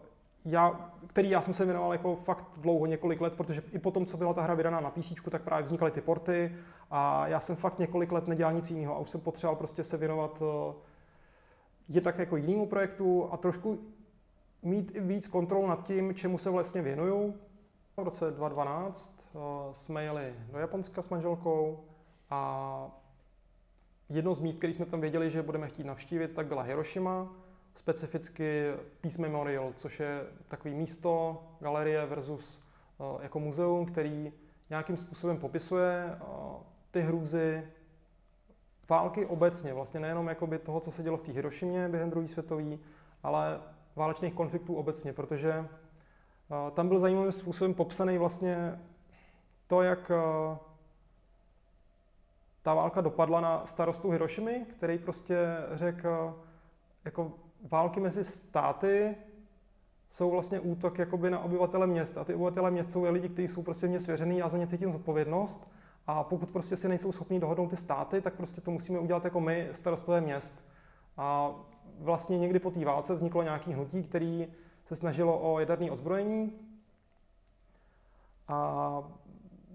já, 0.44 0.90
který 1.06 1.30
já 1.30 1.42
jsem 1.42 1.54
se 1.54 1.64
věnoval 1.64 1.92
jako 1.92 2.16
fakt 2.16 2.44
dlouho, 2.56 2.86
několik 2.86 3.20
let, 3.20 3.32
protože 3.32 3.62
i 3.72 3.78
po 3.78 3.90
tom, 3.90 4.06
co 4.06 4.16
byla 4.16 4.34
ta 4.34 4.42
hra 4.42 4.54
vydaná 4.54 4.80
na 4.80 4.90
PC, 4.90 5.12
tak 5.30 5.42
právě 5.42 5.64
vznikaly 5.64 5.90
ty 5.90 6.00
porty 6.00 6.56
a 6.90 7.28
já 7.28 7.40
jsem 7.40 7.56
fakt 7.56 7.78
několik 7.78 8.12
let 8.12 8.26
nedělal 8.26 8.52
nic 8.52 8.70
jiného 8.70 8.96
a 8.96 8.98
už 8.98 9.10
jsem 9.10 9.20
potřeboval 9.20 9.56
prostě 9.56 9.84
se 9.84 9.96
věnovat 9.96 10.42
eh, 10.42 10.74
je 11.88 12.00
tak 12.00 12.18
jako 12.18 12.36
jinému 12.36 12.66
projektu 12.66 13.28
a 13.32 13.36
trošku 13.36 13.78
mít 14.62 14.92
i 14.94 15.00
víc 15.00 15.26
kontrol 15.26 15.66
nad 15.66 15.86
tím, 15.86 16.14
čemu 16.14 16.38
se 16.38 16.50
vlastně 16.50 16.82
věnuju. 16.82 17.34
V 17.96 18.04
roce 18.04 18.30
2012 18.30 19.24
uh, 19.34 19.40
eh, 19.40 19.74
jsme 19.74 20.04
jeli 20.04 20.34
do 20.52 20.58
Japonska 20.58 21.02
s 21.02 21.08
manželkou 21.08 21.84
a 22.30 22.90
Jedno 24.14 24.34
z 24.34 24.40
míst, 24.40 24.56
které 24.56 24.72
jsme 24.72 24.86
tam 24.86 25.00
věděli, 25.00 25.30
že 25.30 25.42
budeme 25.42 25.68
chtít 25.68 25.84
navštívit, 25.84 26.28
tak 26.34 26.46
byla 26.46 26.62
Hiroshima, 26.62 27.32
specificky 27.74 28.72
Peace 29.00 29.22
Memorial, 29.22 29.72
což 29.76 30.00
je 30.00 30.26
takový 30.48 30.74
místo, 30.74 31.42
galerie 31.60 32.06
versus 32.06 32.62
uh, 32.98 33.22
jako 33.22 33.40
muzeum, 33.40 33.86
který 33.86 34.32
nějakým 34.70 34.96
způsobem 34.96 35.36
popisuje 35.36 36.04
uh, 36.20 36.26
ty 36.90 37.00
hrůzy 37.00 37.68
války 38.88 39.26
obecně, 39.26 39.74
vlastně 39.74 40.00
nejenom 40.00 40.28
jakoby 40.28 40.58
toho, 40.58 40.80
co 40.80 40.90
se 40.90 41.02
dělo 41.02 41.16
v 41.16 41.22
té 41.22 41.32
Hirošimě 41.32 41.88
během 41.88 42.10
druhé 42.10 42.28
světové, 42.28 42.78
ale 43.22 43.60
válečných 43.96 44.34
konfliktů 44.34 44.74
obecně, 44.74 45.12
protože 45.12 45.58
uh, 45.58 46.70
tam 46.70 46.88
byl 46.88 46.98
zajímavým 46.98 47.32
způsobem 47.32 47.74
popsaný 47.74 48.18
vlastně 48.18 48.80
to, 49.66 49.82
jak 49.82 50.10
ta 52.64 52.74
válka 52.74 53.00
dopadla 53.00 53.40
na 53.40 53.66
starostu 53.66 54.10
Hirošimy, 54.10 54.66
který 54.76 54.98
prostě 54.98 55.36
řekl, 55.72 56.42
jako 57.04 57.32
války 57.70 58.00
mezi 58.00 58.24
státy 58.24 59.16
jsou 60.10 60.30
vlastně 60.30 60.60
útok 60.60 60.98
jakoby 60.98 61.30
na 61.30 61.38
obyvatele 61.38 61.86
měst. 61.86 62.18
A 62.18 62.24
ty 62.24 62.34
obyvatele 62.34 62.70
měst 62.70 62.92
jsou 62.92 63.12
lidi, 63.12 63.28
kteří 63.28 63.48
jsou 63.48 63.62
prostě 63.62 63.86
mě 63.86 64.00
svěřený 64.00 64.42
a 64.42 64.48
za 64.48 64.58
ně 64.58 64.66
cítím 64.66 64.92
zodpovědnost. 64.92 65.68
A 66.06 66.24
pokud 66.24 66.50
prostě 66.50 66.76
si 66.76 66.88
nejsou 66.88 67.12
schopni 67.12 67.40
dohodnout 67.40 67.70
ty 67.70 67.76
státy, 67.76 68.20
tak 68.20 68.34
prostě 68.34 68.60
to 68.60 68.70
musíme 68.70 68.98
udělat 68.98 69.24
jako 69.24 69.40
my, 69.40 69.68
starostové 69.72 70.20
měst. 70.20 70.64
A 71.16 71.50
vlastně 71.98 72.38
někdy 72.38 72.58
po 72.58 72.70
té 72.70 72.84
válce 72.84 73.14
vzniklo 73.14 73.42
nějaký 73.42 73.72
hnutí, 73.72 74.02
který 74.02 74.48
se 74.84 74.96
snažilo 74.96 75.38
o 75.38 75.60
jaderné 75.60 75.90
ozbrojení. 75.90 76.52
A 78.48 79.02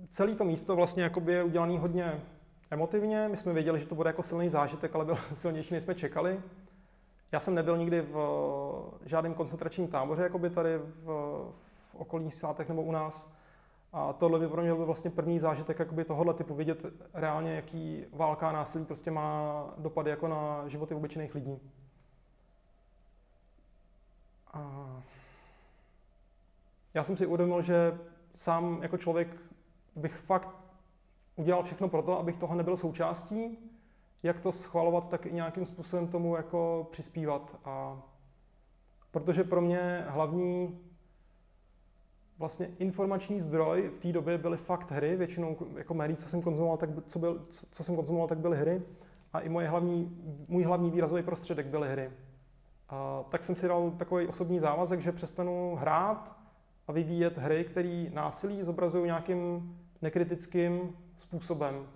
celé 0.10 0.36
to 0.36 0.46
místo 0.46 0.76
vlastně 0.76 1.12
je 1.28 1.44
udělané 1.44 1.80
hodně 1.80 2.22
emotivně. 2.72 3.28
My 3.28 3.38
jsme 3.38 3.54
věděli, 3.54 3.80
že 3.80 3.86
to 3.86 3.96
bude 3.96 4.10
jako 4.10 4.24
silný 4.24 4.50
zážitek, 4.50 4.96
ale 4.96 5.06
byl 5.06 5.18
silnější, 5.34 5.74
než 5.74 5.84
jsme 5.84 5.96
čekali. 5.96 6.42
Já 7.32 7.40
jsem 7.40 7.56
nebyl 7.56 7.78
nikdy 7.78 8.02
v 8.02 9.00
žádném 9.06 9.34
koncentračním 9.34 9.88
táboře, 9.88 10.24
jako 10.24 10.40
by 10.40 10.50
tady 10.50 10.78
v, 10.78 11.06
v 11.06 11.96
okolních 11.96 12.34
státech 12.34 12.70
nebo 12.70 12.82
u 12.84 12.92
nás. 12.92 13.32
A 13.94 14.14
tohle 14.14 14.40
by 14.40 14.48
pro 14.48 14.62
mě 14.62 14.76
byl 14.76 14.86
vlastně 14.86 15.12
první 15.12 15.40
zážitek 15.40 15.80
jakoby 15.80 16.06
tohohle 16.06 16.34
typu, 16.34 16.56
vidět 16.56 16.86
reálně, 17.14 17.56
jaký 17.56 18.06
válka 18.14 18.50
a 18.50 18.52
násilí 18.52 18.86
prostě 18.86 19.12
má 19.12 19.64
dopady 19.78 20.10
jako 20.10 20.28
na 20.28 20.68
životy 20.68 20.96
obyčejných 20.96 21.36
lidí. 21.36 21.60
A 24.54 24.88
já 26.94 27.04
jsem 27.04 27.18
si 27.18 27.26
uvědomil, 27.26 27.62
že 27.62 28.00
sám 28.36 28.80
jako 28.82 28.98
člověk 28.98 29.28
bych 29.96 30.16
fakt 30.16 30.50
udělal 31.40 31.64
všechno 31.64 31.90
pro 31.90 32.02
to, 32.02 32.20
abych 32.20 32.38
toho 32.38 32.56
nebyl 32.56 32.78
součástí, 32.78 33.58
jak 34.24 34.40
to 34.40 34.52
schvalovat, 34.52 35.10
tak 35.10 35.26
i 35.26 35.34
nějakým 35.34 35.66
způsobem 35.66 36.08
tomu 36.08 36.36
jako 36.36 36.88
přispívat. 36.92 37.60
A 37.66 38.02
protože 39.12 39.44
pro 39.44 39.62
mě 39.62 40.06
hlavní 40.08 40.80
vlastně 42.38 42.70
informační 42.80 43.42
zdroj 43.42 43.90
v 43.96 44.00
té 44.00 44.12
době 44.12 44.38
byly 44.38 44.58
fakt 44.58 44.92
hry, 44.92 45.16
většinou 45.16 45.58
jako 45.78 45.94
médií, 45.94 46.18
co 46.18 46.30
jsem 46.30 46.42
konzumoval, 46.42 46.78
tak, 46.78 46.90
co, 47.06 47.20
byl, 47.20 47.42
co, 47.72 47.84
jsem 47.84 47.96
konzumoval, 47.96 48.28
tak 48.28 48.38
byly 48.38 48.58
hry. 48.58 48.82
A 49.34 49.40
i 49.40 49.50
moje 49.50 49.68
hlavní, 49.68 50.18
můj 50.48 50.64
hlavní 50.64 50.92
výrazový 50.92 51.24
prostředek 51.24 51.66
byly 51.66 51.90
hry. 51.92 52.12
A 52.90 53.24
tak 53.30 53.44
jsem 53.44 53.56
si 53.56 53.68
dal 53.68 53.92
takový 53.92 54.28
osobní 54.28 54.60
závazek, 54.60 55.00
že 55.00 55.12
přestanu 55.12 55.76
hrát 55.76 56.38
a 56.88 56.92
vyvíjet 56.92 57.38
hry, 57.38 57.64
které 57.64 58.06
násilí 58.14 58.64
zobrazují 58.64 59.06
nějakým 59.06 59.76
nekritickým 60.02 60.96
způsobem. 61.20 61.88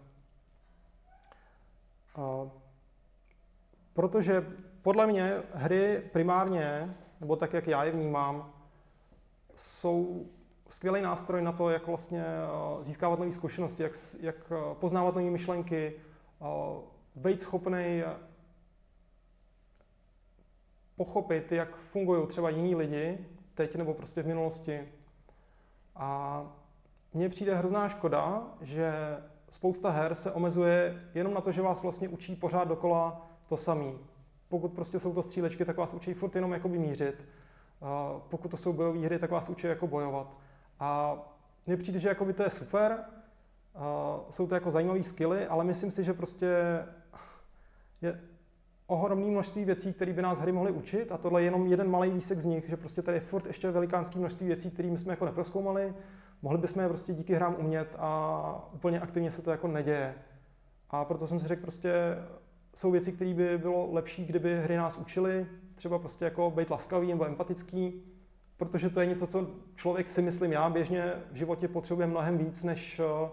Protože 3.94 4.58
podle 4.82 5.08
mě 5.08 5.34
hry 5.54 6.10
primárně, 6.14 6.96
nebo 7.20 7.36
tak, 7.36 7.54
jak 7.54 7.68
já 7.68 7.84
je 7.84 7.92
vnímám, 7.92 8.54
jsou 9.56 10.28
skvělý 10.70 11.02
nástroj 11.02 11.42
na 11.42 11.52
to, 11.52 11.70
jak 11.70 11.88
vlastně 11.88 12.26
získávat 12.82 13.20
nové 13.20 13.32
zkušenosti, 13.32 13.84
jak, 13.84 13.94
jak 14.20 14.52
poznávat 14.74 15.16
nové 15.16 15.30
myšlenky, 15.30 15.94
být 17.16 17.42
schopný 17.42 18.04
pochopit, 20.96 21.52
jak 21.52 21.76
fungují 21.76 22.28
třeba 22.28 22.50
jiní 22.50 22.76
lidi, 22.76 23.28
teď 23.54 23.76
nebo 23.76 23.94
prostě 23.94 24.24
v 24.24 24.28
minulosti. 24.28 24.92
A 25.96 26.42
mně 27.14 27.30
přijde 27.30 27.56
hrozná 27.56 27.90
škoda, 27.90 28.44
že 28.62 28.94
spousta 29.50 29.90
her 29.90 30.16
se 30.16 30.32
omezuje 30.32 31.04
jenom 31.14 31.34
na 31.34 31.42
to, 31.42 31.52
že 31.52 31.62
vás 31.62 31.82
vlastně 31.82 32.10
učí 32.10 32.36
pořád 32.36 32.68
dokola 32.68 33.28
to 33.48 33.58
samý. 33.58 34.00
Pokud 34.50 34.74
prostě 34.74 35.00
jsou 35.00 35.14
to 35.14 35.24
střílečky, 35.24 35.66
tak 35.66 35.78
vás 35.78 35.94
učí 35.94 36.14
furt 36.14 36.36
jenom 36.36 36.54
jakoby 36.54 36.80
mířit. 36.80 37.26
Pokud 38.30 38.48
to 38.48 38.58
jsou 38.58 38.74
bojové 38.74 39.00
hry, 39.00 39.20
tak 39.20 39.32
vás 39.32 39.50
učí 39.50 39.68
jako 39.68 39.88
bojovat. 39.88 40.38
A 40.80 41.18
mně 41.66 41.78
přijde, 41.78 42.00
že 42.00 42.10
jakoby 42.10 42.34
to 42.34 42.44
je 42.44 42.50
super, 42.50 42.98
jsou 44.30 44.48
to 44.48 44.56
jako 44.56 44.72
zajímavé 44.72 45.04
skilly, 45.04 45.48
ale 45.48 45.64
myslím 45.64 45.92
si, 45.92 46.04
že 46.04 46.14
prostě 46.14 46.48
je 48.02 48.22
ohromné 48.88 49.26
množství 49.26 49.66
věcí, 49.66 49.94
které 49.94 50.14
by 50.14 50.22
nás 50.22 50.40
hry 50.40 50.52
mohly 50.52 50.72
učit 50.72 51.12
a 51.12 51.18
tohle 51.18 51.42
je 51.42 51.46
jenom 51.46 51.68
jeden 51.68 51.92
malý 51.92 52.12
výsek 52.12 52.40
z 52.40 52.46
nich, 52.46 52.70
že 52.70 52.78
prostě 52.78 53.02
tady 53.02 53.18
je 53.18 53.22
furt 53.22 53.46
ještě 53.46 53.72
velikánský 53.72 54.20
množství 54.20 54.48
věcí, 54.48 54.72
které 54.72 54.88
jsme 54.88 55.14
jako 55.14 55.26
neproskoumali, 55.26 55.94
mohli 56.44 56.58
bychom 56.58 56.82
je 56.82 56.90
prostě 56.90 57.14
díky 57.14 57.36
hrám 57.36 57.56
umět 57.60 57.96
a 57.98 58.70
úplně 58.74 59.00
aktivně 59.00 59.32
se 59.32 59.42
to 59.42 59.52
jako 59.52 59.68
neděje. 59.68 60.16
A 60.90 61.06
proto 61.06 61.28
jsem 61.28 61.40
si 61.40 61.48
řekl 61.48 61.62
prostě, 61.62 61.94
jsou 62.76 62.92
věci, 62.92 63.12
které 63.12 63.34
by 63.34 63.58
bylo 63.58 63.92
lepší, 63.92 64.26
kdyby 64.26 64.62
hry 64.62 64.78
nás 64.78 64.98
učily, 64.98 65.48
třeba 65.76 66.00
prostě 66.00 66.26
jako 66.26 66.52
být 66.52 66.70
laskavý 66.70 67.08
nebo 67.08 67.26
empatický, 67.26 68.04
protože 68.58 68.90
to 68.90 69.00
je 69.00 69.06
něco, 69.06 69.28
co 69.28 69.48
člověk 69.76 70.10
si 70.10 70.22
myslím 70.22 70.52
já 70.52 70.70
běžně 70.70 71.14
v 71.32 71.36
životě 71.36 71.68
potřebuje 71.68 72.08
mnohem 72.08 72.38
víc, 72.38 72.64
než 72.64 73.00
eh, 73.00 73.30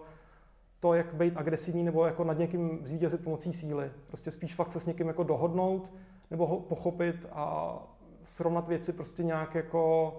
to, 0.79 0.93
jak 0.93 1.13
být 1.13 1.37
agresivní 1.37 1.83
nebo 1.83 2.05
jako 2.05 2.23
nad 2.23 2.37
někým 2.37 2.79
zvítězit 2.83 3.23
pomocí 3.23 3.53
síly. 3.53 3.91
Prostě 4.07 4.31
spíš 4.31 4.55
fakt 4.55 4.71
se 4.71 4.79
s 4.79 4.85
někým 4.85 5.07
jako 5.07 5.23
dohodnout 5.23 5.89
nebo 6.31 6.47
ho 6.47 6.59
pochopit 6.59 7.25
a 7.31 7.77
srovnat 8.23 8.67
věci 8.67 8.93
prostě 8.93 9.23
nějak 9.23 9.55
jako 9.55 10.13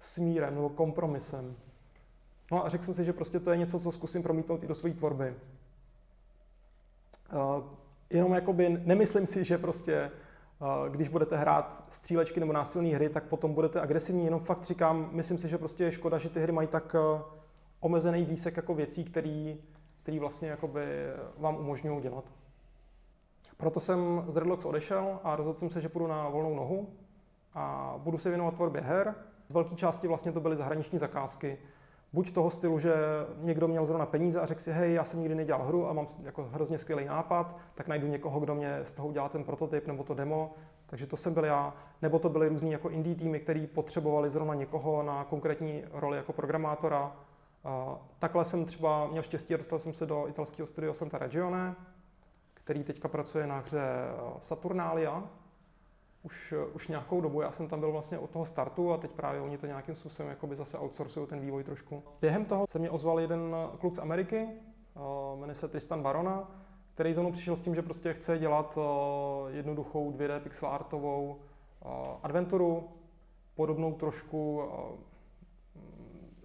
smírem 0.00 0.54
nebo 0.54 0.68
kompromisem. 0.68 1.56
No 2.52 2.66
a 2.66 2.68
řekl 2.68 2.84
jsem 2.84 2.94
si, 2.94 3.04
že 3.04 3.12
prostě 3.12 3.40
to 3.40 3.50
je 3.50 3.56
něco, 3.56 3.80
co 3.80 3.92
zkusím 3.92 4.22
promítnout 4.22 4.62
i 4.62 4.66
do 4.66 4.74
své 4.74 4.90
tvorby. 4.90 5.34
Uh, 7.32 7.64
jenom 8.10 8.32
jakoby 8.32 8.68
nemyslím 8.84 9.26
si, 9.26 9.44
že 9.44 9.58
prostě 9.58 10.10
uh, 10.60 10.92
když 10.92 11.08
budete 11.08 11.36
hrát 11.36 11.84
střílečky 11.90 12.40
nebo 12.40 12.52
násilné 12.52 12.88
hry, 12.88 13.08
tak 13.08 13.24
potom 13.24 13.54
budete 13.54 13.80
agresivní, 13.80 14.24
jenom 14.24 14.40
fakt 14.40 14.64
říkám, 14.64 15.08
myslím 15.12 15.38
si, 15.38 15.48
že 15.48 15.58
prostě 15.58 15.84
je 15.84 15.92
škoda, 15.92 16.18
že 16.18 16.28
ty 16.28 16.40
hry 16.40 16.52
mají 16.52 16.68
tak 16.68 16.94
uh, 16.94 17.20
omezený 17.80 18.24
výsek 18.24 18.56
jako 18.56 18.74
věcí, 18.74 19.04
který 19.04 19.58
který 20.02 20.18
vlastně 20.18 20.48
jakoby 20.48 20.86
vám 21.38 21.56
umožňují 21.56 22.02
dělat. 22.02 22.24
Proto 23.56 23.80
jsem 23.80 24.24
z 24.28 24.36
Redlocks 24.36 24.64
odešel 24.64 25.20
a 25.24 25.36
rozhodl 25.36 25.58
jsem 25.58 25.70
se, 25.70 25.80
že 25.80 25.88
půjdu 25.88 26.06
na 26.06 26.28
volnou 26.28 26.54
nohu 26.54 26.88
a 27.54 27.94
budu 27.98 28.18
se 28.18 28.28
věnovat 28.28 28.54
tvorbě 28.54 28.80
her. 28.80 29.14
Z 29.48 29.52
velké 29.52 29.74
části 29.74 30.08
vlastně 30.08 30.32
to 30.32 30.40
byly 30.40 30.56
zahraniční 30.56 30.98
zakázky. 30.98 31.58
Buď 32.12 32.30
toho 32.30 32.50
stylu, 32.50 32.78
že 32.78 32.94
někdo 33.40 33.68
měl 33.68 33.86
zrovna 33.86 34.06
peníze 34.06 34.40
a 34.40 34.46
řekl 34.46 34.60
si, 34.60 34.72
hej, 34.72 34.94
já 34.94 35.04
jsem 35.04 35.20
nikdy 35.20 35.34
nedělal 35.34 35.62
hru 35.62 35.88
a 35.88 35.92
mám 35.92 36.06
jako 36.22 36.48
hrozně 36.52 36.78
skvělý 36.78 37.04
nápad, 37.04 37.56
tak 37.74 37.88
najdu 37.88 38.06
někoho, 38.06 38.40
kdo 38.40 38.54
mě 38.54 38.80
z 38.84 38.92
toho 38.92 39.08
udělá 39.08 39.28
ten 39.28 39.44
prototyp 39.44 39.86
nebo 39.86 40.04
to 40.04 40.14
demo. 40.14 40.54
Takže 40.86 41.06
to 41.06 41.16
jsem 41.16 41.34
byl 41.34 41.44
já. 41.44 41.74
Nebo 42.02 42.18
to 42.18 42.28
byly 42.28 42.48
různý 42.48 42.72
jako 42.72 42.90
indie 42.90 43.16
týmy, 43.16 43.40
který 43.40 43.66
potřebovali 43.66 44.30
zrovna 44.30 44.54
někoho 44.54 45.02
na 45.02 45.24
konkrétní 45.24 45.84
roli 45.92 46.16
jako 46.16 46.32
programátora 46.32 47.12
Takhle 48.18 48.44
jsem 48.44 48.64
třeba 48.64 49.06
měl 49.06 49.22
štěstí 49.22 49.54
dostal 49.54 49.78
jsem 49.78 49.94
se 49.94 50.06
do 50.06 50.28
italského 50.28 50.66
studia 50.66 50.94
Santa 50.94 51.18
Regione, 51.18 51.74
který 52.54 52.84
teďka 52.84 53.08
pracuje 53.08 53.46
na 53.46 53.58
hře 53.58 53.82
Saturnalia. 54.40 55.22
Už, 56.22 56.52
eh, 56.52 56.66
už 56.66 56.88
nějakou 56.88 57.20
dobu, 57.20 57.40
já 57.40 57.52
jsem 57.52 57.68
tam 57.68 57.80
byl 57.80 57.92
vlastně 57.92 58.18
od 58.18 58.30
toho 58.30 58.46
startu 58.46 58.92
a 58.92 58.96
teď 58.96 59.10
právě 59.10 59.40
oni 59.40 59.58
to 59.58 59.66
nějakým 59.66 59.94
způsobem 59.94 60.30
jakoby 60.30 60.56
zase 60.56 60.78
outsourcují 60.78 61.26
ten 61.26 61.40
vývoj 61.40 61.64
trošku. 61.64 62.02
Během 62.20 62.44
toho 62.44 62.66
se 62.68 62.78
mě 62.78 62.90
ozval 62.90 63.20
jeden 63.20 63.56
kluk 63.80 63.96
z 63.96 63.98
Ameriky, 63.98 64.48
eh, 64.48 65.00
jmenuje 65.36 65.54
se 65.54 65.68
Tristan 65.68 66.02
Barona, 66.02 66.50
který 66.94 67.14
za 67.14 67.20
mnou 67.20 67.32
přišel 67.32 67.56
s 67.56 67.62
tím, 67.62 67.74
že 67.74 67.82
prostě 67.82 68.14
chce 68.14 68.38
dělat 68.38 68.78
jednoduchou 69.48 70.12
2D 70.12 70.40
pixel 70.40 70.68
artovou 70.68 71.38
adventuru, 72.22 72.88
podobnou 73.54 73.92
trošku 73.92 74.62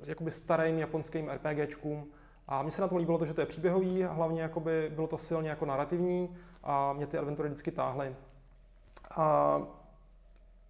jakoby 0.06 0.32
starým 0.32 0.80
japonským 0.80 1.30
RPGčkům. 1.30 2.08
A 2.48 2.62
mně 2.62 2.72
se 2.72 2.82
na 2.82 2.88
tom 2.88 2.98
líbilo 2.98 3.18
to, 3.18 3.26
že 3.26 3.34
to 3.34 3.42
je 3.42 3.48
příběhový, 3.48 4.04
hlavně 4.04 4.42
jakoby 4.42 4.92
bylo 4.96 5.08
to 5.08 5.18
silně 5.18 5.50
jako 5.50 5.66
narrativní 5.66 6.36
a 6.64 6.94
mě 6.94 7.08
ty 7.08 7.18
adventury 7.18 7.50
vždycky 7.50 7.72
táhly. 7.72 8.16
A 9.18 9.62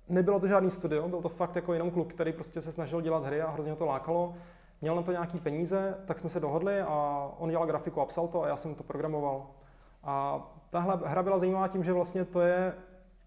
nebylo 0.10 0.40
to 0.40 0.48
žádný 0.48 0.72
studio, 0.72 1.10
byl 1.10 1.22
to 1.22 1.30
fakt 1.30 1.56
jako 1.56 1.74
jenom 1.74 1.92
kluk, 1.92 2.14
který 2.14 2.34
prostě 2.34 2.62
se 2.62 2.72
snažil 2.72 3.02
dělat 3.02 3.24
hry 3.24 3.42
a 3.42 3.50
hrozně 3.50 3.76
to 3.76 3.86
lákalo. 3.86 4.36
Měl 4.82 4.96
na 4.96 5.02
to 5.02 5.12
nějaký 5.12 5.40
peníze, 5.40 5.98
tak 6.06 6.20
jsme 6.20 6.30
se 6.30 6.40
dohodli 6.40 6.82
a 6.82 7.30
on 7.38 7.50
dělal 7.50 7.68
grafiku 7.68 8.02
a 8.02 8.06
psal 8.06 8.28
to 8.28 8.44
a 8.44 8.48
já 8.48 8.58
jsem 8.58 8.76
to 8.76 8.84
programoval. 8.84 9.48
A 10.04 10.42
tahle 10.70 11.00
hra 11.06 11.24
byla 11.24 11.40
zajímavá 11.40 11.68
tím, 11.68 11.84
že 11.84 11.94
vlastně 11.94 12.26
to 12.26 12.42
je 12.42 12.74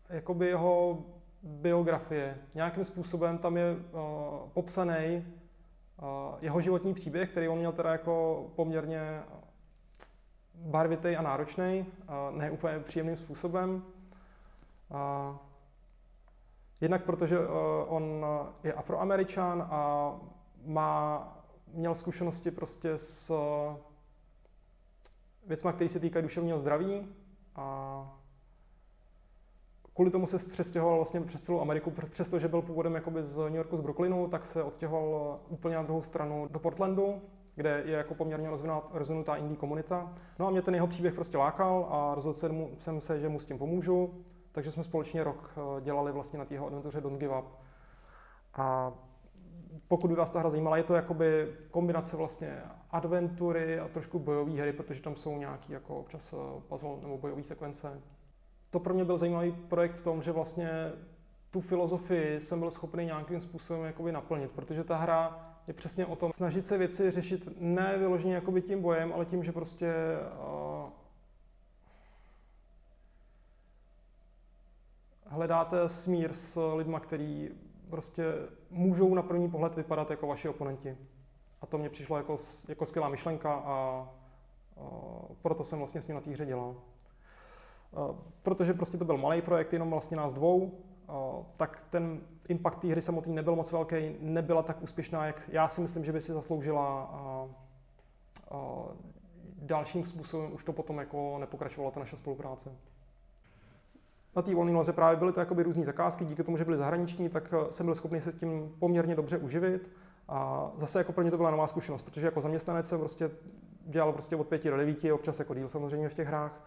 jakoby 0.09 0.47
jeho 0.47 0.99
biografie. 1.43 2.39
Nějakým 2.55 2.85
způsobem 2.85 3.39
tam 3.39 3.57
je 3.57 3.73
uh, 3.73 4.01
popsaný 4.53 5.25
jeho 6.41 6.61
životní 6.61 6.95
příběh, 6.95 7.31
který 7.31 7.49
on 7.49 7.59
měl 7.59 7.73
teda 7.73 7.93
jako 7.93 8.45
poměrně 8.57 9.23
barvitý 10.55 11.17
a 11.17 11.23
náročný, 11.23 11.87
ne 12.31 12.51
úplně 12.51 12.79
příjemným 12.79 13.17
způsobem. 13.17 13.83
Jednak 16.81 17.05
protože 17.05 17.39
e, 17.39 17.49
on 17.87 18.27
je 18.65 18.73
afroameričan 18.73 19.69
a 19.71 20.13
má, 20.65 21.29
měl 21.73 21.95
zkušenosti 21.95 22.51
prostě 22.51 22.99
s 22.99 23.33
věcmi, 25.47 25.73
které 25.73 25.89
se 25.89 26.01
týkají 26.01 26.23
duševního 26.23 26.59
zdraví 26.59 27.09
a 27.57 28.17
kvůli 29.95 30.11
tomu 30.11 30.27
se 30.27 30.51
přestěhoval 30.51 30.97
vlastně 30.97 31.21
přes 31.21 31.43
celou 31.43 31.61
Ameriku, 31.61 31.93
přestože 32.11 32.49
byl 32.49 32.63
původem 32.63 32.95
jakoby 32.95 33.23
z 33.23 33.37
New 33.37 33.55
Yorku, 33.55 33.77
z 33.77 33.81
Brooklynu, 33.81 34.29
tak 34.29 34.47
se 34.47 34.63
odstěhoval 34.63 35.41
úplně 35.49 35.77
na 35.77 35.83
druhou 35.83 36.03
stranu 36.03 36.49
do 36.51 36.59
Portlandu, 36.59 37.23
kde 37.55 37.83
je 37.87 37.97
jako 37.97 38.15
poměrně 38.15 38.51
rozvinutá 38.93 39.37
indie 39.37 39.57
komunita. 39.57 40.13
No 40.39 40.47
a 40.47 40.51
mě 40.51 40.63
ten 40.63 40.75
jeho 40.75 40.87
příběh 40.87 41.15
prostě 41.15 41.39
lákal 41.39 41.87
a 41.91 42.15
rozhodl 42.15 42.69
jsem 42.79 43.01
se, 43.01 43.21
že 43.21 43.29
mu 43.29 43.41
s 43.41 43.45
tím 43.45 43.59
pomůžu, 43.59 44.25
takže 44.53 44.71
jsme 44.71 44.85
společně 44.85 45.25
rok 45.25 45.55
eh, 45.57 45.81
dělali 45.81 46.13
vlastně 46.13 46.39
na 46.39 46.45
té 46.45 46.59
adventuře 46.59 47.01
Don't 47.01 47.21
Give 47.21 47.39
Up. 47.39 47.47
A 48.55 48.93
pokud 49.89 50.09
by 50.09 50.15
vás 50.15 50.31
ta 50.31 50.41
hra 50.41 50.51
zajímala, 50.51 50.77
je 50.77 50.83
to 50.83 50.95
jakoby 50.95 51.55
kombinace 51.71 52.17
vlastně 52.17 52.63
adventury 52.91 53.81
a 53.81 53.89
trošku 53.89 54.19
bojové 54.19 54.53
hry, 54.53 54.73
protože 54.73 55.03
tam 55.03 55.17
jsou 55.17 55.39
nějaký 55.39 55.73
jako 55.73 55.97
občas 55.97 56.33
eh, 56.33 56.61
puzzle 56.69 56.97
nebo 57.03 57.19
bojové 57.19 57.43
sekvence 57.43 58.03
to 58.71 58.81
pro 58.81 58.95
mě 58.95 59.05
byl 59.05 59.19
zajímavý 59.19 59.53
projekt 59.53 59.95
v 59.95 60.03
tom, 60.03 60.23
že 60.23 60.33
vlastně 60.33 60.71
tu 61.51 61.61
filozofii 61.61 62.41
jsem 62.41 62.61
byl 62.61 62.71
schopný 62.71 63.05
nějakým 63.05 63.41
způsobem 63.41 63.85
jakoby 63.85 64.13
naplnit, 64.13 64.51
protože 64.51 64.85
ta 64.85 64.97
hra 64.97 65.47
je 65.67 65.75
přesně 65.75 66.07
o 66.07 66.17
tom 66.17 66.33
snažit 66.33 66.67
se 66.67 66.79
věci 66.79 67.11
řešit 67.11 67.49
ne 67.59 67.99
vyloženě 67.99 68.35
jakoby 68.35 68.63
tím 68.63 68.83
bojem, 68.83 69.13
ale 69.13 69.25
tím, 69.25 69.45
že 69.45 69.53
prostě 69.53 69.93
uh, 70.39 70.91
hledáte 75.31 75.89
smír 75.89 76.35
s 76.35 76.75
lidma, 76.75 77.01
který 77.01 77.51
prostě 77.91 78.25
můžou 78.71 79.15
na 79.15 79.23
první 79.23 79.51
pohled 79.51 79.77
vypadat 79.77 80.11
jako 80.11 80.27
vaši 80.27 80.49
oponenti. 80.49 80.97
A 81.61 81.67
to 81.67 81.79
mě 81.79 81.91
přišlo 81.91 82.17
jako, 82.17 82.39
jako 82.69 82.87
skvělá 82.87 83.09
myšlenka 83.09 83.55
a, 83.55 84.09
a 84.77 84.85
proto 85.43 85.65
jsem 85.65 85.79
vlastně 85.79 86.03
s 86.03 86.09
ním 86.09 86.15
na 86.15 86.21
té 86.21 86.31
hře 86.31 86.47
dělal. 86.47 86.77
A, 87.95 88.15
protože 88.43 88.75
prostě 88.75 88.99
to 88.99 89.05
byl 89.05 89.17
malý 89.17 89.43
projekt, 89.43 89.73
jenom 89.73 89.91
vlastně 89.91 90.17
nás 90.17 90.35
dvou, 90.35 90.79
a, 91.09 91.37
tak 91.57 91.83
ten 91.91 92.21
impact 92.49 92.81
té 92.81 92.89
hry 92.89 93.03
samotný 93.03 93.35
nebyl 93.35 93.57
moc 93.57 93.73
velký, 93.73 93.97
nebyla 94.21 94.63
tak 94.63 94.83
úspěšná, 94.83 95.27
jak 95.27 95.49
já 95.53 95.69
si 95.69 95.81
myslím, 95.81 96.05
že 96.05 96.13
by 96.13 96.21
si 96.21 96.33
zasloužila. 96.33 97.03
A, 97.03 97.49
a 98.51 98.85
dalším 99.63 100.05
způsobem 100.05 100.53
už 100.53 100.65
to 100.65 100.73
potom 100.73 100.99
jako 100.99 101.39
nepokračovalo 101.39 101.91
ta 101.91 102.01
naše 102.01 102.17
spolupráce. 102.17 102.77
Na 104.37 104.43
té 104.43 104.55
volné 104.55 104.73
noze 104.73 104.93
právě 104.93 105.17
byly 105.17 105.33
to 105.33 105.45
různé 105.63 105.85
zakázky, 105.85 106.25
díky 106.25 106.43
tomu, 106.43 106.57
že 106.57 106.65
byly 106.65 106.77
zahraniční, 106.77 107.29
tak 107.29 107.55
eh, 107.55 107.73
jsem 107.73 107.87
byl 107.87 107.95
schopný 107.95 108.21
se 108.21 108.33
tím 108.33 108.75
poměrně 108.79 109.15
dobře 109.15 109.39
uživit. 109.39 109.91
A 110.29 110.71
zase 110.77 110.99
jako 110.99 111.13
pro 111.13 111.23
mě 111.23 111.31
to 111.31 111.37
byla 111.37 111.51
nová 111.51 111.67
zkušenost, 111.67 112.03
protože 112.03 112.27
jako 112.27 112.41
zaměstnanec 112.41 112.89
jsem 112.89 112.99
prostě 112.99 113.31
dělal 113.87 114.13
prostě 114.13 114.37
od 114.37 114.47
pěti 114.49 114.71
do 114.71 114.77
devíti, 114.77 115.13
občas 115.13 115.39
jako 115.39 115.55
díl 115.55 115.69
samozřejmě 115.69 116.09
v 116.09 116.15
těch 116.15 116.29
hrách. 116.29 116.65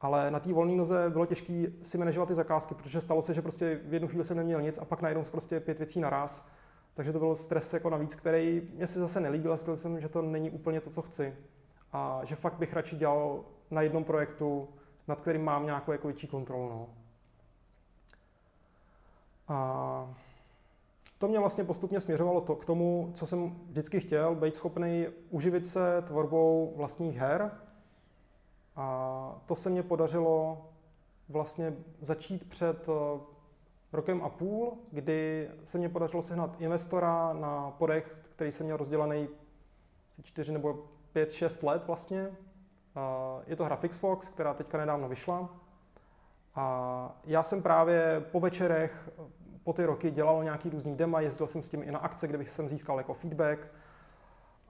Ale 0.00 0.30
na 0.30 0.40
té 0.40 0.52
volné 0.52 0.76
noze 0.76 1.10
bylo 1.10 1.26
těžké 1.26 1.66
si 1.82 1.98
manažovat 1.98 2.26
ty 2.26 2.34
zakázky, 2.34 2.74
protože 2.74 3.00
stalo 3.00 3.22
se, 3.22 3.34
že 3.34 3.42
prostě 3.42 3.80
v 3.84 3.94
jednu 3.94 4.08
chvíli 4.08 4.24
jsem 4.24 4.36
neměl 4.36 4.62
nic 4.62 4.78
a 4.78 4.84
pak 4.84 5.02
najednou 5.02 5.24
prostě 5.30 5.60
pět 5.60 5.78
věcí 5.78 6.00
naraz. 6.00 6.46
Takže 6.94 7.12
to 7.12 7.18
byl 7.18 7.36
stres 7.36 7.72
jako 7.72 7.90
navíc, 7.90 8.14
který 8.14 8.68
mě 8.74 8.86
se 8.86 9.00
zase 9.00 9.20
nelíbil 9.20 9.52
a 9.52 9.56
jsem, 9.56 10.00
že 10.00 10.08
to 10.08 10.22
není 10.22 10.50
úplně 10.50 10.80
to, 10.80 10.90
co 10.90 11.02
chci. 11.02 11.34
A 11.92 12.20
že 12.24 12.36
fakt 12.36 12.58
bych 12.58 12.72
radši 12.72 12.96
dělal 12.96 13.44
na 13.70 13.82
jednom 13.82 14.04
projektu, 14.04 14.68
nad 15.08 15.20
kterým 15.20 15.44
mám 15.44 15.66
nějakou 15.66 15.92
jako 15.92 16.08
větší 16.08 16.26
kontrolu. 16.26 16.68
No. 16.68 16.97
A 19.48 20.14
to 21.18 21.28
mě 21.28 21.38
vlastně 21.38 21.64
postupně 21.64 22.00
směřovalo 22.00 22.40
to, 22.40 22.56
k 22.56 22.64
tomu, 22.64 23.10
co 23.14 23.26
jsem 23.26 23.50
vždycky 23.68 24.00
chtěl, 24.00 24.34
být 24.34 24.54
schopný 24.54 25.06
uživit 25.30 25.66
se 25.66 26.02
tvorbou 26.02 26.72
vlastních 26.76 27.16
her. 27.16 27.50
A 28.76 29.40
to 29.46 29.54
se 29.54 29.70
mě 29.70 29.82
podařilo 29.82 30.64
vlastně 31.28 31.76
začít 32.00 32.48
před 32.48 32.88
eh, 32.88 33.20
rokem 33.92 34.22
a 34.22 34.28
půl, 34.28 34.78
kdy 34.92 35.50
se 35.64 35.78
mě 35.78 35.88
podařilo 35.88 36.22
sehnat 36.22 36.60
investora 36.60 37.32
na 37.32 37.70
projekt, 37.70 38.28
který 38.28 38.52
jsem 38.52 38.66
měl 38.66 38.76
rozdělený 38.76 39.28
čtyři 40.22 40.52
nebo 40.52 40.84
pět, 41.12 41.32
šest 41.32 41.62
let 41.62 41.86
vlastně. 41.86 42.36
Je 43.46 43.56
to 43.56 43.64
hra 43.64 43.76
Fixfox, 43.76 44.28
která 44.28 44.54
teďka 44.54 44.78
nedávno 44.78 45.08
vyšla. 45.08 45.48
A 46.58 47.16
já 47.24 47.42
jsem 47.42 47.62
právě 47.62 48.24
po 48.32 48.40
večerech 48.40 49.10
po 49.64 49.72
ty 49.72 49.84
roky 49.84 50.10
dělal 50.10 50.44
nějaký 50.44 50.70
různý 50.70 50.96
dema, 50.96 51.20
jezdil 51.20 51.46
jsem 51.46 51.62
s 51.62 51.68
tím 51.68 51.82
i 51.82 51.90
na 51.90 51.98
akce, 51.98 52.28
kde 52.28 52.38
bych 52.38 52.50
jsem 52.50 52.68
získal 52.68 52.98
jako 52.98 53.14
feedback. 53.14 53.58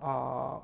A 0.01 0.61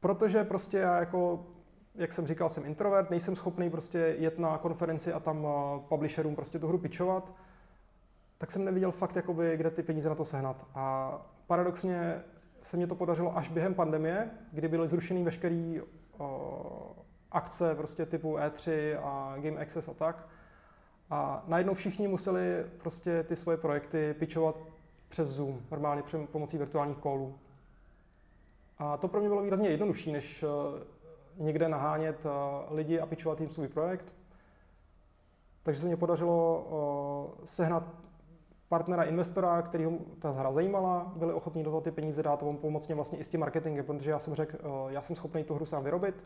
protože 0.00 0.44
prostě 0.44 0.78
já 0.78 0.98
jako, 0.98 1.46
jak 1.94 2.12
jsem 2.12 2.26
říkal, 2.26 2.48
jsem 2.48 2.64
introvert, 2.64 3.10
nejsem 3.10 3.36
schopný 3.36 3.70
prostě 3.70 3.98
jet 3.98 4.38
na 4.38 4.58
konferenci 4.58 5.12
a 5.12 5.20
tam 5.20 5.44
uh, 5.44 5.50
publisherům 5.88 6.36
prostě 6.36 6.58
tu 6.58 6.68
hru 6.68 6.78
pitchovat, 6.78 7.32
tak 8.38 8.50
jsem 8.50 8.64
neviděl 8.64 8.92
fakt, 8.92 9.16
jakoby, 9.16 9.56
kde 9.56 9.70
ty 9.70 9.82
peníze 9.82 10.08
na 10.08 10.14
to 10.14 10.24
sehnat. 10.24 10.66
A 10.74 11.12
paradoxně 11.46 12.22
se 12.62 12.76
mě 12.76 12.86
to 12.86 12.94
podařilo 12.94 13.36
až 13.36 13.48
během 13.48 13.74
pandemie, 13.74 14.30
kdy 14.52 14.68
byly 14.68 14.88
zrušeny 14.88 15.22
veškeré 15.22 15.80
uh, 16.18 16.26
akce 17.34 17.74
prostě 17.74 18.06
typu 18.06 18.36
E3 18.36 18.98
a 19.02 19.34
Game 19.36 19.60
Access 19.60 19.88
a 19.88 19.94
tak. 19.94 20.28
A 21.10 21.44
najednou 21.46 21.74
všichni 21.74 22.08
museli 22.08 22.64
prostě 22.78 23.22
ty 23.22 23.36
svoje 23.36 23.56
projekty 23.56 24.14
pitchovat 24.18 24.56
přes 25.08 25.28
Zoom, 25.28 25.60
normálně 25.70 26.02
pomocí 26.32 26.58
virtuálních 26.58 26.98
kolů. 26.98 27.38
A 28.78 28.96
to 28.96 29.08
pro 29.08 29.20
mě 29.20 29.28
bylo 29.28 29.42
výrazně 29.42 29.68
jednodušší, 29.68 30.12
než 30.12 30.42
eh, 30.42 30.84
někde 31.36 31.68
nahánět 31.68 32.26
eh, 32.26 32.28
lidi 32.74 33.00
a 33.00 33.06
pitchovat 33.06 33.40
jim 33.40 33.50
svůj 33.50 33.68
projekt. 33.68 34.14
Takže 35.62 35.80
se 35.80 35.86
mě 35.86 35.96
podařilo 35.96 36.66
eh, 37.42 37.46
sehnat 37.46 37.82
partnera, 38.68 39.02
investora, 39.02 39.62
který 39.62 39.98
ta 40.18 40.30
hra 40.30 40.52
zajímala, 40.52 41.12
byli 41.16 41.32
ochotní 41.32 41.64
do 41.64 41.70
toho 41.70 41.80
ty 41.80 41.90
peníze 41.90 42.22
dát 42.22 42.42
a 42.42 42.46
pomoct 42.60 42.88
mě 42.88 42.94
vlastně 42.94 43.18
i 43.18 43.24
s 43.24 43.28
tím 43.28 43.40
marketingem, 43.40 43.84
protože 43.84 44.10
já 44.10 44.18
jsem 44.18 44.34
řekl, 44.34 44.58
já 44.88 45.02
jsem 45.02 45.16
schopný 45.16 45.44
tu 45.44 45.54
hru 45.54 45.66
sám 45.66 45.84
vyrobit, 45.84 46.24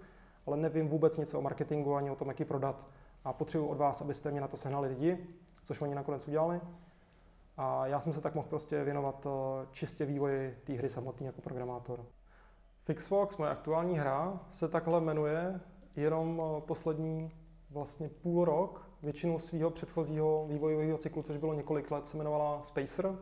ale 0.48 0.56
nevím 0.56 0.88
vůbec 0.88 1.18
nic 1.18 1.34
o 1.34 1.40
marketingu 1.40 1.94
ani 1.94 2.10
o 2.10 2.16
tom, 2.16 2.28
jak 2.28 2.40
ji 2.40 2.46
prodat 2.46 2.86
a 3.24 3.32
potřebuji 3.32 3.66
od 3.68 3.78
vás, 3.78 4.02
abyste 4.02 4.30
mě 4.30 4.40
na 4.40 4.48
to 4.48 4.56
sehnali 4.56 4.88
lidi, 4.88 5.26
což 5.62 5.80
oni 5.80 5.94
nakonec 5.94 6.28
udělali. 6.28 6.60
A 7.56 7.86
já 7.86 8.00
jsem 8.00 8.12
se 8.12 8.20
tak 8.20 8.34
mohl 8.34 8.48
prostě 8.48 8.84
věnovat 8.84 9.26
eh, 9.26 9.66
čistě 9.70 10.06
vývoji 10.06 10.58
té 10.64 10.72
hry 10.72 10.88
samotný 10.88 11.26
jako 11.26 11.40
programátor. 11.40 12.04
Fixfox, 12.84 13.36
moje 13.36 13.50
aktuální 13.50 13.98
hra, 13.98 14.40
se 14.50 14.68
takhle 14.68 15.00
jmenuje 15.00 15.60
jenom 15.96 16.42
eh, 16.42 16.60
poslední 16.60 17.32
vlastně 17.70 18.08
půl 18.08 18.44
rok. 18.44 18.88
Většinu 19.02 19.38
svého 19.38 19.70
předchozího 19.70 20.46
vývojového 20.48 20.98
cyklu, 20.98 21.22
což 21.22 21.36
bylo 21.36 21.54
několik 21.54 21.90
let, 21.90 22.06
se 22.06 22.16
jmenovala 22.16 22.62
Spacer. 22.64 23.18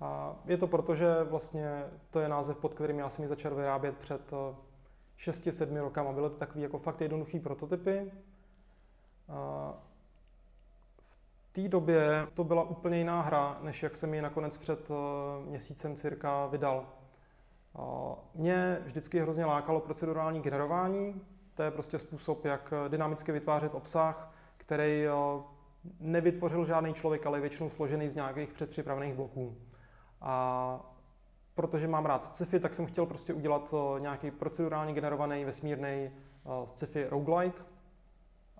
A 0.00 0.36
je 0.44 0.56
to 0.56 0.66
proto, 0.66 0.94
že 0.94 1.24
vlastně 1.24 1.84
to 2.10 2.20
je 2.20 2.28
název, 2.28 2.56
pod 2.56 2.74
kterým 2.74 2.98
já 2.98 3.10
jsem 3.10 3.22
ji 3.22 3.28
začal 3.28 3.54
vyrábět 3.54 3.96
před 3.96 4.32
6-7 5.26 5.76
eh, 5.76 5.80
rokama. 5.80 6.12
Byly 6.12 6.30
to 6.30 6.36
takové 6.36 6.60
jako 6.60 6.78
fakt 6.78 7.00
jednoduché 7.00 7.40
prototypy, 7.40 8.12
v 11.52 11.52
té 11.52 11.68
době 11.68 12.26
to 12.34 12.44
byla 12.44 12.62
úplně 12.62 12.98
jiná 12.98 13.22
hra, 13.22 13.58
než 13.62 13.82
jak 13.82 13.94
jsem 13.94 14.14
ji 14.14 14.22
nakonec 14.22 14.58
před 14.58 14.90
eh, 14.90 14.94
měsícem 15.50 15.96
cirka 15.96 16.46
vydal. 16.46 16.86
Mě 18.34 18.78
vždycky 18.84 19.20
hrozně 19.20 19.44
lákalo 19.44 19.80
procedurální 19.80 20.40
generování. 20.40 21.22
To 21.54 21.62
je 21.62 21.70
prostě 21.70 21.98
způsob, 21.98 22.44
jak 22.44 22.74
dynamicky 22.88 23.32
vytvářet 23.32 23.74
obsah, 23.74 24.34
který 24.56 25.06
eh, 25.06 25.12
nevytvořil 26.00 26.64
žádný 26.64 26.94
člověk, 26.94 27.26
ale 27.26 27.38
je 27.38 27.40
většinou 27.42 27.70
složený 27.70 28.10
z 28.10 28.14
nějakých 28.14 28.52
předpřipravených 28.52 29.14
bloků. 29.14 29.56
A 30.20 30.91
protože 31.54 31.88
mám 31.88 32.06
rád 32.06 32.24
sci-fi, 32.24 32.60
tak 32.60 32.74
jsem 32.74 32.86
chtěl 32.86 33.06
prostě 33.06 33.34
udělat 33.34 33.74
eh, 33.74 34.00
nějaký 34.00 34.30
procedurálně 34.30 34.92
generovaný 34.92 35.44
vesmírný 35.44 36.10
sci-fi 36.66 37.06
roguelike, 37.08 37.62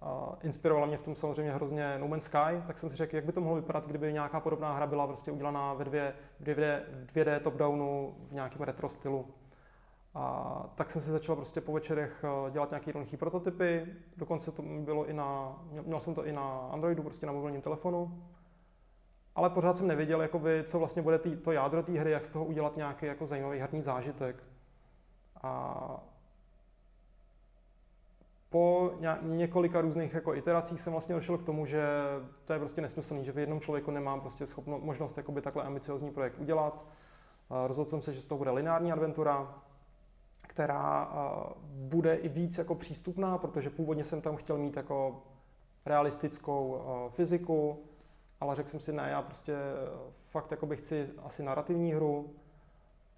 Uh, 0.03 0.35
inspirovala 0.43 0.87
mě 0.87 0.97
v 0.97 1.03
tom 1.03 1.15
samozřejmě 1.15 1.53
hrozně 1.53 1.99
No 1.99 2.09
Man's 2.09 2.25
Sky, 2.25 2.63
tak 2.67 2.79
jsem 2.79 2.91
si 2.91 2.97
řekl, 2.97 3.17
jak 3.17 3.25
by 3.25 3.33
to 3.33 3.41
mohlo 3.41 3.57
vypadat, 3.57 3.87
kdyby 3.87 4.13
nějaká 4.13 4.41
podobná 4.41 4.77
hra 4.77 4.87
byla 4.87 5.07
prostě 5.07 5.33
udělaná 5.33 5.75
ve 5.75 5.85
dvě, 5.85 6.15
v 6.41 6.45
2D, 6.45 6.83
v 7.07 7.13
2D 7.13 7.41
top-downu 7.41 8.15
v 8.29 8.33
nějakém 8.33 8.63
retro 8.63 8.89
stylu. 8.89 9.27
A 10.15 10.67
tak 10.75 10.91
jsem 10.91 11.03
si 11.03 11.11
začal 11.11 11.37
prostě 11.37 11.61
po 11.61 11.73
večerech 11.73 12.25
eh, 12.25 12.51
dělat 12.51 12.71
nějaké 12.71 12.89
jednoduché 12.89 13.17
prototypy, 13.17 13.87
dokonce 14.17 14.53
to 14.53 14.63
bylo 14.63 15.07
i 15.07 15.13
na, 15.13 15.59
měl 15.83 16.01
jsem 16.01 16.15
to 16.15 16.27
i 16.27 16.33
na 16.33 16.69
Androidu, 16.73 17.03
prostě 17.03 17.27
na 17.27 17.33
mobilním 17.33 17.63
telefonu. 17.63 18.23
Ale 19.35 19.51
pořád 19.51 19.77
jsem 19.77 19.87
nevěděl, 19.87 20.23
jakoby, 20.23 20.65
co 20.67 20.79
vlastně 20.79 21.03
bude 21.03 21.19
tý, 21.19 21.37
to 21.37 21.53
jádro 21.53 21.83
té 21.83 21.93
hry, 21.93 22.11
jak 22.11 22.25
z 22.25 22.31
toho 22.31 22.45
udělat 22.45 22.77
nějaký 22.77 23.07
jako 23.07 23.27
zajímavý 23.27 23.59
herní 23.59 23.83
zážitek. 23.83 24.45
A 25.43 26.05
po 28.51 28.93
několika 29.23 29.81
různých 29.81 30.15
jako 30.15 30.35
iteracích 30.35 30.81
jsem 30.81 30.93
vlastně 30.93 31.15
došel 31.15 31.39
k 31.39 31.43
tomu, 31.43 31.67
že 31.67 31.87
to 32.45 32.53
je 32.53 32.59
prostě 32.59 32.81
nesmyslný, 32.81 33.25
že 33.25 33.33
v 33.33 33.39
jednom 33.39 33.61
člověku 33.61 33.91
nemám 33.91 34.21
prostě 34.21 34.47
schopno, 34.47 34.79
možnost 34.79 35.17
jakoby 35.17 35.43
takhle 35.43 35.63
ambiciozní 35.63 36.11
projekt 36.11 36.39
udělat. 36.39 36.85
Rozhodl 37.67 37.91
jsem 37.91 38.03
se, 38.03 38.13
že 38.13 38.23
z 38.23 38.27
toho 38.27 38.39
bude 38.39 38.51
lineární 38.51 38.93
adventura, 38.93 39.55
která 40.43 41.13
bude 41.65 42.15
i 42.15 42.29
víc 42.29 42.59
jako 42.59 42.75
přístupná, 42.75 43.39
protože 43.39 43.71
původně 43.71 44.05
jsem 44.05 44.21
tam 44.21 44.37
chtěl 44.37 44.59
mít 44.59 44.77
jako 44.77 45.23
realistickou 45.87 46.83
fyziku, 47.11 47.85
ale 48.43 48.55
řekl 48.55 48.69
jsem 48.69 48.81
si, 48.81 48.93
ne, 48.93 49.11
já 49.11 49.23
prostě 49.23 49.57
fakt 50.31 50.51
jakoby 50.51 50.77
chci 50.77 51.11
asi 51.25 51.43
narrativní 51.43 51.93
hru, 51.93 52.35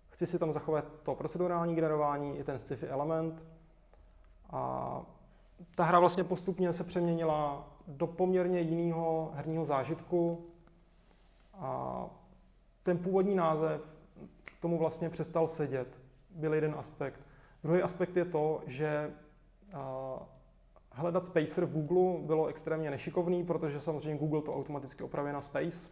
chci 0.08 0.26
si 0.26 0.38
tam 0.38 0.52
zachovat 0.52 0.84
to 1.02 1.14
procedurální 1.14 1.74
generování, 1.74 2.38
i 2.38 2.44
ten 2.44 2.58
sci-fi 2.58 2.86
element, 2.86 3.42
a 4.50 5.02
ta 5.74 5.84
hra 5.84 6.00
vlastně 6.00 6.24
postupně 6.24 6.72
se 6.72 6.84
přeměnila 6.84 7.68
do 7.86 8.06
poměrně 8.06 8.60
jiného 8.60 9.32
herního 9.34 9.64
zážitku 9.64 10.46
a 11.54 12.06
ten 12.82 12.98
původní 12.98 13.34
název 13.34 13.80
tomu 14.60 14.78
vlastně 14.78 15.10
přestal 15.10 15.46
sedět. 15.46 16.00
Byl 16.30 16.54
jeden 16.54 16.74
aspekt. 16.78 17.20
Druhý 17.62 17.82
aspekt 17.82 18.16
je 18.16 18.24
to, 18.24 18.62
že 18.66 19.14
hledat 20.94 21.26
Spacer 21.26 21.64
v 21.64 21.72
Google 21.72 22.26
bylo 22.26 22.46
extrémně 22.46 22.90
nešikovný, 22.90 23.44
protože 23.44 23.80
samozřejmě 23.80 24.18
Google 24.18 24.42
to 24.42 24.54
automaticky 24.54 25.04
opravuje 25.04 25.32
na 25.32 25.40
Space. 25.40 25.88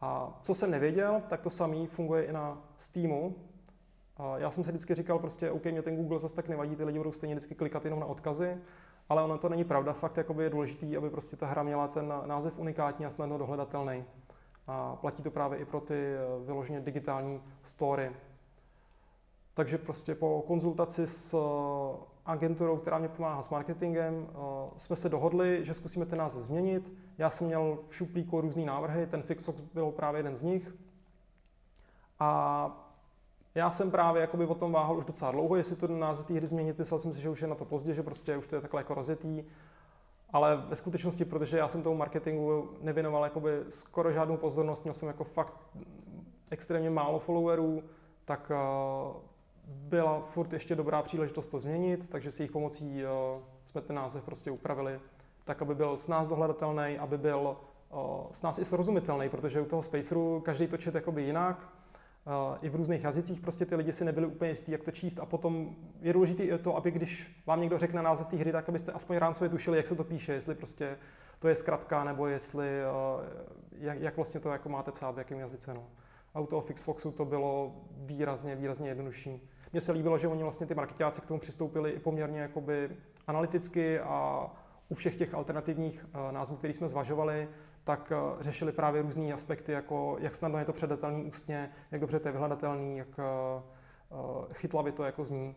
A 0.00 0.38
co 0.42 0.54
jsem 0.54 0.70
nevěděl, 0.70 1.22
tak 1.28 1.40
to 1.40 1.50
samý 1.50 1.86
funguje 1.86 2.24
i 2.24 2.32
na 2.32 2.62
Steamu. 2.78 3.34
A 4.16 4.38
já 4.38 4.50
jsem 4.50 4.64
si 4.64 4.70
vždycky 4.70 4.94
říkal 4.94 5.18
prostě, 5.18 5.50
OK, 5.50 5.64
mě 5.64 5.82
ten 5.82 5.96
Google 5.96 6.18
zase 6.18 6.34
tak 6.36 6.48
nevadí, 6.48 6.76
ty 6.76 6.84
lidi 6.84 6.98
budou 6.98 7.12
stejně 7.12 7.34
vždycky 7.34 7.54
klikat 7.54 7.84
jenom 7.84 8.00
na 8.00 8.06
odkazy, 8.06 8.58
ale 9.08 9.22
ono 9.22 9.38
to 9.38 9.48
není 9.48 9.64
pravda, 9.64 9.92
fakt 9.92 10.16
jakoby 10.16 10.44
je 10.44 10.50
důležité, 10.50 10.96
aby 10.96 11.10
prostě 11.10 11.36
ta 11.36 11.46
hra 11.46 11.62
měla 11.62 11.88
ten 11.88 12.12
název 12.26 12.58
unikátní 12.58 13.06
a 13.06 13.10
snadno 13.10 13.38
dohledatelný. 13.38 14.04
A 14.66 14.96
platí 14.96 15.22
to 15.22 15.30
právě 15.30 15.58
i 15.58 15.64
pro 15.64 15.80
ty 15.80 16.14
vyloženě 16.44 16.80
digitální 16.80 17.42
story. 17.62 18.12
Takže 19.54 19.78
prostě 19.78 20.14
po 20.14 20.44
konzultaci 20.46 21.06
s 21.06 21.38
agenturou, 22.26 22.76
která 22.76 22.98
mě 22.98 23.08
pomáhá 23.08 23.42
s 23.42 23.50
marketingem, 23.50 24.26
jsme 24.76 24.96
se 24.96 25.08
dohodli, 25.08 25.64
že 25.64 25.74
zkusíme 25.74 26.06
ten 26.06 26.18
název 26.18 26.42
změnit. 26.42 26.92
Já 27.18 27.30
jsem 27.30 27.46
měl 27.46 27.78
v 27.88 27.96
šuplíku 27.96 28.40
různý 28.40 28.64
návrhy, 28.64 29.06
ten 29.06 29.22
Fixox 29.22 29.60
byl 29.60 29.90
právě 29.90 30.18
jeden 30.18 30.36
z 30.36 30.42
nich. 30.42 30.74
A 32.18 32.70
já 33.54 33.70
jsem 33.70 33.90
právě 33.90 34.20
jakoby 34.20 34.46
o 34.46 34.54
tom 34.54 34.72
váhal 34.72 34.98
už 34.98 35.04
docela 35.04 35.30
dlouho, 35.30 35.56
jestli 35.56 35.76
to 35.76 35.88
název 35.88 36.26
té 36.26 36.34
hry 36.34 36.46
změnit. 36.46 36.78
Myslel 36.78 37.00
jsem 37.00 37.14
si, 37.14 37.20
že 37.20 37.30
už 37.30 37.42
je 37.42 37.48
na 37.48 37.54
to 37.54 37.64
pozdě, 37.64 37.94
že 37.94 38.02
prostě 38.02 38.36
už 38.36 38.46
to 38.46 38.54
je 38.54 38.60
takhle 38.60 38.80
jako 38.80 38.94
rozjetý. 38.94 39.44
Ale 40.30 40.56
ve 40.56 40.76
skutečnosti, 40.76 41.24
protože 41.24 41.58
já 41.58 41.68
jsem 41.68 41.82
tomu 41.82 41.96
marketingu 41.96 42.70
nevěnoval 42.80 43.24
jakoby 43.24 43.50
skoro 43.68 44.12
žádnou 44.12 44.36
pozornost, 44.36 44.84
měl 44.84 44.94
jsem 44.94 45.08
jako 45.08 45.24
fakt 45.24 45.54
extrémně 46.50 46.90
málo 46.90 47.18
followerů, 47.18 47.82
tak 48.24 48.50
uh, 48.50 49.16
byla 49.66 50.20
furt 50.20 50.52
ještě 50.52 50.74
dobrá 50.74 51.02
příležitost 51.02 51.46
to 51.46 51.58
změnit, 51.58 52.08
takže 52.08 52.32
s 52.32 52.40
jejich 52.40 52.52
pomocí 52.52 53.02
uh, 53.04 53.42
jsme 53.66 53.80
ten 53.80 53.96
název 53.96 54.24
prostě 54.24 54.50
upravili 54.50 55.00
tak, 55.44 55.62
aby 55.62 55.74
byl 55.74 55.96
s 55.96 56.08
nás 56.08 56.28
dohledatelný, 56.28 56.98
aby 56.98 57.18
byl 57.18 57.56
uh, 57.90 57.98
s 58.32 58.42
nás 58.42 58.58
i 58.58 58.64
srozumitelný, 58.64 59.28
protože 59.28 59.60
u 59.60 59.64
toho 59.64 59.82
Spaceru 59.82 60.42
každý 60.44 60.66
to 60.66 60.76
čet 60.76 60.94
jakoby 60.94 61.22
jinak, 61.22 61.74
i 62.62 62.68
v 62.68 62.74
různých 62.74 63.04
jazycích 63.04 63.40
prostě 63.40 63.66
ty 63.66 63.76
lidi 63.76 63.92
si 63.92 64.04
nebyli 64.04 64.26
úplně 64.26 64.50
jistí, 64.50 64.72
jak 64.72 64.82
to 64.82 64.90
číst 64.90 65.18
a 65.18 65.26
potom 65.26 65.76
je 66.00 66.12
důležité 66.12 66.58
to, 66.58 66.76
aby 66.76 66.90
když 66.90 67.42
vám 67.46 67.60
někdo 67.60 67.78
řekne 67.78 68.02
název 68.02 68.26
té 68.26 68.36
hry, 68.36 68.52
tak 68.52 68.68
abyste 68.68 68.92
aspoň 68.92 69.16
rámcově 69.16 69.48
tušili, 69.48 69.76
jak 69.76 69.86
se 69.86 69.94
to 69.94 70.04
píše, 70.04 70.32
jestli 70.32 70.54
prostě 70.54 70.98
to 71.38 71.48
je 71.48 71.56
zkratka, 71.56 72.04
nebo 72.04 72.26
jestli, 72.26 72.68
jak, 73.78 74.00
jak 74.00 74.16
vlastně 74.16 74.40
to 74.40 74.48
jako 74.48 74.68
máte 74.68 74.92
psát, 74.92 75.14
v 75.14 75.18
jakém 75.18 75.38
jazyce. 75.38 75.74
No. 75.74 75.84
A 76.34 76.40
u 76.40 76.46
toho 76.46 76.62
Fixfoxu 76.62 77.12
to 77.12 77.24
bylo 77.24 77.72
výrazně, 77.90 78.56
výrazně 78.56 78.88
jednodušší. 78.88 79.48
Mně 79.72 79.80
se 79.80 79.92
líbilo, 79.92 80.18
že 80.18 80.28
oni 80.28 80.42
vlastně 80.42 80.66
ty 80.66 80.74
marketáci 80.74 81.20
k 81.20 81.26
tomu 81.26 81.40
přistoupili 81.40 81.90
i 81.90 81.98
poměrně 81.98 82.40
jakoby 82.40 82.90
analyticky 83.26 84.00
a 84.00 84.46
u 84.88 84.94
všech 84.94 85.16
těch 85.16 85.34
alternativních 85.34 86.06
názvů, 86.30 86.56
které 86.56 86.74
jsme 86.74 86.88
zvažovali, 86.88 87.48
tak 87.84 88.12
eh, 88.12 88.42
řešili 88.42 88.72
právě 88.72 89.02
různé 89.02 89.32
aspekty, 89.32 89.72
jako 89.72 90.16
jak 90.20 90.34
snadno 90.34 90.58
je 90.58 90.64
to 90.64 90.72
předatelný 90.72 91.24
ústně, 91.24 91.70
jak 91.90 92.00
dobře 92.00 92.20
to 92.20 92.28
je 92.28 92.32
vyhledatelný, 92.32 92.98
jak 92.98 93.08
eh, 93.18 93.22
eh, 94.12 94.54
chytlavě 94.54 94.92
to 94.92 95.04
jako 95.04 95.24
zní. 95.24 95.54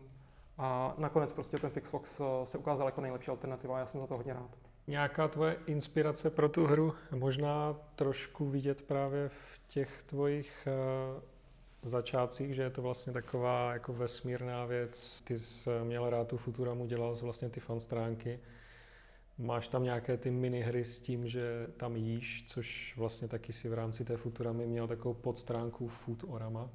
A 0.58 0.94
nakonec 0.98 1.32
prostě 1.32 1.58
ten 1.58 1.70
Fixfox 1.70 2.20
se 2.44 2.58
ukázal 2.58 2.86
jako 2.86 3.00
nejlepší 3.00 3.30
alternativa 3.30 3.76
a 3.76 3.78
já 3.78 3.86
jsem 3.86 4.00
za 4.00 4.06
to 4.06 4.16
hodně 4.16 4.34
rád. 4.34 4.50
Nějaká 4.86 5.28
tvoje 5.28 5.56
inspirace 5.66 6.30
pro 6.30 6.48
tu 6.48 6.66
hru, 6.66 6.94
možná 7.14 7.76
trošku 7.94 8.46
vidět 8.46 8.82
právě 8.82 9.28
v 9.28 9.57
těch 9.68 10.02
tvojich 10.06 10.68
začátcích, 11.82 12.54
že 12.54 12.62
je 12.62 12.70
to 12.70 12.82
vlastně 12.82 13.12
taková 13.12 13.72
jako 13.72 13.92
vesmírná 13.92 14.64
věc. 14.64 15.22
Ty 15.24 15.38
jsi 15.38 15.70
měl 15.84 16.10
rád 16.10 16.28
tu 16.28 16.36
Futuramu, 16.36 16.86
dělal 16.86 17.16
jsi 17.16 17.24
vlastně 17.24 17.48
ty 17.48 17.60
fan 17.60 17.80
stránky. 17.80 18.40
Máš 19.38 19.68
tam 19.68 19.84
nějaké 19.84 20.16
ty 20.16 20.30
minihry 20.30 20.84
s 20.84 20.98
tím, 20.98 21.28
že 21.28 21.66
tam 21.76 21.96
jíš, 21.96 22.44
což 22.48 22.94
vlastně 22.96 23.28
taky 23.28 23.52
si 23.52 23.68
v 23.68 23.74
rámci 23.74 24.04
té 24.04 24.16
Futuramy 24.16 24.66
měl 24.66 24.88
takovou 24.88 25.14
podstránku 25.14 25.88
Foodorama. 25.88 26.70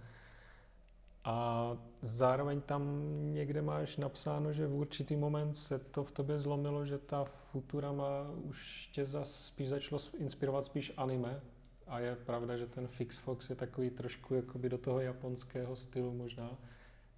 A 1.24 1.78
zároveň 2.02 2.62
tam 2.62 3.02
někde 3.34 3.62
máš 3.62 3.98
napsáno, 3.98 4.54
že 4.54 4.68
v 4.68 4.76
určitý 4.76 5.16
moment 5.16 5.54
se 5.54 5.80
to 5.80 6.04
v 6.04 6.12
tobě 6.12 6.40
zlomilo, 6.40 6.86
že 6.86 6.98
ta 6.98 7.24
Futurama 7.24 8.32
už 8.44 8.90
tě 8.92 9.06
zas 9.06 9.46
spíš 9.46 9.70
začalo 9.70 10.02
inspirovat 10.18 10.66
spíš 10.66 10.94
anime. 10.98 11.42
A 11.88 12.00
je 12.00 12.16
pravda, 12.16 12.58
že 12.58 12.68
ten 12.68 12.88
Fix 12.88 13.18
Fox 13.18 13.50
je 13.50 13.56
takový 13.56 13.90
trošku 13.90 14.34
jakoby 14.36 14.70
do 14.70 14.78
toho 14.78 15.00
japonského 15.00 15.76
stylu 15.76 16.14
možná. 16.14 16.58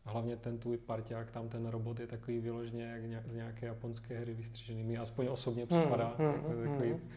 Hlavně 0.04 0.38
ten 0.38 0.58
tvůj 0.58 0.78
parťák, 0.78 1.32
tam 1.32 1.50
ten 1.50 1.68
robot 1.68 2.00
je 2.00 2.08
takový 2.08 2.40
vyloženě 2.40 2.84
jak 2.84 3.30
z 3.30 3.36
nějaké 3.36 3.66
japonské 3.66 4.20
hry 4.20 4.34
vystřižený. 4.34 4.84
Mi 4.84 4.98
aspoň 4.98 5.28
osobně 5.28 5.66
hmm, 5.70 5.82
připadá. 5.82 6.16
Hmm, 6.18 6.28
jako 6.28 6.48
hmm, 6.48 6.64
takový... 6.64 6.90
hmm. 6.90 7.10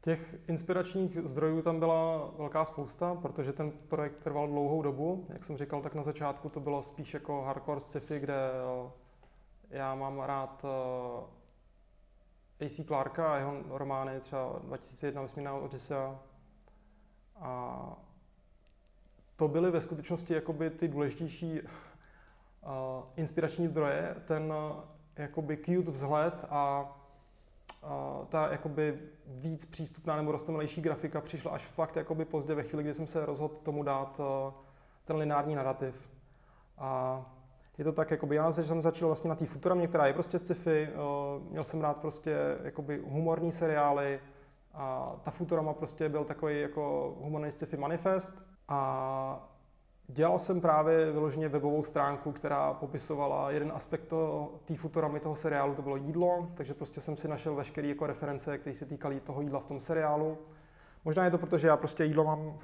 Těch 0.00 0.34
inspiračních 0.48 1.18
zdrojů 1.24 1.62
tam 1.62 1.78
byla 1.78 2.30
velká 2.38 2.64
spousta, 2.64 3.14
protože 3.14 3.52
ten 3.52 3.70
projekt 3.88 4.16
trval 4.16 4.48
dlouhou 4.48 4.82
dobu. 4.82 5.26
Jak 5.28 5.44
jsem 5.44 5.56
říkal, 5.56 5.82
tak 5.82 5.94
na 5.94 6.02
začátku 6.02 6.48
to 6.48 6.60
bylo 6.60 6.82
spíš 6.82 7.14
jako 7.14 7.42
hardcore 7.42 7.80
sci-fi, 7.80 8.18
kde 8.18 8.34
eh, 8.34 8.90
já 9.70 9.94
mám 9.94 10.20
rád 10.20 10.64
eh, 10.64 11.43
AC 12.60 12.86
Clarka 12.86 13.32
a 13.34 13.36
jeho 13.36 13.62
romány, 13.68 14.20
třeba 14.20 14.58
2001 14.62 15.22
Vesmírná 15.22 15.54
Odyssea. 15.54 16.18
A 17.36 17.96
to 19.36 19.48
byly 19.48 19.70
ve 19.70 19.80
skutečnosti 19.80 20.34
jakoby 20.34 20.70
ty 20.70 20.88
důležitější 20.88 21.60
uh, 21.60 21.68
inspirační 23.16 23.68
zdroje, 23.68 24.16
ten 24.26 24.52
uh, 24.52 24.80
jakoby 25.16 25.56
cute 25.56 25.90
vzhled 25.90 26.44
a 26.50 26.92
uh, 27.82 28.26
ta 28.26 28.52
jakoby 28.52 29.00
víc 29.26 29.64
přístupná 29.64 30.16
nebo 30.16 30.32
roztomilejší 30.32 30.80
grafika 30.80 31.20
přišla 31.20 31.50
až 31.50 31.66
fakt 31.66 31.96
jakoby 31.96 32.24
pozdě 32.24 32.54
ve 32.54 32.62
chvíli, 32.62 32.82
kdy 32.82 32.94
jsem 32.94 33.06
se 33.06 33.26
rozhodl 33.26 33.54
tomu 33.54 33.82
dát 33.82 34.20
uh, 34.20 34.54
ten 35.04 35.16
lineární 35.16 35.54
narrativ. 35.54 36.10
A 36.78 37.20
je 37.78 37.84
to 37.84 37.92
tak, 37.92 38.10
jakoby 38.10 38.36
já 38.36 38.52
jsem 38.52 38.82
začal 38.82 39.08
vlastně 39.08 39.28
na 39.28 39.36
té 39.36 39.46
Futuramě, 39.46 39.88
která 39.88 40.06
je 40.06 40.12
prostě 40.12 40.38
sci-fi, 40.38 40.88
uh, 40.88 41.50
měl 41.50 41.64
jsem 41.64 41.80
rád 41.80 41.96
prostě 41.96 42.36
jakoby 42.62 43.02
humorní 43.08 43.52
seriály 43.52 44.20
a 44.74 45.16
ta 45.22 45.30
Futurama 45.30 45.72
prostě 45.72 46.08
byl 46.08 46.24
takový 46.24 46.60
jako 46.60 47.14
humorný 47.20 47.52
sci-fi 47.52 47.76
manifest, 47.76 48.42
a 48.68 49.48
dělal 50.08 50.38
jsem 50.38 50.60
právě 50.60 51.12
vyloženě 51.12 51.48
webovou 51.48 51.84
stránku, 51.84 52.32
která 52.32 52.74
popisovala 52.74 53.50
jeden 53.50 53.72
aspekt 53.74 54.12
té 54.64 54.76
Futuramy 54.76 55.20
toho 55.20 55.36
seriálu, 55.36 55.74
to 55.74 55.82
bylo 55.82 55.96
jídlo, 55.96 56.48
takže 56.54 56.74
prostě 56.74 57.00
jsem 57.00 57.16
si 57.16 57.28
našel 57.28 57.54
veškeré 57.54 57.88
jako 57.88 58.06
reference, 58.06 58.58
které 58.58 58.76
se 58.76 58.86
týkaly 58.86 59.20
toho 59.20 59.40
jídla 59.40 59.60
v 59.60 59.66
tom 59.66 59.80
seriálu. 59.80 60.38
Možná 61.04 61.24
je 61.24 61.30
to 61.30 61.38
proto, 61.38 61.58
že 61.58 61.68
já 61.68 61.76
prostě 61.76 62.04
jídlo 62.04 62.24
mám 62.24 62.58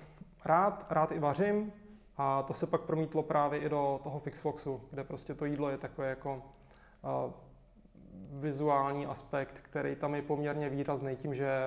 rád, 0.44 0.86
rád 0.90 1.12
i 1.12 1.18
vařím 1.18 1.72
a 2.22 2.42
to 2.42 2.54
se 2.54 2.66
pak 2.66 2.80
promítlo 2.80 3.22
právě 3.22 3.60
i 3.60 3.68
do 3.68 4.00
toho 4.02 4.18
Fixfoxu, 4.20 4.80
kde 4.90 5.04
prostě 5.04 5.34
to 5.34 5.44
jídlo 5.44 5.70
je 5.70 5.78
takové 5.78 6.08
jako 6.08 6.34
uh, 6.34 7.32
vizuální 8.40 9.06
aspekt, 9.06 9.58
který 9.62 9.96
tam 9.96 10.14
je 10.14 10.22
poměrně 10.22 10.68
výrazný 10.68 11.16
tím, 11.16 11.34
že 11.34 11.58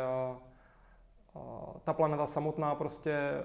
uh, 1.36 1.42
ta 1.84 1.94
planeta 1.94 2.26
samotná 2.26 2.76
prostě 2.76 3.44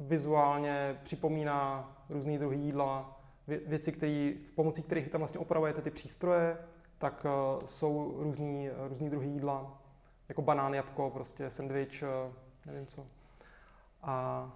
vizuálně 0.00 1.00
připomíná 1.02 1.92
různý 2.10 2.38
druhy 2.38 2.56
jídla, 2.56 3.20
věci, 3.46 3.92
který, 3.92 4.40
pomocí 4.54 4.82
kterých 4.82 5.08
tam 5.08 5.20
vlastně 5.20 5.40
opravujete 5.40 5.82
ty 5.82 5.90
přístroje, 5.90 6.58
tak 6.98 7.24
uh, 7.24 7.66
jsou 7.66 8.14
různý, 8.18 8.70
různý 8.88 9.10
druhy 9.10 9.28
jídla, 9.28 9.78
jako 10.28 10.42
banán, 10.42 10.74
jabko, 10.74 11.10
prostě 11.10 11.50
sandwich, 11.50 12.04
nevím 12.66 12.86
co. 12.86 13.06
A 14.02 14.48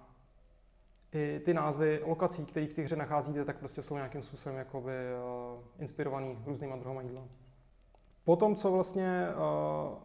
i 1.13 1.41
ty 1.45 1.53
názvy 1.53 2.01
lokací, 2.05 2.45
které 2.45 2.67
v 2.67 2.73
té 2.73 2.81
hře 2.81 2.95
nacházíte, 2.95 3.45
tak 3.45 3.57
prostě 3.57 3.81
jsou 3.81 3.95
nějakým 3.95 4.21
způsobem 4.23 4.57
jakoby, 4.57 4.91
uh, 4.91 5.61
inspirovaný 5.79 6.39
různýma 6.45 6.75
druhama 6.75 7.01
jídla. 7.01 7.21
Potom, 8.23 8.55
co 8.55 8.71
vlastně 8.71 9.27
uh, 9.27 9.97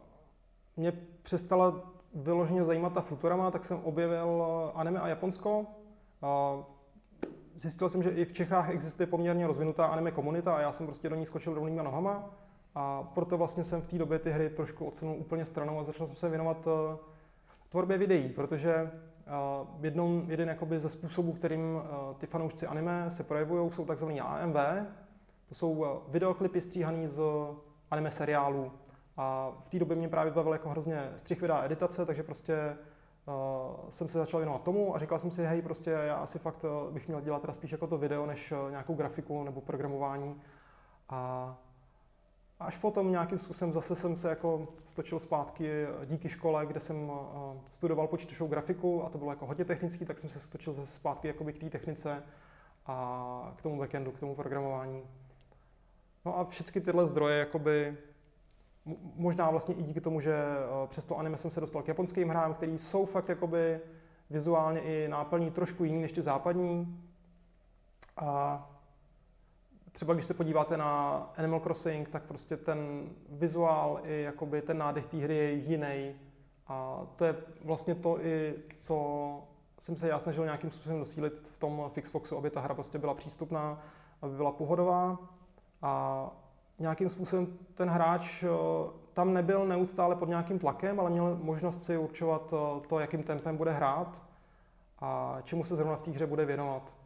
mě 0.77 0.91
přestala 1.21 1.91
vyloženě 2.13 2.63
zajímat 2.63 2.93
ta 2.93 3.01
Futurama, 3.01 3.51
tak 3.51 3.63
jsem 3.65 3.79
objevil 3.83 4.45
eh, 4.45 4.71
anime 4.75 4.99
a 4.99 5.07
Japonsko. 5.07 5.65
Zjistil 7.55 7.89
jsem, 7.89 8.03
že 8.03 8.09
i 8.09 8.25
v 8.25 8.33
Čechách 8.33 8.69
existuje 8.69 9.07
poměrně 9.07 9.47
rozvinutá 9.47 9.85
anime 9.85 10.11
komunita 10.11 10.55
a 10.55 10.61
já 10.61 10.71
jsem 10.71 10.85
prostě 10.85 11.09
do 11.09 11.15
ní 11.15 11.25
skočil 11.25 11.53
rovnýma 11.53 11.83
nohama. 11.83 12.29
A 12.75 13.03
proto 13.03 13.37
vlastně 13.37 13.63
jsem 13.63 13.81
v 13.81 13.87
té 13.87 13.97
době 13.97 14.19
ty 14.19 14.31
hry 14.31 14.49
trošku 14.49 14.85
odsunul 14.85 15.15
úplně 15.19 15.45
stranou 15.45 15.79
a 15.79 15.83
začal 15.83 16.07
jsem 16.07 16.15
se 16.15 16.29
věnovat 16.29 16.67
tvorbě 17.69 17.97
videí, 17.97 18.29
protože 18.29 18.91
jednou, 19.81 20.23
jeden 20.27 20.49
jakoby 20.49 20.79
ze 20.79 20.89
způsobů, 20.89 21.33
kterým 21.33 21.81
ty 22.17 22.27
fanoušci 22.27 22.67
anime 22.67 23.11
se 23.11 23.23
projevují, 23.23 23.71
jsou 23.71 23.85
takzvané 23.85 24.21
AMV. 24.21 24.55
To 25.49 25.55
jsou 25.55 26.01
videoklipy 26.07 26.61
stříhané 26.61 27.09
z 27.09 27.21
anime 27.91 28.11
seriálů. 28.11 28.71
A 29.17 29.51
v 29.65 29.69
té 29.69 29.79
době 29.79 29.95
mě 29.95 30.09
právě 30.09 30.33
bavil 30.33 30.53
jako 30.53 30.69
hrozně 30.69 31.11
střih 31.17 31.41
videa 31.41 31.63
editace, 31.63 32.05
takže 32.05 32.23
prostě 32.23 32.77
uh, 33.25 33.89
jsem 33.89 34.07
se 34.07 34.17
začal 34.17 34.39
věnovat 34.39 34.63
tomu 34.63 34.95
a 34.95 34.99
říkal 34.99 35.19
jsem 35.19 35.31
si, 35.31 35.45
hej, 35.45 35.61
prostě 35.61 35.91
já 35.91 36.15
asi 36.15 36.39
fakt 36.39 36.65
bych 36.91 37.07
měl 37.07 37.21
dělat 37.21 37.41
teda 37.41 37.53
spíš 37.53 37.71
jako 37.71 37.87
to 37.87 37.97
video, 37.97 38.25
než 38.25 38.53
nějakou 38.69 38.95
grafiku 38.95 39.43
nebo 39.43 39.61
programování. 39.61 40.41
A 41.09 41.57
až 42.59 42.77
potom 42.77 43.11
nějakým 43.11 43.39
způsobem 43.39 43.73
zase 43.73 43.95
jsem 43.95 44.17
se 44.17 44.29
jako 44.29 44.67
stočil 44.85 45.19
zpátky 45.19 45.85
díky 46.05 46.29
škole, 46.29 46.65
kde 46.65 46.79
jsem 46.79 47.09
uh, 47.09 47.17
studoval 47.71 48.07
počítačovou 48.07 48.49
grafiku 48.49 49.05
a 49.05 49.09
to 49.09 49.17
bylo 49.17 49.31
jako 49.31 49.45
hodně 49.45 49.65
technický, 49.65 50.05
tak 50.05 50.19
jsem 50.19 50.29
se 50.29 50.39
stočil 50.39 50.73
zase 50.73 50.93
zpátky 50.93 51.33
k 51.33 51.59
té 51.59 51.69
technice 51.69 52.23
a 52.85 53.53
k 53.55 53.61
tomu 53.61 53.79
backendu, 53.79 54.11
k 54.11 54.19
tomu 54.19 54.35
programování. 54.35 55.01
No 56.25 56.39
a 56.39 56.45
všechny 56.45 56.81
tyhle 56.81 57.07
zdroje 57.07 57.39
jakoby 57.39 57.97
možná 59.15 59.49
vlastně 59.49 59.75
i 59.75 59.83
díky 59.83 60.01
tomu, 60.01 60.21
že 60.21 60.35
uh, 60.35 60.87
přes 60.87 61.05
to 61.05 61.17
anime 61.17 61.37
jsem 61.37 61.51
se 61.51 61.61
dostal 61.61 61.81
k 61.81 61.87
japonským 61.87 62.29
hrám, 62.29 62.53
které 62.53 62.71
jsou 62.71 63.05
fakt 63.05 63.29
jakoby 63.29 63.79
vizuálně 64.29 64.81
i 64.81 65.07
náplní 65.07 65.51
trošku 65.51 65.83
jiný 65.83 66.01
než 66.01 66.11
ty 66.11 66.21
západní. 66.21 67.03
A 68.17 68.68
třeba 69.99 70.13
když 70.13 70.25
se 70.25 70.33
podíváte 70.33 70.77
na 70.77 71.11
Animal 71.37 71.59
Crossing, 71.59 72.09
tak 72.09 72.23
prostě 72.23 72.57
ten 72.57 73.09
vizuál 73.29 73.99
i 74.03 74.21
jakoby 74.21 74.61
ten 74.61 74.77
nádech 74.77 75.05
té 75.05 75.17
hry 75.17 75.35
je 75.35 75.51
jiný. 75.51 76.15
A 76.67 77.01
to 77.15 77.25
je 77.25 77.35
vlastně 77.65 77.95
to 77.95 78.25
i, 78.25 78.55
co 78.77 79.43
jsem 79.79 79.95
se 79.95 80.07
já 80.07 80.19
snažil 80.19 80.43
nějakým 80.43 80.71
způsobem 80.71 80.99
dosílit 80.99 81.33
v 81.33 81.57
tom 81.57 81.91
Fixfoxu, 81.93 82.37
aby 82.37 82.49
ta 82.49 82.59
hra 82.59 82.75
prostě 82.75 82.97
byla 82.97 83.13
přístupná, 83.13 83.81
aby 84.21 84.35
byla 84.35 84.51
pohodová 84.51 85.17
a 85.81 86.25
nějakým 86.79 87.09
způsobem 87.09 87.47
ten 87.75 87.89
hráč 87.89 88.43
eh, 88.43 88.47
tam 89.13 89.33
nebyl 89.33 89.65
neustále 89.65 90.15
pod 90.15 90.29
nějakým 90.29 90.59
tlakem, 90.59 90.99
ale 90.99 91.09
měl 91.09 91.39
možnost 91.41 91.83
si 91.83 91.97
určovat 91.97 92.53
eh, 92.53 92.87
to, 92.87 92.99
jakým 92.99 93.23
tempem 93.23 93.57
bude 93.57 93.71
hrát 93.71 94.21
a 94.99 95.37
čemu 95.43 95.63
se 95.63 95.75
zrovna 95.75 95.95
v 95.95 96.01
té 96.01 96.11
hře 96.11 96.25
bude 96.25 96.45
věnovat. 96.45 96.98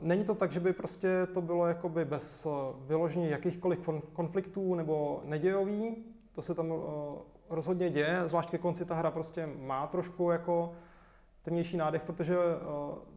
Není 0.00 0.24
to 0.24 0.34
tak, 0.34 0.52
že 0.52 0.60
by 0.60 0.72
prostě 0.72 1.26
to 1.34 1.42
bylo 1.42 1.66
jakoby 1.66 2.04
bez 2.04 2.46
eh, 2.46 2.50
vyložení 2.86 3.30
jakýchkoliv 3.30 3.88
konfliktů 4.12 4.74
nebo 4.74 5.20
nedějový. 5.24 5.96
To 6.32 6.42
se 6.42 6.54
tam 6.54 6.72
eh, 6.72 6.76
rozhodně 7.50 7.90
děje, 7.90 8.20
zvlášť 8.24 8.50
ke 8.50 8.58
konci 8.58 8.84
ta 8.84 8.94
hra 8.94 9.10
prostě 9.10 9.46
má 9.46 9.86
trošku 9.86 10.30
jako 10.30 10.72
temnější 11.42 11.76
nádech, 11.76 12.02
protože 12.02 12.36
eh, 12.36 13.14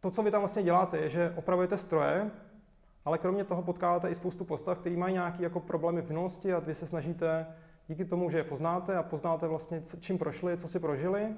to, 0.00 0.10
co 0.10 0.22
vy 0.22 0.30
tam 0.30 0.40
vlastně 0.40 0.62
děláte, 0.62 0.98
je, 0.98 1.08
že 1.08 1.34
opravujete 1.36 1.78
stroje, 1.78 2.30
ale 3.04 3.18
kromě 3.18 3.44
toho 3.44 3.62
potkáváte 3.62 4.10
i 4.10 4.14
spoustu 4.14 4.44
postav, 4.44 4.78
které 4.78 4.96
mají 4.96 5.14
nějaké 5.14 5.42
jako 5.42 5.60
problémy 5.60 6.02
v 6.02 6.08
minulosti 6.08 6.52
a 6.52 6.58
vy 6.58 6.74
se 6.74 6.86
snažíte 6.86 7.46
díky 7.88 8.04
tomu, 8.04 8.30
že 8.30 8.38
je 8.38 8.44
poznáte 8.44 8.96
a 8.96 9.02
poznáte 9.02 9.48
vlastně, 9.48 9.82
čím 10.00 10.18
prošli, 10.18 10.58
co 10.58 10.68
si 10.68 10.80
prožili, 10.80 11.34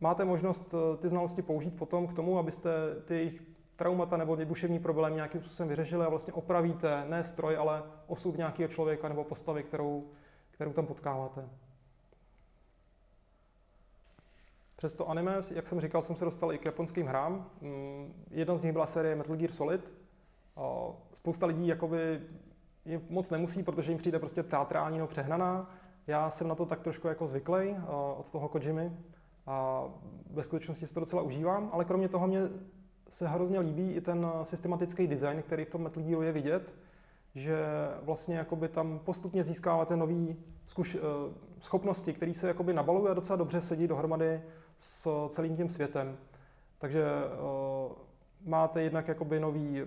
máte 0.00 0.24
možnost 0.24 0.74
eh, 0.74 0.96
ty 0.96 1.08
znalosti 1.08 1.42
použít 1.42 1.76
potom 1.76 2.06
k 2.06 2.12
tomu, 2.12 2.38
abyste 2.38 2.70
ty 3.04 3.14
jejich 3.14 3.42
traumata 3.76 4.16
nebo 4.16 4.36
duševní 4.36 4.78
problémy 4.78 5.16
nějakým 5.16 5.40
způsobem 5.40 5.68
vyřešili 5.68 6.06
a 6.06 6.08
vlastně 6.08 6.32
opravíte 6.32 7.04
ne 7.08 7.24
stroj, 7.24 7.56
ale 7.56 7.82
osud 8.06 8.36
nějakého 8.36 8.68
člověka 8.68 9.08
nebo 9.08 9.24
postavy, 9.24 9.62
kterou, 9.62 10.10
kterou 10.50 10.72
tam 10.72 10.86
potkáváte. 10.86 11.48
Přes 14.76 14.94
to 14.94 15.08
anime, 15.08 15.40
jak 15.54 15.66
jsem 15.66 15.80
říkal, 15.80 16.02
jsem 16.02 16.16
se 16.16 16.24
dostal 16.24 16.52
i 16.52 16.58
k 16.58 16.64
japonským 16.64 17.06
hrám. 17.06 17.50
Mm, 17.60 18.24
jedna 18.30 18.56
z 18.56 18.62
nich 18.62 18.72
byla 18.72 18.86
série 18.86 19.16
Metal 19.16 19.36
Gear 19.36 19.52
Solid. 19.52 19.92
Spousta 21.12 21.46
lidí 21.46 21.66
jakoby 21.66 22.20
je 22.84 23.00
moc 23.08 23.30
nemusí, 23.30 23.62
protože 23.62 23.92
jim 23.92 23.98
přijde 23.98 24.18
prostě 24.18 24.42
teatrální 24.42 24.98
nebo 24.98 25.08
přehnaná. 25.08 25.70
Já 26.06 26.30
jsem 26.30 26.48
na 26.48 26.54
to 26.54 26.66
tak 26.66 26.80
trošku 26.80 27.08
jako 27.08 27.26
zvyklý 27.26 27.76
od 28.16 28.30
toho 28.30 28.48
Kojimy 28.48 28.92
a 29.48 29.84
ve 30.30 30.44
skutečnosti 30.44 30.86
si 30.86 30.94
to 30.94 31.00
docela 31.00 31.22
užívám, 31.22 31.70
ale 31.72 31.84
kromě 31.84 32.08
toho 32.08 32.26
mě 32.26 32.40
se 33.10 33.28
hrozně 33.28 33.60
líbí 33.60 33.92
i 33.92 34.00
ten 34.00 34.26
systematický 34.42 35.06
design, 35.06 35.42
který 35.42 35.64
v 35.64 35.70
tom 35.70 35.82
Metal 35.82 36.02
Gearu 36.02 36.22
je 36.22 36.32
vidět, 36.32 36.74
že 37.34 37.64
vlastně 38.02 38.36
jakoby 38.36 38.68
tam 38.68 38.98
postupně 38.98 39.44
získáváte 39.44 39.96
nové 39.96 40.34
zkuš- 40.68 40.98
eh, 40.98 41.34
schopnosti, 41.60 42.12
které 42.12 42.34
se 42.34 42.48
jakoby 42.48 42.72
nabalují 42.72 43.08
a 43.08 43.14
docela 43.14 43.36
dobře 43.36 43.60
sedí 43.60 43.88
dohromady 43.88 44.42
s 44.76 45.28
celým 45.28 45.56
tím 45.56 45.68
světem. 45.68 46.16
Takže 46.78 47.04
uh, 47.04 47.92
máte 48.44 48.82
jednak 48.82 49.08
jakoby 49.08 49.40
nový 49.40 49.82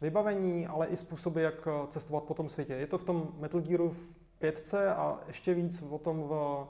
vybavení, 0.00 0.66
ale 0.66 0.86
i 0.86 0.96
způsoby, 0.96 1.42
jak 1.42 1.68
cestovat 1.88 2.24
po 2.24 2.34
tom 2.34 2.48
světě. 2.48 2.74
Je 2.74 2.86
to 2.86 2.98
v 2.98 3.04
tom 3.04 3.28
Metal 3.38 3.60
Gearu 3.60 3.90
v 3.90 4.38
5 4.38 4.74
a 4.74 5.18
ještě 5.26 5.54
víc 5.54 5.82
o 5.90 5.98
tom 5.98 6.22
v 6.22 6.66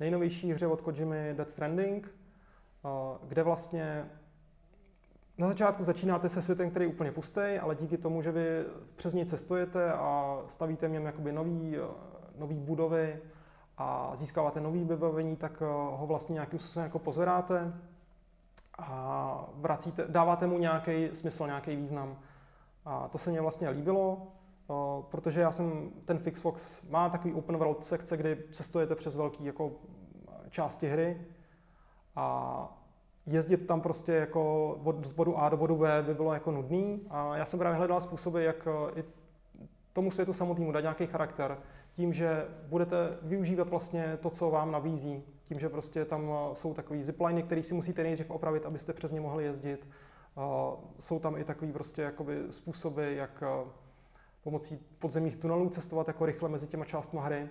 nejnovější 0.00 0.52
hře 0.52 0.66
od 0.66 0.80
Kojimy 0.80 1.34
Death 1.36 1.50
Stranding, 1.50 2.14
kde 3.28 3.42
vlastně 3.42 4.10
na 5.38 5.48
začátku 5.48 5.84
začínáte 5.84 6.28
se 6.28 6.42
světem, 6.42 6.70
který 6.70 6.84
je 6.84 6.88
úplně 6.88 7.12
pustý, 7.12 7.58
ale 7.60 7.74
díky 7.74 7.98
tomu, 7.98 8.22
že 8.22 8.32
vy 8.32 8.64
přes 8.96 9.14
něj 9.14 9.24
cestujete 9.24 9.92
a 9.92 10.38
stavíte 10.48 10.88
v 10.88 10.90
něm 10.90 11.06
jakoby 11.06 11.32
nový, 11.32 11.76
nový 12.38 12.58
budovy 12.58 13.20
a 13.78 14.10
získáváte 14.14 14.60
nový 14.60 14.84
vybavení, 14.84 15.36
tak 15.36 15.60
ho 15.90 16.04
vlastně 16.06 16.32
nějakým 16.34 16.58
způsobem 16.58 16.84
jako 16.84 16.98
pozoráte 16.98 17.72
a 18.78 19.48
vracíte, 19.54 20.04
dáváte 20.08 20.46
mu 20.46 20.58
nějaký 20.58 21.08
smysl, 21.12 21.46
nějaký 21.46 21.76
význam. 21.76 22.18
A 22.84 23.08
to 23.08 23.18
se 23.18 23.30
mně 23.30 23.40
vlastně 23.40 23.68
líbilo 23.68 24.32
protože 25.10 25.40
já 25.40 25.52
jsem, 25.52 25.90
ten 26.04 26.18
Fixfox 26.18 26.82
má 26.82 27.10
takový 27.10 27.34
open 27.34 27.56
world 27.56 27.84
sekce, 27.84 28.16
kdy 28.16 28.44
cestujete 28.52 28.94
přes 28.94 29.16
velký 29.16 29.44
jako 29.44 29.72
části 30.50 30.88
hry 30.88 31.26
a 32.16 32.78
jezdit 33.26 33.56
tam 33.56 33.80
prostě 33.80 34.12
jako 34.12 34.72
od, 34.84 35.06
z 35.06 35.12
bodu 35.12 35.38
A 35.38 35.48
do 35.48 35.56
bodu 35.56 35.76
B 35.76 36.02
by 36.02 36.14
bylo 36.14 36.34
jako 36.34 36.50
nudný 36.50 37.06
a 37.10 37.36
já 37.36 37.44
jsem 37.44 37.58
právě 37.58 37.78
hledal 37.78 38.00
způsoby, 38.00 38.44
jak 38.44 38.68
i 38.96 39.04
tomu 39.92 40.10
světu 40.10 40.32
samotnému 40.32 40.72
dát 40.72 40.80
nějaký 40.80 41.06
charakter, 41.06 41.58
tím, 41.92 42.12
že 42.12 42.46
budete 42.68 43.18
využívat 43.22 43.68
vlastně 43.68 44.18
to, 44.20 44.30
co 44.30 44.50
vám 44.50 44.72
nabízí, 44.72 45.22
tím, 45.44 45.58
že 45.58 45.68
prostě 45.68 46.04
tam 46.04 46.30
jsou 46.52 46.74
takový 46.74 47.02
zipliny, 47.02 47.42
které 47.42 47.62
si 47.62 47.74
musíte 47.74 48.02
nejdřív 48.02 48.30
opravit, 48.30 48.66
abyste 48.66 48.92
přes 48.92 49.12
ně 49.12 49.20
mohli 49.20 49.44
jezdit. 49.44 49.88
Jsou 51.00 51.18
tam 51.18 51.36
i 51.36 51.44
takový 51.44 51.72
prostě 51.72 52.02
jakoby 52.02 52.42
způsoby, 52.50 53.16
jak 53.16 53.42
pomocí 54.42 54.78
podzemních 54.98 55.36
tunelů 55.36 55.68
cestovat 55.68 56.08
jako 56.08 56.26
rychle 56.26 56.48
mezi 56.48 56.66
těma 56.66 56.84
částmi 56.84 57.20
hry. 57.22 57.48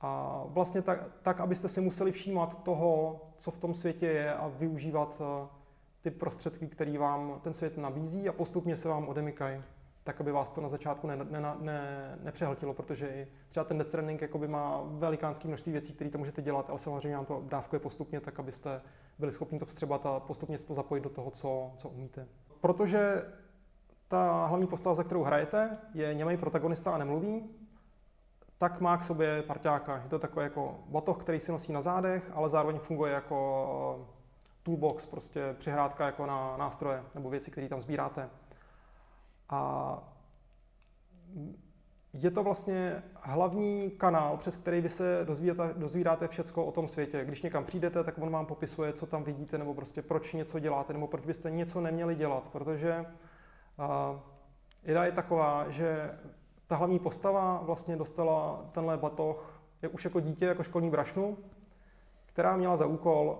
A 0.00 0.42
vlastně 0.46 0.82
tak, 0.82 0.98
tak, 1.22 1.40
abyste 1.40 1.68
si 1.68 1.80
museli 1.80 2.12
všímat 2.12 2.62
toho, 2.62 3.20
co 3.38 3.50
v 3.50 3.58
tom 3.58 3.74
světě 3.74 4.06
je 4.06 4.34
a 4.34 4.48
využívat 4.48 5.20
eh, 5.20 5.48
ty 6.02 6.10
prostředky, 6.10 6.66
které 6.66 6.98
vám 6.98 7.40
ten 7.42 7.52
svět 7.52 7.78
nabízí 7.78 8.28
a 8.28 8.32
postupně 8.32 8.76
se 8.76 8.88
vám 8.88 9.08
odemykají, 9.08 9.62
tak 10.04 10.20
aby 10.20 10.32
vás 10.32 10.50
to 10.50 10.60
na 10.60 10.68
začátku 10.68 11.06
ne, 11.06 11.16
ne, 11.16 11.40
ne, 11.60 12.18
nepřehltilo, 12.22 12.74
protože 12.74 13.08
i 13.08 13.28
třeba 13.48 13.64
ten 13.64 13.78
Death 13.78 13.88
Stranding 13.88 14.34
má 14.46 14.82
velikánské 14.84 15.48
množství 15.48 15.72
věcí, 15.72 15.92
které 15.92 16.10
to 16.10 16.18
můžete 16.18 16.42
dělat, 16.42 16.70
ale 16.70 16.78
samozřejmě 16.78 17.16
vám 17.16 17.26
to 17.26 17.42
dávkuje 17.48 17.80
postupně, 17.80 18.20
tak 18.20 18.38
abyste 18.38 18.80
byli 19.18 19.32
schopni 19.32 19.58
to 19.58 19.64
vstřebat 19.64 20.06
a 20.06 20.20
postupně 20.20 20.58
se 20.58 20.66
to 20.66 20.74
zapojit 20.74 21.00
do 21.00 21.10
toho, 21.10 21.30
co, 21.30 21.72
co 21.76 21.88
umíte. 21.88 22.28
Protože 22.60 23.22
ta 24.12 24.46
hlavní 24.46 24.66
postava, 24.66 24.94
za 24.94 25.04
kterou 25.04 25.22
hrajete, 25.22 25.78
je 25.94 26.14
němý 26.14 26.36
protagonista 26.36 26.94
a 26.94 26.98
nemluví, 26.98 27.50
tak 28.58 28.80
má 28.80 28.96
k 28.96 29.02
sobě 29.02 29.42
parťáka. 29.42 29.96
Je 29.96 30.08
to 30.08 30.18
takový 30.18 30.44
jako 30.44 30.78
batoh, 30.86 31.20
který 31.20 31.40
si 31.40 31.52
nosí 31.52 31.72
na 31.72 31.80
zádech, 31.80 32.30
ale 32.34 32.48
zároveň 32.48 32.78
funguje 32.78 33.12
jako 33.12 33.36
eh, 34.00 34.06
toolbox, 34.62 35.06
prostě 35.06 35.54
přihrádka 35.58 36.06
jako 36.06 36.26
na 36.26 36.56
nástroje 36.56 37.02
nebo 37.14 37.30
věci, 37.30 37.50
které 37.50 37.68
tam 37.68 37.80
sbíráte. 37.80 38.30
A 39.48 39.98
je 42.12 42.30
to 42.30 42.42
vlastně 42.42 43.02
hlavní 43.20 43.90
kanál, 43.90 44.36
přes 44.36 44.56
který 44.56 44.80
vy 44.80 44.88
se 44.88 45.20
dozvídáte, 45.24 45.74
dozvídáte 45.74 46.28
všecko 46.28 46.64
o 46.64 46.72
tom 46.72 46.88
světě. 46.88 47.24
Když 47.24 47.42
někam 47.42 47.64
přijdete, 47.64 48.04
tak 48.04 48.18
on 48.18 48.30
vám 48.30 48.46
popisuje, 48.46 48.92
co 48.92 49.06
tam 49.06 49.24
vidíte, 49.24 49.58
nebo 49.58 49.74
prostě 49.74 50.02
proč 50.02 50.32
něco 50.32 50.58
děláte, 50.58 50.92
nebo 50.92 51.06
proč 51.06 51.26
byste 51.26 51.50
něco 51.50 51.80
neměli 51.80 52.14
dělat, 52.14 52.48
protože 52.52 53.04
a 53.78 54.20
idea 54.84 55.04
je 55.04 55.12
taková, 55.12 55.70
že 55.70 56.10
ta 56.66 56.76
hlavní 56.76 56.98
postava 56.98 57.60
vlastně 57.62 57.96
dostala 57.96 58.64
tenhle 58.72 58.96
batoh 58.96 59.60
je 59.82 59.88
už 59.88 60.04
jako 60.04 60.20
dítě, 60.20 60.46
jako 60.46 60.62
školní 60.62 60.90
brašnu, 60.90 61.38
která 62.26 62.56
měla 62.56 62.76
za 62.76 62.86
úkol 62.86 63.38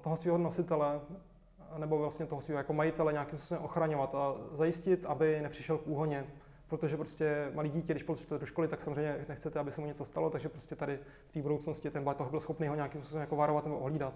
toho 0.00 0.16
svého 0.16 0.38
nositele 0.38 1.00
nebo 1.78 1.98
vlastně 1.98 2.26
toho 2.26 2.40
svého 2.40 2.58
jako 2.58 2.72
majitele 2.72 3.12
nějakým 3.12 3.38
způsobem 3.38 3.64
ochraňovat 3.64 4.14
a 4.14 4.34
zajistit, 4.52 5.06
aby 5.06 5.40
nepřišel 5.42 5.78
k 5.78 5.86
úhoně. 5.86 6.26
Protože 6.68 6.96
prostě 6.96 7.50
malý 7.54 7.70
dítě, 7.70 7.92
když 7.92 8.02
půjdete 8.02 8.38
do 8.38 8.46
školy, 8.46 8.68
tak 8.68 8.80
samozřejmě 8.80 9.24
nechcete, 9.28 9.58
aby 9.58 9.72
se 9.72 9.80
mu 9.80 9.86
něco 9.86 10.04
stalo, 10.04 10.30
takže 10.30 10.48
prostě 10.48 10.76
tady 10.76 10.98
v 11.28 11.32
té 11.32 11.42
budoucnosti 11.42 11.90
ten 11.90 12.04
batoh 12.04 12.30
byl 12.30 12.40
schopný 12.40 12.68
ho 12.68 12.74
nějakým 12.74 13.00
způsobem 13.00 13.20
jako 13.20 13.36
varovat 13.36 13.64
nebo 13.64 13.78
ohlídat. 13.78 14.14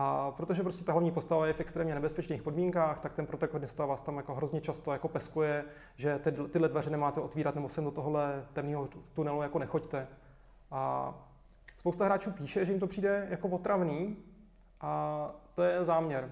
A 0.00 0.30
protože 0.30 0.62
prostě 0.62 0.84
ta 0.84 0.92
hlavní 0.92 1.10
postava 1.10 1.46
je 1.46 1.52
v 1.52 1.60
extrémně 1.60 1.94
nebezpečných 1.94 2.42
podmínkách, 2.42 3.00
tak 3.00 3.12
ten 3.12 3.26
protagonista 3.26 3.86
vás 3.86 4.02
tam 4.02 4.16
jako 4.16 4.34
hrozně 4.34 4.60
často 4.60 4.92
jako 4.92 5.08
peskuje, 5.08 5.64
že 5.96 6.18
ty, 6.18 6.32
tyhle 6.32 6.68
dveře 6.68 6.90
nemáte 6.90 7.20
otvírat 7.20 7.54
nebo 7.54 7.68
sem 7.68 7.84
do 7.84 7.90
tohohle 7.90 8.46
temného 8.52 8.88
tunelu 9.14 9.42
jako 9.42 9.58
nechoďte. 9.58 10.08
A 10.70 11.14
spousta 11.76 12.04
hráčů 12.04 12.30
píše, 12.30 12.64
že 12.64 12.72
jim 12.72 12.80
to 12.80 12.86
přijde 12.86 13.26
jako 13.30 13.48
otravný 13.48 14.16
a 14.80 15.30
to 15.54 15.62
je 15.62 15.84
záměr. 15.84 16.30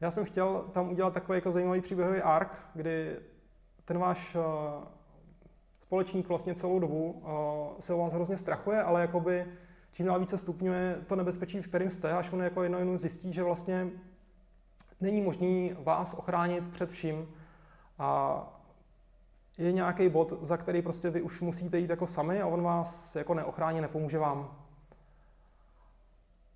Já 0.00 0.10
jsem 0.10 0.24
chtěl 0.24 0.64
tam 0.72 0.90
udělat 0.90 1.14
takový 1.14 1.36
jako 1.36 1.52
zajímavý 1.52 1.80
příběhový 1.80 2.22
ark, 2.22 2.58
kdy 2.74 3.16
ten 3.84 3.98
váš 3.98 4.36
společník 5.72 6.28
vlastně 6.28 6.54
celou 6.54 6.78
dobu 6.78 7.24
se 7.80 7.94
o 7.94 7.98
vás 7.98 8.12
hrozně 8.12 8.38
strachuje, 8.38 8.82
ale 8.82 9.00
jakoby 9.00 9.46
čím 9.92 10.06
dál 10.06 10.20
více 10.20 10.38
stupňuje 10.38 10.98
to 11.06 11.16
nebezpečí, 11.16 11.62
v 11.62 11.68
kterém 11.68 11.90
jste, 11.90 12.12
až 12.12 12.32
on 12.32 12.42
jako 12.42 12.62
jedno 12.62 12.78
jenom 12.78 12.98
zjistí, 12.98 13.32
že 13.32 13.42
vlastně 13.42 13.90
není 15.00 15.22
možný 15.22 15.76
vás 15.78 16.14
ochránit 16.14 16.64
před 16.72 16.90
vším. 16.90 17.28
A 17.98 18.42
je 19.58 19.72
nějaký 19.72 20.08
bod, 20.08 20.32
za 20.42 20.56
který 20.56 20.82
prostě 20.82 21.10
vy 21.10 21.22
už 21.22 21.40
musíte 21.40 21.78
jít 21.78 21.90
jako 21.90 22.06
sami 22.06 22.42
a 22.42 22.46
on 22.46 22.62
vás 22.62 23.16
jako 23.16 23.34
neochrání, 23.34 23.80
nepomůže 23.80 24.18
vám. 24.18 24.50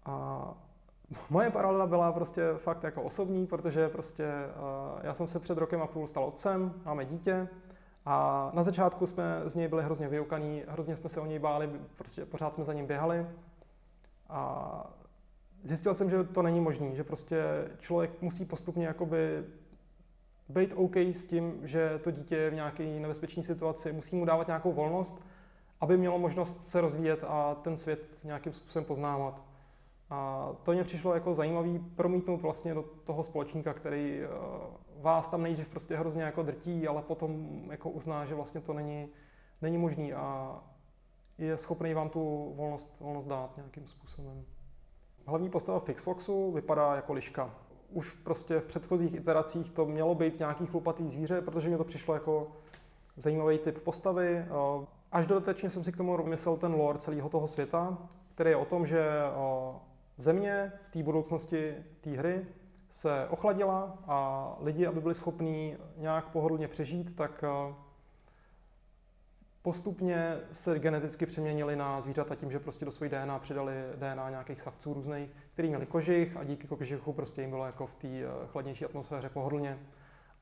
A 0.04 0.54
moje 1.30 1.50
paralela 1.50 1.86
byla 1.86 2.12
prostě 2.12 2.42
fakt 2.56 2.82
jako 2.82 3.02
osobní, 3.02 3.46
protože 3.46 3.88
prostě 3.88 4.24
uh, 4.24 5.00
já 5.02 5.14
jsem 5.14 5.28
se 5.28 5.40
před 5.40 5.58
rokem 5.58 5.82
a 5.82 5.86
půl 5.86 6.06
stal 6.06 6.24
otcem, 6.24 6.74
máme 6.84 7.04
dítě 7.04 7.48
a 8.06 8.50
na 8.54 8.62
začátku 8.62 9.06
jsme 9.06 9.42
z 9.44 9.54
něj 9.54 9.68
byli 9.68 9.82
hrozně 9.82 10.08
vyukaní, 10.08 10.62
hrozně 10.68 10.96
jsme 10.96 11.08
se 11.08 11.20
o 11.20 11.26
něj 11.26 11.38
báli, 11.38 11.70
prostě 11.96 12.24
pořád 12.24 12.54
jsme 12.54 12.64
za 12.64 12.72
ním 12.72 12.86
běhali 12.86 13.26
a 14.28 14.90
zjistil 15.64 15.94
jsem, 15.94 16.10
že 16.10 16.24
to 16.24 16.42
není 16.42 16.60
možné, 16.60 16.94
že 16.94 17.04
prostě 17.04 17.44
člověk 17.78 18.22
musí 18.22 18.44
postupně 18.44 18.86
jakoby 18.86 19.44
být 20.48 20.72
OK 20.76 20.96
s 20.96 21.26
tím, 21.26 21.60
že 21.62 22.00
to 22.04 22.10
dítě 22.10 22.36
je 22.36 22.50
v 22.50 22.54
nějaké 22.54 22.84
nebezpečné 22.84 23.42
situaci, 23.42 23.92
musí 23.92 24.16
mu 24.16 24.24
dávat 24.24 24.46
nějakou 24.46 24.72
volnost, 24.72 25.24
aby 25.80 25.96
mělo 25.96 26.18
možnost 26.18 26.62
se 26.62 26.80
rozvíjet 26.80 27.24
a 27.28 27.54
ten 27.54 27.76
svět 27.76 28.24
nějakým 28.24 28.52
způsobem 28.52 28.84
poznávat. 28.84 29.42
A 30.10 30.48
to 30.62 30.72
mě 30.72 30.84
přišlo 30.84 31.14
jako 31.14 31.34
zajímavý 31.34 31.78
promítnout 31.96 32.42
vlastně 32.42 32.74
do 32.74 32.84
toho 33.04 33.24
společníka, 33.24 33.74
který 33.74 34.20
eh, 34.22 34.28
vás 35.04 35.28
tam 35.28 35.42
nejdřív 35.42 35.68
prostě 35.68 35.96
hrozně 35.96 36.22
jako 36.22 36.42
drtí, 36.42 36.88
ale 36.88 37.02
potom 37.02 37.60
jako 37.70 37.90
uzná, 37.90 38.24
že 38.26 38.34
vlastně 38.34 38.60
to 38.60 38.72
není, 38.72 39.08
není 39.62 39.78
možný 39.78 40.14
a 40.14 40.58
je 41.38 41.56
schopný 41.56 41.94
vám 41.94 42.08
tu 42.08 42.52
volnost, 42.56 43.00
volnost 43.00 43.26
dát 43.26 43.56
nějakým 43.56 43.86
způsobem. 43.86 44.44
Hlavní 45.26 45.50
postava 45.50 45.80
Fixfoxu 45.80 46.52
vypadá 46.52 46.96
jako 46.96 47.12
liška. 47.12 47.54
Už 47.90 48.12
prostě 48.12 48.60
v 48.60 48.64
předchozích 48.64 49.14
iteracích 49.14 49.70
to 49.70 49.86
mělo 49.86 50.14
být 50.14 50.38
nějaký 50.38 50.66
chlupatý 50.66 51.08
zvíře, 51.08 51.40
protože 51.40 51.70
mi 51.70 51.76
to 51.76 51.84
přišlo 51.84 52.14
jako 52.14 52.52
zajímavý 53.16 53.58
typ 53.58 53.78
postavy. 53.78 54.36
Eh, 54.36 54.86
až 55.12 55.26
dodatečně 55.26 55.70
jsem 55.70 55.84
si 55.84 55.92
k 55.92 55.96
tomu 55.96 56.26
myslel 56.26 56.56
ten 56.56 56.74
lore 56.74 56.98
celého 56.98 57.28
toho 57.28 57.48
světa, 57.48 57.98
který 58.34 58.50
je 58.50 58.56
o 58.56 58.64
tom, 58.64 58.86
že 58.86 59.00
eh, 59.00 59.78
Země 60.16 60.72
v 60.88 60.92
té 60.92 61.02
budoucnosti 61.02 61.74
té 62.00 62.10
hry 62.10 62.46
se 62.94 63.26
ochladila 63.28 63.98
a 64.06 64.48
lidi, 64.60 64.86
aby 64.86 65.00
byli 65.00 65.14
schopní 65.14 65.76
nějak 65.96 66.28
pohodlně 66.28 66.68
přežít, 66.68 67.16
tak 67.16 67.44
eh, 67.44 67.74
postupně 69.62 70.40
se 70.52 70.78
geneticky 70.78 71.26
přeměnili 71.26 71.76
na 71.76 72.00
zvířata 72.00 72.34
tím, 72.34 72.50
že 72.50 72.58
prostě 72.58 72.84
do 72.84 72.92
své 72.92 73.08
DNA 73.08 73.38
přidali 73.38 73.74
DNA 73.96 74.30
nějakých 74.30 74.60
savců 74.60 74.94
různých, 74.94 75.30
který 75.52 75.68
měli 75.68 75.86
kožich 75.86 76.36
a 76.36 76.44
díky 76.44 76.66
kožichu 76.66 77.12
prostě 77.12 77.40
jim 77.40 77.50
bylo 77.50 77.66
jako 77.66 77.86
v 77.86 77.94
té 77.94 78.08
eh, 78.08 78.26
chladnější 78.46 78.84
atmosféře 78.84 79.28
pohodlně. 79.28 79.78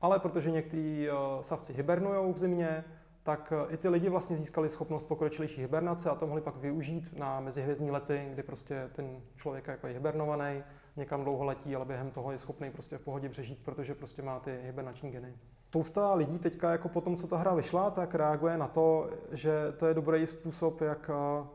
Ale 0.01 0.19
protože 0.19 0.51
některý 0.51 1.07
eh, 1.09 1.13
savci 1.41 1.73
hibernují 1.73 2.33
v 2.33 2.37
zimě, 2.37 2.83
tak 3.23 3.53
i 3.69 3.77
ty 3.77 3.89
lidi 3.89 4.09
vlastně 4.09 4.37
získali 4.37 4.69
schopnost 4.69 5.03
pokročilejší 5.03 5.61
hibernace 5.61 6.09
a 6.09 6.15
to 6.15 6.27
mohli 6.27 6.41
pak 6.41 6.55
využít 6.55 7.17
na 7.17 7.39
mezihvězdní 7.39 7.91
lety, 7.91 8.27
kdy 8.33 8.43
prostě 8.43 8.89
ten 8.95 9.21
člověk 9.35 9.67
jako 9.67 9.87
je 9.87 9.93
hibernovaný, 9.93 10.63
někam 10.95 11.23
dlouho 11.23 11.43
letí, 11.43 11.75
ale 11.75 11.85
během 11.85 12.11
toho 12.11 12.31
je 12.31 12.39
schopný 12.39 12.71
prostě 12.71 12.97
v 12.97 13.01
pohodě 13.01 13.29
přežít, 13.29 13.59
protože 13.65 13.95
prostě 13.95 14.21
má 14.21 14.39
ty 14.39 14.59
hibernační 14.63 15.11
geny. 15.11 15.33
Spousta 15.67 16.13
lidí 16.13 16.39
teďka 16.39 16.71
jako 16.71 16.89
po 16.89 17.01
tom, 17.01 17.15
co 17.15 17.27
ta 17.27 17.37
hra 17.37 17.53
vyšla, 17.53 17.91
tak 17.91 18.15
reaguje 18.15 18.57
na 18.57 18.67
to, 18.67 19.09
že 19.31 19.51
to 19.77 19.87
je 19.87 19.93
dobrý 19.93 20.27
způsob, 20.27 20.81
jak 20.81 21.11
eh, 21.13 21.47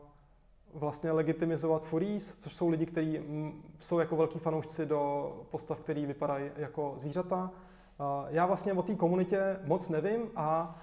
vlastně 0.73 1.11
legitimizovat 1.11 1.87
furries, 1.87 2.35
což 2.39 2.55
jsou 2.55 2.69
lidi, 2.69 2.85
kteří 2.85 3.19
mm, 3.19 3.63
jsou 3.79 3.99
jako 3.99 4.15
velký 4.15 4.39
fanoušci 4.39 4.85
do 4.85 5.31
postav, 5.51 5.79
který 5.79 6.05
vypadají 6.05 6.51
jako 6.55 6.93
zvířata. 6.97 7.51
Eh, 7.99 8.03
já 8.29 8.45
vlastně 8.45 8.73
o 8.73 8.81
té 8.81 8.95
komunitě 8.95 9.59
moc 9.63 9.89
nevím 9.89 10.21
a 10.35 10.79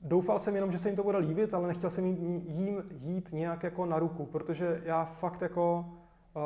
Doufal 0.00 0.38
jsem 0.38 0.54
jenom, 0.54 0.72
že 0.72 0.78
se 0.78 0.88
jim 0.88 0.96
to 0.96 1.02
bude 1.02 1.18
líbit, 1.18 1.54
ale 1.54 1.68
nechtěl 1.68 1.90
jsem 1.90 2.06
jim, 2.06 2.42
jim 2.46 2.82
jít 3.02 3.32
nějak 3.32 3.62
jako 3.62 3.86
na 3.86 3.98
ruku, 3.98 4.26
protože 4.26 4.82
já 4.84 5.04
fakt 5.04 5.42
jako 5.42 5.86
uh, 6.34 6.42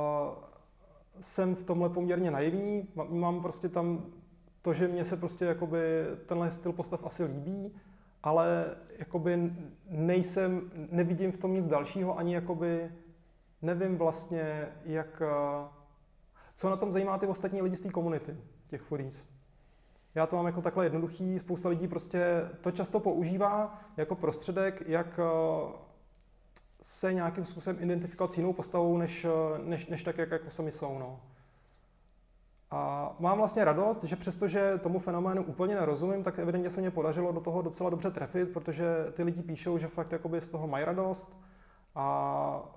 jsem 1.20 1.54
v 1.54 1.64
tomhle 1.64 1.88
poměrně 1.88 2.30
naivní, 2.30 2.88
mám 3.08 3.42
prostě 3.42 3.68
tam 3.68 4.06
to, 4.62 4.74
že 4.74 4.88
mě 4.88 5.04
se 5.04 5.16
prostě 5.16 5.44
jakoby 5.44 6.04
tenhle 6.26 6.52
styl 6.52 6.72
postav 6.72 7.06
asi 7.06 7.24
líbí, 7.24 7.72
ale 8.22 8.76
jakoby 8.98 9.52
nejsem, 9.88 10.70
nevidím 10.90 11.32
v 11.32 11.38
tom 11.38 11.54
nic 11.54 11.66
dalšího, 11.66 12.18
ani 12.18 12.34
jakoby 12.34 12.92
nevím 13.62 13.98
vlastně, 13.98 14.68
jak, 14.84 15.22
uh, 15.60 15.68
co 16.54 16.70
na 16.70 16.76
tom 16.76 16.92
zajímá 16.92 17.18
ty 17.18 17.26
ostatní 17.26 17.62
lidi 17.62 17.76
z 17.76 17.80
té 17.80 17.90
komunity, 17.90 18.36
těch 18.68 18.82
furries. 18.82 19.24
Já 20.14 20.26
to 20.26 20.36
mám 20.36 20.46
jako 20.46 20.62
takhle 20.62 20.84
jednoduchý, 20.84 21.38
spousta 21.38 21.68
lidí 21.68 21.88
prostě 21.88 22.48
to 22.60 22.70
často 22.70 23.00
používá 23.00 23.80
jako 23.96 24.14
prostředek, 24.14 24.82
jak 24.86 25.18
eh, 25.18 25.72
se 26.82 27.14
nějakým 27.14 27.44
způsobem 27.44 27.82
identifikovat 27.82 28.32
s 28.32 28.36
jinou 28.36 28.52
postavou, 28.52 28.98
než, 28.98 29.24
eh, 29.24 29.58
než, 29.64 29.86
než 29.86 30.02
tak, 30.02 30.18
jak 30.18 30.30
jako 30.30 30.50
sami 30.50 30.72
jsou. 30.72 30.98
No. 30.98 31.20
A 32.70 33.12
mám 33.18 33.38
vlastně 33.38 33.64
radost, 33.64 34.04
že 34.04 34.16
přestože 34.16 34.78
tomu 34.82 34.98
fenoménu 34.98 35.44
úplně 35.44 35.74
nerozumím, 35.74 36.22
tak 36.22 36.38
evidentně 36.38 36.70
se 36.70 36.80
mě 36.80 36.90
podařilo 36.90 37.32
do 37.32 37.40
toho 37.40 37.62
docela 37.62 37.90
dobře 37.90 38.10
trefit, 38.10 38.52
protože 38.52 38.84
ty 39.12 39.22
lidi 39.22 39.42
píšou, 39.42 39.78
že 39.78 39.88
fakt 39.88 40.12
jakoby 40.12 40.40
z 40.40 40.48
toho 40.48 40.66
mají 40.66 40.84
radost 40.84 41.40
a 41.94 42.76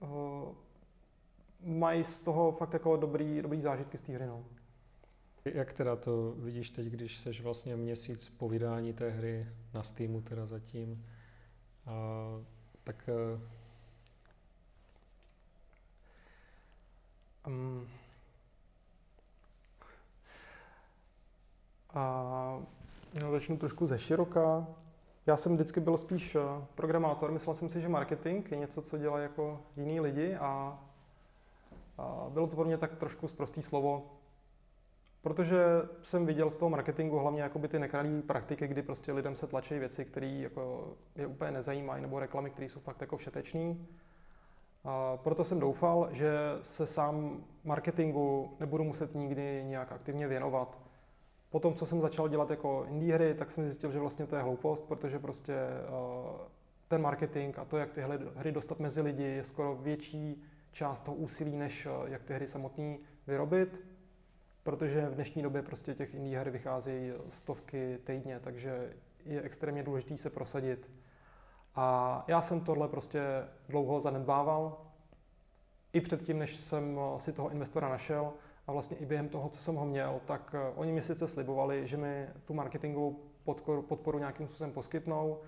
uh, 0.00 0.54
mají 1.60 2.04
z 2.04 2.20
toho 2.20 2.52
fakt 2.52 2.72
jako 2.72 2.96
dobrý, 2.96 3.42
dobrý 3.42 3.60
zážitky 3.60 3.98
z 3.98 4.02
té 4.02 4.12
hry. 4.12 4.26
No. 4.26 4.44
Jak 5.44 5.72
teda 5.72 5.96
to 5.96 6.32
vidíš 6.36 6.70
teď, 6.70 6.86
když 6.86 7.18
seš 7.18 7.40
vlastně 7.40 7.76
měsíc 7.76 8.28
po 8.38 8.48
vydání 8.48 8.92
té 8.92 9.10
hry 9.10 9.46
na 9.74 9.82
Steamu 9.82 10.20
teda 10.20 10.46
zatím, 10.46 11.06
a, 11.86 11.92
tak 12.84 13.08
um, 17.46 17.88
a 21.94 22.60
já 23.12 23.30
začnu 23.30 23.56
trošku 23.56 23.86
ze 23.86 23.98
široka. 23.98 24.66
Já 25.26 25.36
jsem 25.36 25.54
vždycky 25.54 25.80
byl 25.80 25.96
spíš 25.96 26.34
eh, 26.34 26.40
programátor, 26.74 27.30
myslel 27.30 27.54
jsem 27.54 27.68
si, 27.68 27.80
že 27.80 27.88
marketing 27.88 28.50
je 28.50 28.58
něco, 28.58 28.82
co 28.82 28.98
dělají 28.98 29.22
jako 29.22 29.60
jiní 29.76 30.00
lidi 30.00 30.34
a, 30.34 30.78
a 31.98 32.26
bylo 32.30 32.46
to 32.46 32.56
pro 32.56 32.64
mě 32.64 32.78
tak 32.78 32.96
trošku 32.96 33.28
zprostý 33.28 33.62
slovo, 33.62 34.13
Protože 35.24 35.58
jsem 36.02 36.26
viděl 36.26 36.50
z 36.50 36.56
toho 36.56 36.70
marketingu 36.70 37.18
hlavně 37.18 37.42
jakoby 37.42 37.68
ty 37.68 37.78
nekralý 37.78 38.22
praktiky, 38.22 38.66
kdy 38.68 38.82
prostě 38.82 39.12
lidem 39.12 39.36
se 39.36 39.46
tlačí 39.46 39.78
věci, 39.78 40.04
které 40.04 40.26
jako 40.26 40.92
je 41.16 41.26
úplně 41.26 41.50
nezajímají, 41.50 42.02
nebo 42.02 42.18
reklamy, 42.18 42.50
které 42.50 42.68
jsou 42.68 42.80
fakt 42.80 43.00
jako 43.00 43.16
všetečný. 43.16 43.86
A 44.84 45.16
proto 45.16 45.44
jsem 45.44 45.60
doufal, 45.60 46.08
že 46.10 46.32
se 46.62 46.86
sám 46.86 47.44
marketingu 47.64 48.56
nebudu 48.60 48.84
muset 48.84 49.14
nikdy 49.14 49.64
nějak 49.64 49.92
aktivně 49.92 50.28
věnovat. 50.28 50.78
Potom, 51.50 51.74
co 51.74 51.86
jsem 51.86 52.00
začal 52.00 52.28
dělat 52.28 52.50
jako 52.50 52.86
indie 52.88 53.14
hry, 53.14 53.34
tak 53.34 53.50
jsem 53.50 53.64
zjistil, 53.64 53.92
že 53.92 53.98
vlastně 53.98 54.26
to 54.26 54.36
je 54.36 54.42
hloupost, 54.42 54.88
protože 54.88 55.18
prostě 55.18 55.54
ten 56.88 57.02
marketing 57.02 57.58
a 57.58 57.64
to, 57.64 57.76
jak 57.76 57.92
tyhle 57.92 58.18
hry 58.36 58.52
dostat 58.52 58.80
mezi 58.80 59.00
lidi, 59.00 59.22
je 59.22 59.44
skoro 59.44 59.74
větší 59.74 60.42
část 60.72 61.00
toho 61.00 61.16
úsilí, 61.16 61.56
než 61.56 61.88
jak 62.04 62.22
ty 62.22 62.34
hry 62.34 62.46
samotné 62.46 62.96
vyrobit 63.26 63.93
protože 64.64 65.08
v 65.08 65.14
dnešní 65.14 65.42
době 65.42 65.62
prostě 65.62 65.94
těch 65.94 66.14
indie 66.14 66.38
her 66.38 66.50
vycházejí 66.50 67.12
stovky 67.30 67.98
týdně, 68.04 68.40
takže 68.40 68.92
je 69.24 69.42
extrémně 69.42 69.82
důležité 69.82 70.18
se 70.18 70.30
prosadit. 70.30 70.90
A 71.74 72.24
já 72.28 72.42
jsem 72.42 72.60
tohle 72.60 72.88
prostě 72.88 73.20
dlouho 73.68 74.00
zanedbával, 74.00 74.80
i 75.92 76.00
předtím, 76.00 76.38
než 76.38 76.56
jsem 76.56 77.00
si 77.18 77.32
toho 77.32 77.50
investora 77.50 77.88
našel 77.88 78.32
a 78.66 78.72
vlastně 78.72 78.96
i 78.96 79.06
během 79.06 79.28
toho, 79.28 79.48
co 79.48 79.60
jsem 79.60 79.74
ho 79.74 79.86
měl, 79.86 80.20
tak 80.24 80.54
eh, 80.58 80.72
oni 80.76 80.92
mi 80.92 81.02
sice 81.02 81.28
slibovali, 81.28 81.86
že 81.86 81.96
mi 81.96 82.28
tu 82.44 82.54
marketingovou 82.54 83.20
podporu, 83.44 83.82
podporu 83.82 84.18
nějakým 84.18 84.46
způsobem 84.46 84.72
poskytnou, 84.72 85.40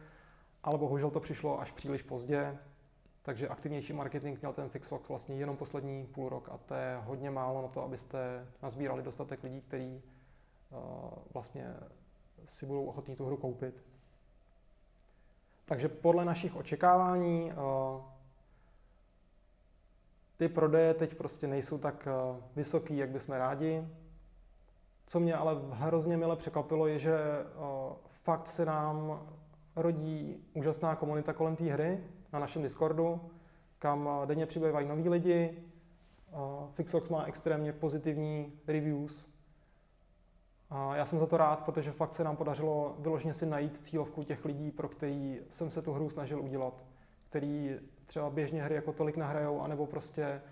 ale 0.62 0.78
bohužel 0.78 1.10
to 1.10 1.20
přišlo 1.20 1.60
až 1.60 1.72
příliš 1.72 2.02
pozdě. 2.02 2.58
Takže 3.26 3.48
aktivnější 3.48 3.92
marketing 3.92 4.38
měl 4.40 4.52
ten 4.52 4.68
Fixfox 4.68 5.08
vlastně 5.08 5.36
jenom 5.36 5.56
poslední 5.56 6.06
půl 6.06 6.28
rok 6.28 6.48
a 6.52 6.58
to 6.58 6.74
je 6.74 7.00
hodně 7.04 7.30
málo 7.30 7.62
na 7.62 7.68
to, 7.68 7.82
abyste 7.82 8.46
nazbírali 8.62 9.02
dostatek 9.02 9.42
lidí, 9.42 9.60
kteří 9.60 10.02
uh, 10.70 10.78
vlastně 11.34 11.74
si 12.44 12.66
budou 12.66 12.84
ochotní 12.84 13.16
tu 13.16 13.26
hru 13.26 13.36
koupit. 13.36 13.84
Takže 15.64 15.88
podle 15.88 16.24
našich 16.24 16.56
očekávání 16.56 17.52
uh, 17.52 18.02
ty 20.36 20.48
prodeje 20.48 20.94
teď 20.94 21.14
prostě 21.14 21.46
nejsou 21.46 21.78
tak 21.78 22.08
uh, 22.30 22.36
vysoký, 22.56 22.96
jak 22.96 23.10
bychom 23.10 23.34
rádi. 23.34 23.88
Co 25.06 25.20
mě 25.20 25.34
ale 25.34 25.56
hrozně 25.70 26.16
mile 26.16 26.36
překvapilo, 26.36 26.86
je, 26.86 26.98
že 26.98 27.18
fakt 28.10 28.46
se 28.46 28.64
nám 28.64 29.26
rodí 29.76 30.44
úžasná 30.54 30.96
komunita 30.96 31.32
kolem 31.32 31.56
té 31.56 31.64
hry 31.64 32.04
na 32.36 32.40
našem 32.40 32.62
Discordu, 32.62 33.20
kam 33.78 34.10
denně 34.24 34.46
přibývají 34.46 34.88
noví 34.88 35.08
lidi. 35.08 35.62
Fixox 36.72 37.08
má 37.08 37.24
extrémně 37.24 37.72
pozitivní 37.72 38.52
reviews 38.66 39.32
A 40.70 40.96
já 40.96 41.06
jsem 41.06 41.18
za 41.18 41.26
to 41.26 41.36
rád, 41.36 41.64
protože 41.64 41.92
fakt 41.92 42.14
se 42.14 42.24
nám 42.24 42.36
podařilo 42.36 42.96
vyloženě 42.98 43.34
si 43.34 43.46
najít 43.46 43.78
cílovku 43.84 44.22
těch 44.22 44.44
lidí, 44.44 44.70
pro 44.70 44.88
který 44.88 45.40
jsem 45.48 45.70
se 45.70 45.82
tu 45.82 45.92
hru 45.92 46.10
snažil 46.10 46.40
udělat, 46.40 46.84
který 47.28 47.76
třeba 48.06 48.30
běžně 48.30 48.62
hry 48.62 48.74
jako 48.74 48.92
tolik 48.92 49.16
nahrajou, 49.16 49.60
anebo 49.60 49.86
prostě 49.86 50.42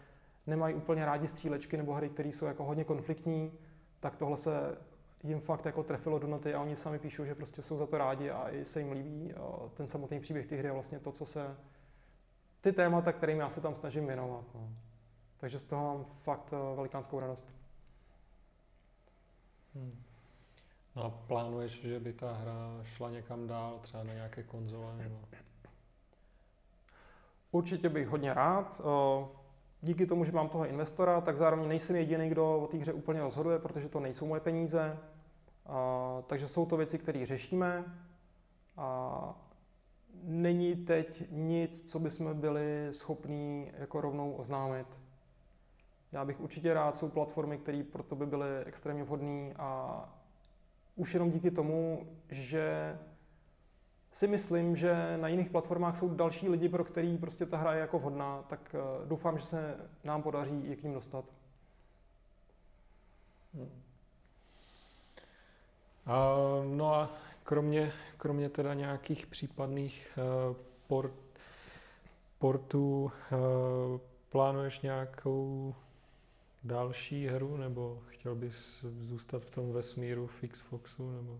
nemají 0.46 0.74
úplně 0.74 1.06
rádi 1.06 1.28
střílečky 1.28 1.76
nebo 1.76 1.94
hry, 1.94 2.08
které 2.08 2.28
jsou 2.28 2.46
jako 2.46 2.64
hodně 2.64 2.84
konfliktní, 2.84 3.52
tak 4.00 4.16
tohle 4.16 4.36
se 4.36 4.78
jim 5.22 5.40
fakt 5.40 5.66
jako 5.66 5.82
trefilo 5.82 6.18
do 6.18 6.26
noty 6.26 6.54
a 6.54 6.60
oni 6.60 6.76
sami 6.76 6.98
píšou, 6.98 7.24
že 7.24 7.34
prostě 7.34 7.62
jsou 7.62 7.78
za 7.78 7.86
to 7.86 7.98
rádi 7.98 8.30
a 8.30 8.50
i 8.50 8.64
se 8.64 8.80
jim 8.80 8.92
líbí 8.92 9.34
ten 9.74 9.86
samotný 9.86 10.20
příběh 10.20 10.46
té 10.46 10.56
hry 10.56 10.68
a 10.68 10.72
vlastně 10.72 10.98
to, 10.98 11.12
co 11.12 11.26
se, 11.26 11.56
ty 12.64 12.72
témata, 12.72 13.12
kterým 13.12 13.38
já 13.38 13.50
se 13.50 13.60
tam 13.60 13.74
snažím 13.74 14.06
věnovat. 14.06 14.44
No. 14.54 14.68
Takže 15.36 15.58
z 15.58 15.64
toho 15.64 15.84
mám 15.84 16.04
fakt 16.22 16.52
eh, 16.52 16.76
velikánskou 16.76 17.20
radost. 17.20 17.54
Hmm. 19.74 20.02
No 20.96 21.04
a 21.04 21.10
plánuješ, 21.10 21.82
že 21.82 22.00
by 22.00 22.12
ta 22.12 22.32
hra 22.32 22.84
šla 22.84 23.10
někam 23.10 23.46
dál, 23.46 23.78
třeba 23.82 24.04
na 24.04 24.14
nějaké 24.14 24.42
konzole? 24.42 24.96
Nebo... 24.96 25.18
Určitě 27.50 27.88
bych 27.88 28.08
hodně 28.08 28.34
rád. 28.34 28.80
Eh, 28.80 29.26
díky 29.82 30.06
tomu, 30.06 30.24
že 30.24 30.32
mám 30.32 30.48
toho 30.48 30.66
investora, 30.66 31.20
tak 31.20 31.36
zároveň 31.36 31.68
nejsem 31.68 31.96
jediný, 31.96 32.28
kdo 32.28 32.58
o 32.58 32.66
té 32.66 32.76
hře 32.76 32.92
úplně 32.92 33.20
rozhoduje, 33.20 33.58
protože 33.58 33.88
to 33.88 34.00
nejsou 34.00 34.26
moje 34.26 34.40
peníze. 34.40 34.98
Takže 36.26 36.48
jsou 36.48 36.66
to 36.66 36.76
věci, 36.76 36.98
které 36.98 37.26
řešíme. 37.26 37.84
A 38.76 39.43
není 40.22 40.76
teď 40.76 41.24
nic, 41.30 41.90
co 41.90 41.98
bychom 41.98 42.40
byli 42.40 42.88
schopní 42.92 43.70
jako 43.78 44.00
rovnou 44.00 44.32
oznámit. 44.32 44.86
Já 46.12 46.24
bych 46.24 46.40
určitě 46.40 46.74
rád, 46.74 46.96
jsou 46.96 47.08
platformy, 47.08 47.58
které 47.58 47.82
pro 47.92 48.02
to 48.02 48.16
by 48.16 48.26
byly 48.26 48.64
extrémně 48.64 49.04
vhodné 49.04 49.54
a 49.56 50.08
už 50.96 51.14
jenom 51.14 51.30
díky 51.30 51.50
tomu, 51.50 52.06
že 52.28 52.98
si 54.12 54.26
myslím, 54.26 54.76
že 54.76 55.16
na 55.16 55.28
jiných 55.28 55.50
platformách 55.50 55.98
jsou 55.98 56.14
další 56.14 56.48
lidi, 56.48 56.68
pro 56.68 56.84
který 56.84 57.18
prostě 57.18 57.46
ta 57.46 57.56
hra 57.56 57.74
je 57.74 57.80
jako 57.80 57.98
vhodná, 57.98 58.42
tak 58.42 58.74
eh, 58.74 59.06
doufám, 59.06 59.38
že 59.38 59.44
se 59.44 59.76
nám 60.04 60.22
podaří 60.22 60.68
je 60.68 60.76
k 60.76 60.82
ním 60.82 60.94
dostat. 60.94 61.24
Hmm. 63.54 63.82
A, 66.06 66.36
no 66.64 66.94
a 66.94 67.10
kromě, 67.44 67.92
kromě 68.16 68.48
teda 68.48 68.74
nějakých 68.74 69.26
případných 69.26 70.18
uh, 70.50 70.56
port, 70.86 71.14
portů, 72.38 73.02
uh, 73.04 74.00
plánuješ 74.30 74.80
nějakou 74.80 75.74
další 76.64 77.26
hru, 77.26 77.56
nebo 77.56 78.02
chtěl 78.06 78.34
bys 78.34 78.84
zůstat 79.00 79.42
v 79.42 79.50
tom 79.50 79.72
vesmíru 79.72 80.26
Fixfoxu, 80.26 81.10
nebo? 81.10 81.38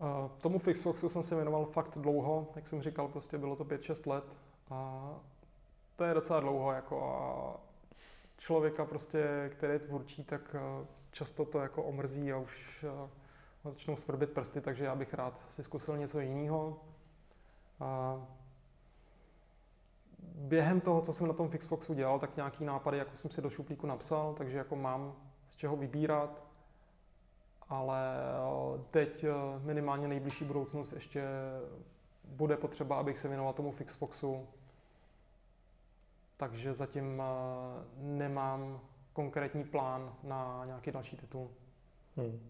A 0.00 0.30
tomu 0.42 0.58
Fixfoxu 0.58 1.08
jsem 1.08 1.24
se 1.24 1.34
věnoval 1.34 1.64
fakt 1.64 1.98
dlouho, 1.98 2.52
jak 2.56 2.68
jsem 2.68 2.82
říkal, 2.82 3.08
prostě 3.08 3.38
bylo 3.38 3.56
to 3.56 3.64
5-6 3.64 4.10
let 4.10 4.24
a 4.70 5.10
to 5.96 6.04
je 6.04 6.14
docela 6.14 6.40
dlouho 6.40 6.72
jako 6.72 7.04
a 7.04 7.20
člověka 8.38 8.84
prostě, 8.84 9.50
který 9.52 9.72
je 9.72 9.78
tvůrčí, 9.78 10.24
tak 10.24 10.56
často 11.10 11.44
to 11.44 11.58
jako 11.58 11.82
omrzí 11.82 12.32
a 12.32 12.38
už 12.38 12.84
začnou 13.64 13.96
svrbit 13.96 14.30
prsty, 14.30 14.60
takže 14.60 14.84
já 14.84 14.94
bych 14.94 15.14
rád 15.14 15.42
si 15.50 15.64
zkusil 15.64 15.96
něco 15.96 16.20
jiného. 16.20 16.80
A 17.80 18.20
během 20.34 20.80
toho, 20.80 21.00
co 21.00 21.12
jsem 21.12 21.28
na 21.28 21.32
tom 21.32 21.48
Fixboxu 21.48 21.94
dělal, 21.94 22.18
tak 22.18 22.36
nějaký 22.36 22.64
nápady, 22.64 22.98
jako 22.98 23.16
jsem 23.16 23.30
si 23.30 23.42
do 23.42 23.50
šuplíku 23.50 23.86
napsal, 23.86 24.34
takže 24.34 24.58
jako 24.58 24.76
mám 24.76 25.14
z 25.50 25.56
čeho 25.56 25.76
vybírat, 25.76 26.42
ale 27.68 27.98
teď 28.90 29.24
eh, 29.24 29.30
minimálně 29.58 30.08
nejbližší 30.08 30.44
budoucnost 30.44 30.92
ještě 30.92 31.24
bude 32.24 32.56
potřeba, 32.56 32.96
abych 32.96 33.18
se 33.18 33.28
věnoval 33.28 33.52
tomu 33.52 33.72
Fixboxu, 33.72 34.46
takže 36.36 36.74
zatím 36.74 37.22
eh, 37.22 37.24
nemám 37.96 38.80
konkrétní 39.12 39.64
plán 39.64 40.14
na 40.22 40.62
nějaký 40.66 40.90
další 40.90 41.16
titul. 41.16 41.50
Hmm. 42.16 42.40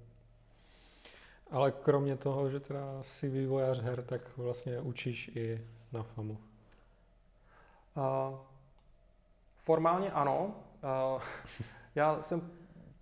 Ale 1.53 1.73
kromě 1.73 2.17
toho, 2.17 2.51
že 2.51 2.61
teda 2.61 3.03
jsi 3.03 3.29
vývojář 3.29 3.81
her, 3.81 4.03
tak 4.03 4.37
vlastně 4.37 4.81
učíš 4.81 5.29
i 5.35 5.67
na 5.93 6.03
FAMu. 6.03 6.39
Uh, 7.97 8.39
formálně 9.57 10.11
ano. 10.11 10.55
Uh, 11.15 11.23
já 11.95 12.23
jsem 12.23 12.51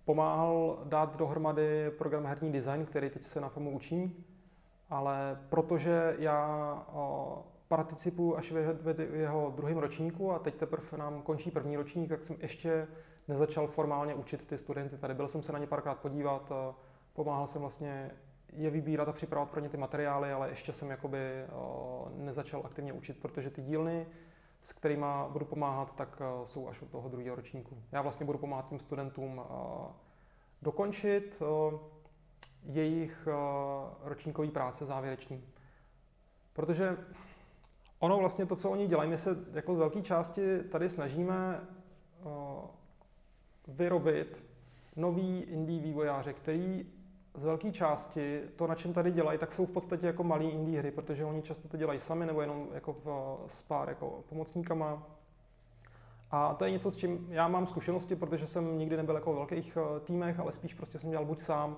pomáhal 0.05 0.79
dát 0.83 1.17
dohromady 1.17 1.91
program 1.91 2.25
herní 2.25 2.51
design, 2.51 2.85
který 2.85 3.09
teď 3.09 3.23
se 3.23 3.41
na 3.41 3.49
FAMu 3.49 3.71
učí, 3.71 4.25
ale 4.89 5.39
protože 5.49 6.15
já 6.19 6.73
uh, 6.93 7.01
participuji 7.67 8.37
až 8.37 8.51
v 8.51 9.15
jeho 9.15 9.53
druhém 9.55 9.77
ročníku 9.77 10.31
a 10.31 10.39
teď 10.39 10.55
teprve 10.55 10.97
nám 10.97 11.21
končí 11.21 11.51
první 11.51 11.77
ročník, 11.77 12.09
tak 12.09 12.25
jsem 12.25 12.35
ještě 12.39 12.87
nezačal 13.27 13.67
formálně 13.67 14.15
učit 14.15 14.47
ty 14.47 14.57
studenty 14.57 14.97
tady. 14.97 15.13
Byl 15.13 15.27
jsem 15.27 15.43
se 15.43 15.51
na 15.51 15.59
ně 15.59 15.67
párkrát 15.67 15.99
podívat, 15.99 16.51
pomáhal 17.13 17.47
jsem 17.47 17.61
vlastně 17.61 18.11
je 18.53 18.69
vybírat 18.69 19.07
a 19.07 19.13
připravovat 19.13 19.51
pro 19.51 19.59
ně 19.59 19.69
ty 19.69 19.77
materiály, 19.77 20.31
ale 20.31 20.49
ještě 20.49 20.73
jsem 20.73 20.89
jakoby 20.89 21.19
nezačal 22.15 22.61
aktivně 22.65 22.93
učit, 22.93 23.21
protože 23.21 23.49
ty 23.49 23.61
dílny, 23.61 24.07
s 24.63 24.73
kterými 24.73 25.05
budu 25.29 25.45
pomáhat, 25.45 25.95
tak 25.95 26.21
jsou 26.43 26.67
až 26.67 26.81
od 26.81 26.89
toho 26.89 27.09
druhého 27.09 27.35
ročníku. 27.35 27.77
Já 27.91 28.01
vlastně 28.01 28.25
budu 28.25 28.37
pomáhat 28.37 28.69
tím 28.69 28.79
studentům 28.79 29.41
dokončit 30.61 31.43
jejich 32.63 33.27
ročníkový 34.03 34.51
práce 34.51 34.85
závěrečný. 34.85 35.43
Protože 36.53 36.97
ono 37.99 38.17
vlastně 38.17 38.45
to, 38.45 38.55
co 38.55 38.71
oni 38.71 38.87
dělají, 38.87 39.09
my 39.09 39.17
se 39.17 39.37
jako 39.53 39.75
z 39.75 39.77
velké 39.77 40.01
části 40.01 40.63
tady 40.63 40.89
snažíme 40.89 41.67
vyrobit 43.67 44.43
nový 44.95 45.41
indie 45.41 45.81
vývojáře, 45.81 46.33
který 46.33 46.93
z 47.33 47.43
velké 47.43 47.71
části 47.71 48.41
to, 48.55 48.67
na 48.67 48.75
čem 48.75 48.93
tady 48.93 49.11
dělají, 49.11 49.39
tak 49.39 49.51
jsou 49.51 49.65
v 49.65 49.71
podstatě 49.71 50.07
jako 50.07 50.23
malý 50.23 50.49
indie 50.49 50.79
hry, 50.79 50.91
protože 50.91 51.25
oni 51.25 51.41
často 51.41 51.67
to 51.67 51.77
dělají 51.77 51.99
sami 51.99 52.25
nebo 52.25 52.41
jenom 52.41 52.67
jako 52.73 52.93
v, 52.93 53.37
s 53.47 53.63
pár 53.63 53.89
jako 53.89 54.23
pomocníkama. 54.29 55.03
A 56.31 56.53
to 56.53 56.65
je 56.65 56.71
něco, 56.71 56.91
s 56.91 56.95
čím 56.95 57.27
já 57.29 57.47
mám 57.47 57.67
zkušenosti, 57.67 58.15
protože 58.15 58.47
jsem 58.47 58.77
nikdy 58.77 58.97
nebyl 58.97 59.15
jako 59.15 59.33
v 59.33 59.35
velkých 59.35 59.77
eh, 59.77 59.99
týmech, 59.99 60.39
ale 60.39 60.51
spíš 60.51 60.73
prostě 60.73 60.99
jsem 60.99 61.09
dělal 61.09 61.25
buď 61.25 61.41
sám, 61.41 61.77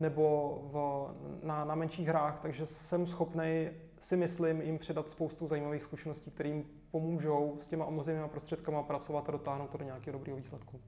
nebo 0.00 0.58
v, 0.72 1.46
na, 1.46 1.64
na 1.64 1.74
menších 1.74 2.08
hrách, 2.08 2.38
takže 2.42 2.66
jsem 2.66 3.06
schopný 3.06 3.70
si 4.00 4.16
myslím 4.16 4.62
jim 4.62 4.78
předat 4.78 5.10
spoustu 5.10 5.46
zajímavých 5.46 5.82
zkušeností, 5.82 6.30
které 6.30 6.48
jim 6.48 6.64
pomůžou 6.90 7.58
s 7.60 7.68
těma 7.68 7.84
omezenými 7.84 8.28
prostředkama 8.28 8.82
pracovat 8.82 9.28
a 9.28 9.32
dotáhnout 9.32 9.70
to 9.70 9.78
do 9.78 9.84
nějakého 9.84 10.12
dobrého 10.12 10.36
výsledku. 10.36 10.80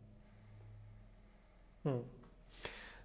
Hmm. 1.84 2.04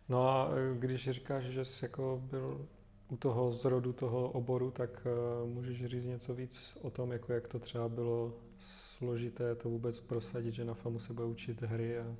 No 0.09 0.29
a 0.29 0.49
e, 0.51 0.79
když 0.79 1.09
říkáš, 1.09 1.43
že 1.43 1.65
jsi 1.65 1.85
jako 1.85 2.21
byl 2.23 2.67
u 3.09 3.17
toho 3.17 3.51
zrodu 3.51 3.93
toho 3.93 4.29
oboru, 4.29 4.71
tak 4.71 5.07
uh, 5.43 5.49
můžeš 5.49 5.85
říct 5.85 6.05
něco 6.05 6.33
víc 6.33 6.77
o 6.81 6.89
tom, 6.89 7.11
jako 7.11 7.33
jak 7.33 7.47
to 7.47 7.59
třeba 7.59 7.89
bylo 7.89 8.33
složité 8.97 9.55
to 9.55 9.69
vůbec 9.69 9.99
prosadit, 9.99 10.53
že 10.53 10.65
na 10.65 10.73
FAMu 10.73 10.99
se 10.99 11.13
bude 11.13 11.27
učit 11.27 11.61
hry 11.61 11.99
a 11.99 12.15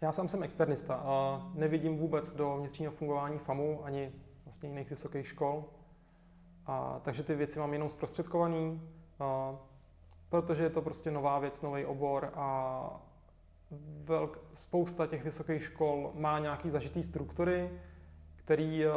já 0.00 0.12
sám 0.12 0.28
jsem 0.28 0.42
externista 0.42 0.94
a 0.94 1.42
nevidím 1.54 1.98
vůbec 1.98 2.32
do 2.32 2.56
vnitřního 2.56 2.92
fungování 2.92 3.38
FAMu 3.38 3.84
ani 3.84 4.12
vlastně 4.44 4.68
jiných 4.68 4.90
vysokých 4.90 5.28
škol. 5.28 5.64
A, 6.66 7.00
takže 7.04 7.22
ty 7.22 7.34
věci 7.34 7.58
mám 7.58 7.72
jenom 7.72 7.90
zprostředkovaný, 7.90 8.82
a, 9.20 9.56
protože 10.28 10.62
je 10.62 10.70
to 10.70 10.82
prostě 10.82 11.10
nová 11.10 11.38
věc, 11.38 11.62
nový 11.62 11.84
obor 11.84 12.32
a 12.34 13.11
velk, 14.04 14.38
spousta 14.54 15.06
těch 15.06 15.24
vysokých 15.24 15.64
škol 15.64 16.12
má 16.14 16.38
nějaký 16.38 16.70
zažitý 16.70 17.02
struktury, 17.02 17.70
který 18.36 18.86
uh, 18.86 18.92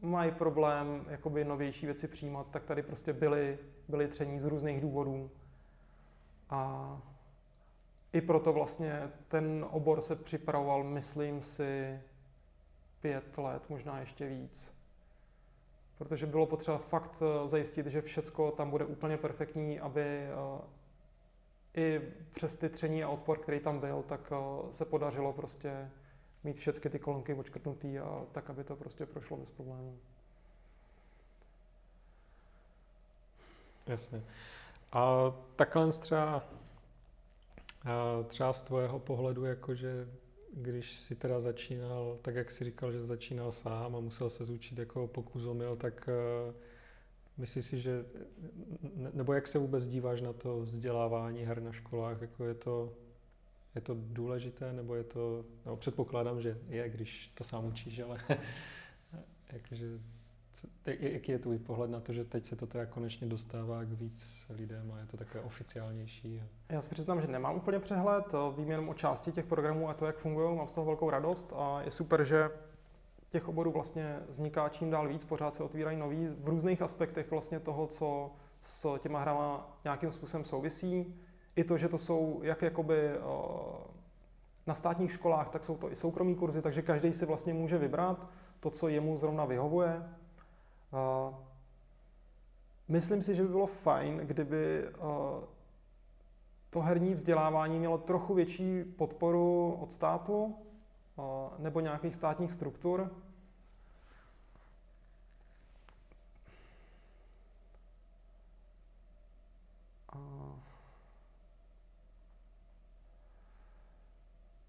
mají 0.00 0.32
problém 0.32 1.06
jakoby 1.08 1.44
novější 1.44 1.86
věci 1.86 2.08
přijímat, 2.08 2.50
tak 2.50 2.64
tady 2.64 2.82
prostě 2.82 3.12
byly, 3.12 3.58
byly 3.88 4.08
tření 4.08 4.40
z 4.40 4.44
různých 4.44 4.80
důvodů. 4.80 5.30
A 6.50 7.00
i 8.12 8.20
proto 8.20 8.52
vlastně 8.52 9.10
ten 9.28 9.66
obor 9.70 10.00
se 10.00 10.16
připravoval, 10.16 10.84
myslím 10.84 11.42
si, 11.42 12.00
pět 13.00 13.38
let, 13.38 13.62
možná 13.68 14.00
ještě 14.00 14.26
víc. 14.26 14.74
Protože 15.98 16.26
bylo 16.26 16.46
potřeba 16.46 16.78
fakt 16.78 17.22
eh, 17.22 17.48
zajistit, 17.48 17.86
že 17.86 18.02
všecko 18.02 18.50
tam 18.50 18.70
bude 18.70 18.84
úplně 18.84 19.16
perfektní, 19.16 19.80
aby 19.80 20.02
eh, 20.02 20.32
i 21.74 22.00
přes 22.34 22.56
ty 22.56 22.68
tření 22.68 23.04
a 23.04 23.08
odpor, 23.08 23.38
který 23.38 23.60
tam 23.60 23.80
byl, 23.80 24.04
tak 24.08 24.32
eh, 24.32 24.72
se 24.72 24.84
podařilo 24.84 25.32
prostě 25.32 25.90
mít 26.44 26.56
všechny 26.56 26.90
ty 26.90 26.98
kolonky 26.98 27.34
odškrtnutý 27.34 27.98
a 27.98 28.26
tak, 28.32 28.50
aby 28.50 28.64
to 28.64 28.76
prostě 28.76 29.06
prošlo 29.06 29.36
bez 29.36 29.50
problémů. 29.50 29.98
Jasně. 33.86 34.22
A 34.92 35.34
takhle 35.56 35.92
třeba, 35.92 36.44
třeba 38.26 38.52
z 38.52 38.62
tvého 38.62 38.98
pohledu, 38.98 39.44
jakože 39.44 40.08
když 40.52 40.96
si 40.98 41.14
teda 41.14 41.40
začínal, 41.40 42.18
tak 42.22 42.34
jak 42.34 42.50
si 42.50 42.64
říkal, 42.64 42.92
že 42.92 43.04
začínal 43.04 43.52
sám 43.52 43.96
a 43.96 44.00
musel 44.00 44.30
se 44.30 44.44
zúčit 44.44 44.78
jako 44.78 45.06
pokuzomil, 45.06 45.76
tak 45.76 46.08
uh, 46.48 46.54
myslíš 47.36 47.64
si, 47.64 47.80
že, 47.80 48.04
nebo 49.12 49.32
jak 49.32 49.48
se 49.48 49.58
vůbec 49.58 49.86
díváš 49.86 50.20
na 50.20 50.32
to 50.32 50.60
vzdělávání 50.60 51.44
her 51.44 51.62
na 51.62 51.72
školách, 51.72 52.20
jako 52.20 52.44
je 52.44 52.54
to, 52.54 52.92
je 53.74 53.80
to 53.80 53.96
důležité, 53.98 54.72
nebo 54.72 54.94
je 54.94 55.04
to, 55.04 55.44
no 55.66 55.76
předpokládám, 55.76 56.40
že 56.40 56.58
je, 56.68 56.88
když 56.88 57.32
to 57.34 57.44
sám 57.44 57.64
učíš, 57.64 58.00
ale 58.00 58.20
jakože 59.52 59.98
Jaký 60.86 61.32
je 61.32 61.38
tvůj 61.38 61.58
pohled 61.58 61.90
na 61.90 62.00
to, 62.00 62.12
že 62.12 62.24
teď 62.24 62.46
se 62.46 62.56
to 62.56 62.66
teda 62.66 62.86
konečně 62.86 63.26
dostává 63.26 63.84
k 63.84 63.92
víc 63.92 64.46
lidem 64.50 64.92
a 64.92 64.98
je 64.98 65.06
to 65.06 65.16
takové 65.16 65.44
oficiálnější? 65.44 66.42
Já 66.68 66.80
si 66.80 66.90
přiznám, 66.90 67.20
že 67.20 67.26
nemám 67.26 67.56
úplně 67.56 67.78
přehled, 67.78 68.24
vím 68.56 68.70
jenom 68.70 68.88
o 68.88 68.94
části 68.94 69.32
těch 69.32 69.46
programů 69.46 69.88
a 69.88 69.94
to, 69.94 70.06
jak 70.06 70.18
fungují, 70.18 70.56
mám 70.56 70.68
z 70.68 70.72
toho 70.72 70.84
velkou 70.84 71.10
radost 71.10 71.52
a 71.56 71.82
je 71.82 71.90
super, 71.90 72.24
že 72.24 72.50
těch 73.34 73.48
oborů 73.48 73.72
vlastně 73.72 74.18
vzniká 74.28 74.68
čím 74.68 74.90
dál 74.90 75.08
víc, 75.08 75.24
pořád 75.24 75.54
se 75.54 75.62
otvírají 75.62 75.98
nový 75.98 76.26
v 76.26 76.48
různých 76.48 76.82
aspektech 76.82 77.30
vlastně 77.30 77.60
toho, 77.60 77.86
co 77.86 78.30
s 78.62 78.98
těma 78.98 79.20
hrama 79.20 79.78
nějakým 79.84 80.12
způsobem 80.12 80.44
souvisí. 80.44 81.14
I 81.56 81.64
to, 81.64 81.78
že 81.78 81.88
to 81.88 81.98
jsou 81.98 82.40
jak 82.42 82.62
jakoby 82.62 83.10
na 84.66 84.74
státních 84.74 85.12
školách, 85.12 85.48
tak 85.50 85.64
jsou 85.64 85.76
to 85.76 85.92
i 85.92 85.96
soukromí 85.96 86.34
kurzy, 86.34 86.62
takže 86.62 86.82
každý 86.82 87.12
si 87.12 87.26
vlastně 87.26 87.54
může 87.54 87.78
vybrat 87.78 88.26
to, 88.60 88.70
co 88.70 88.88
jemu 88.88 89.16
zrovna 89.16 89.44
vyhovuje. 89.44 90.02
Myslím 92.88 93.22
si, 93.22 93.34
že 93.34 93.42
by 93.42 93.48
bylo 93.48 93.66
fajn, 93.66 94.18
kdyby 94.18 94.88
to 96.70 96.80
herní 96.80 97.14
vzdělávání 97.14 97.78
mělo 97.78 97.98
trochu 97.98 98.34
větší 98.34 98.84
podporu 98.84 99.78
od 99.80 99.92
státu 99.92 100.54
nebo 101.58 101.80
nějakých 101.80 102.14
státních 102.14 102.52
struktur. 102.52 103.10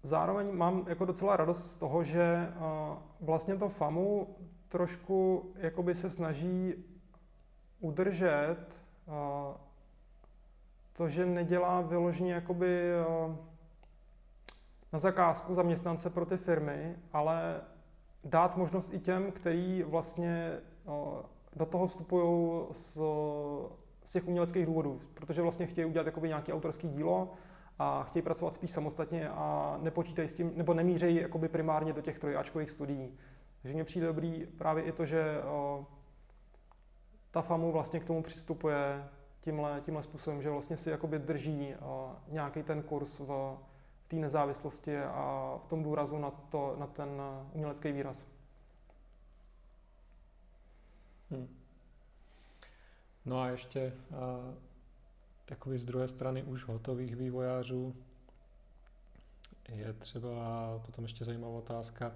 Zároveň 0.02 0.52
mám 0.52 0.84
jako 0.88 1.04
docela 1.04 1.36
radost 1.36 1.70
z 1.70 1.76
toho, 1.76 2.04
že 2.04 2.52
vlastně 3.20 3.56
to 3.56 3.68
FAMu 3.68 4.36
trošku 4.68 5.52
jakoby 5.56 5.94
se 5.94 6.10
snaží 6.10 6.84
udržet 7.80 8.56
to, 10.92 11.08
že 11.08 11.26
nedělá 11.26 11.80
vyloženě 11.80 12.32
jakoby 12.32 12.92
na 14.96 15.00
zakázku 15.00 15.54
zaměstnance 15.54 16.10
pro 16.10 16.26
ty 16.26 16.36
firmy, 16.36 16.96
ale 17.12 17.60
dát 18.24 18.56
možnost 18.56 18.94
i 18.94 18.98
těm, 18.98 19.32
kteří 19.32 19.82
vlastně 19.82 20.58
do 21.56 21.66
toho 21.66 21.86
vstupují 21.86 22.66
z, 22.72 22.98
z 24.04 24.12
těch 24.12 24.28
uměleckých 24.28 24.66
důvodů, 24.66 25.00
protože 25.14 25.42
vlastně 25.42 25.66
chtějí 25.66 25.84
udělat 25.84 26.06
jakoby 26.06 26.28
nějaké 26.28 26.52
autorské 26.52 26.88
dílo 26.88 27.32
a 27.78 28.02
chtějí 28.02 28.22
pracovat 28.22 28.54
spíš 28.54 28.70
samostatně 28.70 29.28
a 29.28 29.78
nepočítají 29.82 30.28
s 30.28 30.34
tím, 30.34 30.52
nebo 30.56 30.74
nemířejí 30.74 31.16
jakoby 31.16 31.48
primárně 31.48 31.92
do 31.92 32.00
těch 32.00 32.18
trojáčkových 32.18 32.70
studií. 32.70 33.18
Takže 33.62 33.74
mně 33.74 33.84
přijde 33.84 34.06
dobrý 34.06 34.46
právě 34.58 34.84
i 34.84 34.92
to, 34.92 35.06
že 35.06 35.42
o, 35.42 35.86
ta 37.30 37.42
FAMu 37.42 37.72
vlastně 37.72 38.00
k 38.00 38.04
tomu 38.04 38.22
přistupuje 38.22 39.08
tímhle, 39.40 39.80
tímhle 39.84 40.02
způsobem, 40.02 40.42
že 40.42 40.50
vlastně 40.50 40.76
si 40.76 40.90
jakoby 40.90 41.18
drží 41.18 41.74
o, 41.82 42.12
nějaký 42.28 42.62
ten 42.62 42.82
kurz 42.82 43.20
v, 43.20 43.56
té 44.08 44.16
nezávislosti 44.16 44.98
a 44.98 45.58
v 45.64 45.68
tom 45.68 45.82
důrazu 45.82 46.18
na, 46.18 46.30
to, 46.30 46.76
na 46.78 46.86
ten 46.86 47.08
umělecký 47.52 47.92
výraz. 47.92 48.26
Hmm. 51.30 51.48
No 53.24 53.40
a 53.40 53.48
ještě 53.48 53.92
a, 54.14 54.54
jakoby 55.50 55.78
z 55.78 55.84
druhé 55.84 56.08
strany 56.08 56.42
už 56.42 56.64
hotových 56.64 57.16
vývojářů 57.16 57.94
je 59.68 59.92
třeba 59.92 60.28
potom 60.86 61.04
ještě 61.04 61.24
zajímavá 61.24 61.58
otázka, 61.58 62.12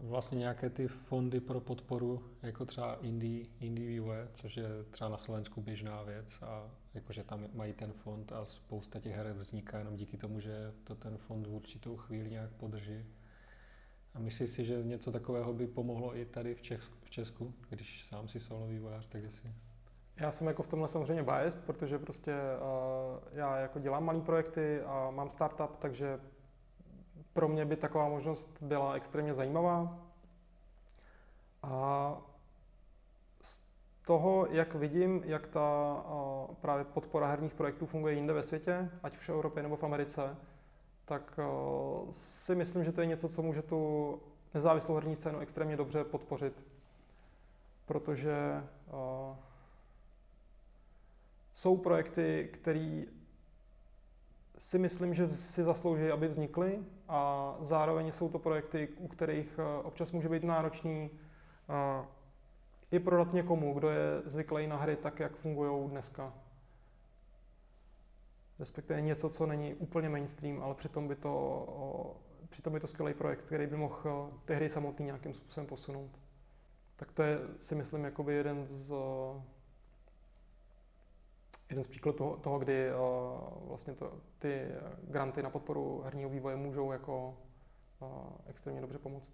vlastně 0.00 0.38
nějaké 0.38 0.70
ty 0.70 0.88
fondy 0.88 1.40
pro 1.40 1.60
podporu, 1.60 2.22
jako 2.42 2.64
třeba 2.64 2.94
Indie, 2.94 3.46
Indie 3.60 3.88
vývoje, 3.88 4.28
což 4.34 4.56
je 4.56 4.68
třeba 4.90 5.10
na 5.10 5.16
Slovensku 5.16 5.60
běžná 5.60 6.02
věc 6.02 6.42
a 6.42 6.70
jakože 6.94 7.24
tam 7.24 7.48
mají 7.54 7.72
ten 7.72 7.92
fond 7.92 8.32
a 8.32 8.44
spousta 8.44 9.00
těch 9.00 9.16
her 9.16 9.32
vzniká 9.32 9.78
jenom 9.78 9.96
díky 9.96 10.16
tomu, 10.16 10.40
že 10.40 10.72
to 10.84 10.94
ten 10.94 11.18
fond 11.18 11.46
v 11.46 11.54
určitou 11.54 11.96
chvíli 11.96 12.30
nějak 12.30 12.50
podrží. 12.50 13.06
A 14.14 14.18
myslíš 14.18 14.50
si, 14.50 14.64
že 14.64 14.82
něco 14.82 15.12
takového 15.12 15.52
by 15.52 15.66
pomohlo 15.66 16.16
i 16.16 16.24
tady 16.24 16.54
v, 16.54 16.62
Česku, 16.62 16.94
v 17.04 17.10
Česku, 17.10 17.54
když 17.68 18.04
sám 18.04 18.28
si 18.28 18.40
solo 18.40 18.66
vývojář, 18.66 19.06
tak 19.06 19.22
jestli? 19.22 19.52
Já 20.16 20.30
jsem 20.30 20.46
jako 20.46 20.62
v 20.62 20.68
tomhle 20.68 20.88
samozřejmě 20.88 21.22
biased, 21.22 21.64
protože 21.64 21.98
prostě 21.98 22.32
uh, 22.32 23.18
já 23.32 23.56
jako 23.58 23.78
dělám 23.78 24.04
malé 24.04 24.20
projekty 24.20 24.80
a 24.80 25.10
mám 25.10 25.30
startup, 25.30 25.76
takže 25.78 26.20
pro 27.32 27.48
mě 27.48 27.64
by 27.64 27.76
taková 27.76 28.08
možnost 28.08 28.62
byla 28.62 28.92
extrémně 28.92 29.34
zajímavá. 29.34 29.98
A 31.62 32.16
z 33.42 33.60
toho, 34.06 34.46
jak 34.50 34.74
vidím, 34.74 35.22
jak 35.24 35.46
ta 35.46 35.96
právě 36.60 36.84
podpora 36.84 37.26
herních 37.26 37.54
projektů 37.54 37.86
funguje 37.86 38.14
jinde 38.14 38.32
ve 38.32 38.42
světě, 38.42 38.90
ať 39.02 39.16
už 39.16 39.28
v 39.28 39.32
Evropě 39.32 39.62
nebo 39.62 39.76
v 39.76 39.84
Americe, 39.84 40.36
tak 41.04 41.40
si 42.10 42.54
myslím, 42.54 42.84
že 42.84 42.92
to 42.92 43.00
je 43.00 43.06
něco, 43.06 43.28
co 43.28 43.42
může 43.42 43.62
tu 43.62 44.20
nezávislou 44.54 44.94
herní 44.94 45.16
scénu 45.16 45.38
extrémně 45.38 45.76
dobře 45.76 46.04
podpořit. 46.04 46.62
Protože 47.86 48.64
jsou 51.52 51.76
projekty, 51.76 52.50
které 52.52 53.02
si 54.60 54.78
myslím, 54.78 55.14
že 55.14 55.28
si 55.28 55.64
zaslouží, 55.64 56.10
aby 56.10 56.28
vznikly 56.28 56.84
a 57.08 57.54
zároveň 57.60 58.12
jsou 58.12 58.28
to 58.28 58.38
projekty, 58.38 58.88
u 58.98 59.08
kterých 59.08 59.58
eh, 59.58 59.82
občas 59.82 60.12
může 60.12 60.28
být 60.28 60.44
náročný 60.44 61.10
eh, 61.68 62.06
i 62.90 62.98
prodat 62.98 63.32
někomu, 63.32 63.74
kdo 63.74 63.88
je 63.88 64.22
zvyklý 64.24 64.66
na 64.66 64.76
hry 64.76 64.96
tak, 64.96 65.20
jak 65.20 65.36
fungují 65.36 65.90
dneska. 65.90 66.34
Respektive 68.58 69.00
něco, 69.00 69.28
co 69.28 69.46
není 69.46 69.74
úplně 69.74 70.08
mainstream, 70.08 70.62
ale 70.62 70.74
přitom 70.74 71.08
by 71.08 71.16
to, 71.16 72.16
přitom 72.48 72.72
by 72.72 72.80
to 72.80 72.86
skvělý 72.86 73.14
projekt, 73.14 73.42
který 73.42 73.66
by 73.66 73.76
mohl 73.76 74.00
eh, 74.06 74.38
ty 74.44 74.54
hry 74.54 74.68
samotný 74.68 75.06
nějakým 75.06 75.34
způsobem 75.34 75.66
posunout. 75.66 76.10
Tak 76.96 77.12
to 77.12 77.22
je, 77.22 77.38
si 77.58 77.74
myslím, 77.74 78.04
jakoby 78.04 78.34
jeden 78.34 78.66
z 78.66 78.92
jeden 81.70 81.84
z 81.84 81.86
příkladů 81.86 82.18
toho, 82.18 82.36
toho 82.36 82.58
kdy 82.58 82.90
uh, 82.94 83.68
vlastně 83.68 83.94
to, 83.94 84.12
ty 84.38 84.68
granty 85.02 85.42
na 85.42 85.50
podporu 85.50 86.02
herního 86.04 86.30
vývoje 86.30 86.56
můžou 86.56 86.92
jako 86.92 87.38
uh, 88.00 88.08
extrémně 88.46 88.80
dobře 88.80 88.98
pomoct. 88.98 89.32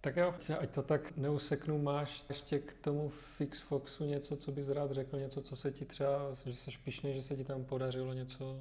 Tak 0.00 0.16
jo, 0.16 0.34
ať 0.58 0.70
to 0.70 0.82
tak 0.82 1.16
neuseknu, 1.16 1.82
máš 1.82 2.24
ještě 2.28 2.58
k 2.58 2.74
tomu 2.74 3.08
Fixfoxu 3.08 4.04
něco, 4.04 4.36
co 4.36 4.52
bys 4.52 4.68
rád 4.68 4.90
řekl, 4.90 5.18
něco, 5.18 5.42
co 5.42 5.56
se 5.56 5.72
ti 5.72 5.84
třeba, 5.84 6.32
že 6.32 6.56
jsi 6.56 6.70
pišný, 6.84 7.14
že 7.14 7.22
se 7.22 7.36
ti 7.36 7.44
tam 7.44 7.64
podařilo 7.64 8.12
něco? 8.12 8.60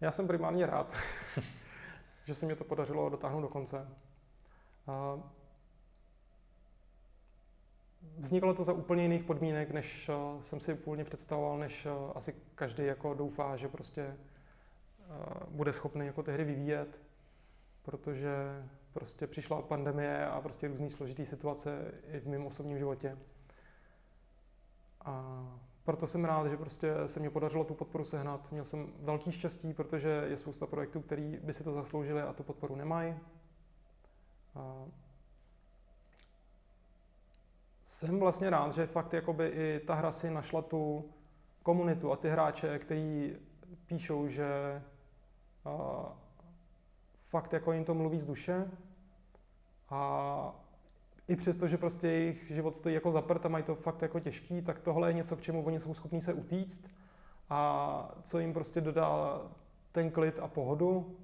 Já 0.00 0.12
jsem 0.12 0.26
primárně 0.26 0.66
rád, 0.66 0.94
že 2.24 2.34
se 2.34 2.46
mi 2.46 2.56
to 2.56 2.64
podařilo 2.64 3.08
dotáhnout 3.08 3.40
do 3.40 3.48
konce. 3.48 3.88
Uh, 4.88 5.22
Vzniklo 8.16 8.54
to 8.54 8.64
za 8.64 8.72
úplně 8.72 9.02
jiných 9.02 9.24
podmínek, 9.24 9.70
než 9.70 10.08
uh, 10.08 10.42
jsem 10.42 10.60
si 10.60 10.74
původně 10.74 11.04
představoval, 11.04 11.58
než 11.58 11.86
uh, 11.86 12.12
asi 12.14 12.34
každý 12.54 12.86
jako 12.86 13.14
doufá, 13.14 13.56
že 13.56 13.68
prostě 13.68 14.16
uh, 15.08 15.56
bude 15.56 15.72
schopný 15.72 16.06
jako 16.06 16.22
ty 16.22 16.32
hry 16.32 16.44
vyvíjet, 16.44 17.00
protože 17.82 18.32
prostě 18.92 19.26
přišla 19.26 19.62
pandemie 19.62 20.26
a 20.26 20.40
prostě 20.40 20.68
různý 20.68 20.90
složitý 20.90 21.26
situace 21.26 21.92
i 22.12 22.20
v 22.20 22.26
mém 22.26 22.46
osobním 22.46 22.78
životě. 22.78 23.18
A 25.04 25.44
proto 25.84 26.06
jsem 26.06 26.24
rád, 26.24 26.46
že 26.46 26.56
prostě 26.56 26.94
se 27.06 27.20
mi 27.20 27.30
podařilo 27.30 27.64
tu 27.64 27.74
podporu 27.74 28.04
sehnat. 28.04 28.52
Měl 28.52 28.64
jsem 28.64 28.92
velký 29.00 29.32
štěstí, 29.32 29.74
protože 29.74 30.24
je 30.28 30.36
spousta 30.36 30.66
projektů, 30.66 31.00
který 31.00 31.38
by 31.42 31.54
si 31.54 31.64
to 31.64 31.72
zasloužili 31.72 32.22
a 32.22 32.32
tu 32.32 32.42
podporu 32.42 32.76
nemají. 32.76 33.14
A 34.54 34.84
jsem 38.06 38.20
vlastně 38.20 38.50
rád, 38.50 38.72
že 38.72 38.86
fakt 38.86 39.12
jakoby 39.12 39.48
i 39.48 39.80
ta 39.86 39.94
hra 39.94 40.12
si 40.12 40.30
našla 40.30 40.62
tu 40.62 41.10
komunitu 41.62 42.12
a 42.12 42.16
ty 42.16 42.28
hráče, 42.28 42.78
kteří 42.78 43.36
píšou, 43.86 44.28
že 44.28 44.82
uh, 45.66 46.06
fakt 47.24 47.52
jako 47.52 47.72
jim 47.72 47.84
to 47.84 47.94
mluví 47.94 48.18
z 48.18 48.26
duše. 48.26 48.70
A 49.90 50.54
i 51.28 51.36
přesto, 51.36 51.68
že 51.68 51.78
prostě 51.78 52.08
jejich 52.08 52.50
život 52.50 52.76
stojí 52.76 52.94
jako 52.94 53.12
zaprt 53.12 53.46
a 53.46 53.48
mají 53.48 53.64
to 53.64 53.74
fakt 53.74 54.02
jako 54.02 54.20
těžký, 54.20 54.62
tak 54.62 54.78
tohle 54.78 55.08
je 55.08 55.12
něco, 55.12 55.36
k 55.36 55.42
čemu 55.42 55.64
oni 55.64 55.80
jsou 55.80 55.94
schopní 55.94 56.20
se 56.20 56.32
utíct 56.32 56.88
a 57.50 58.14
co 58.22 58.38
jim 58.38 58.52
prostě 58.52 58.80
dodá 58.80 59.42
ten 59.92 60.10
klid 60.10 60.38
a 60.38 60.48
pohodu. 60.48 61.16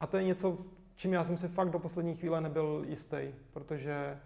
A 0.00 0.06
to 0.06 0.16
je 0.16 0.24
něco, 0.24 0.58
čím 0.96 1.12
já 1.12 1.24
jsem 1.24 1.38
si 1.38 1.48
fakt 1.48 1.70
do 1.70 1.78
poslední 1.78 2.16
chvíle 2.16 2.40
nebyl 2.40 2.84
jistý, 2.88 3.34
protože 3.52 4.20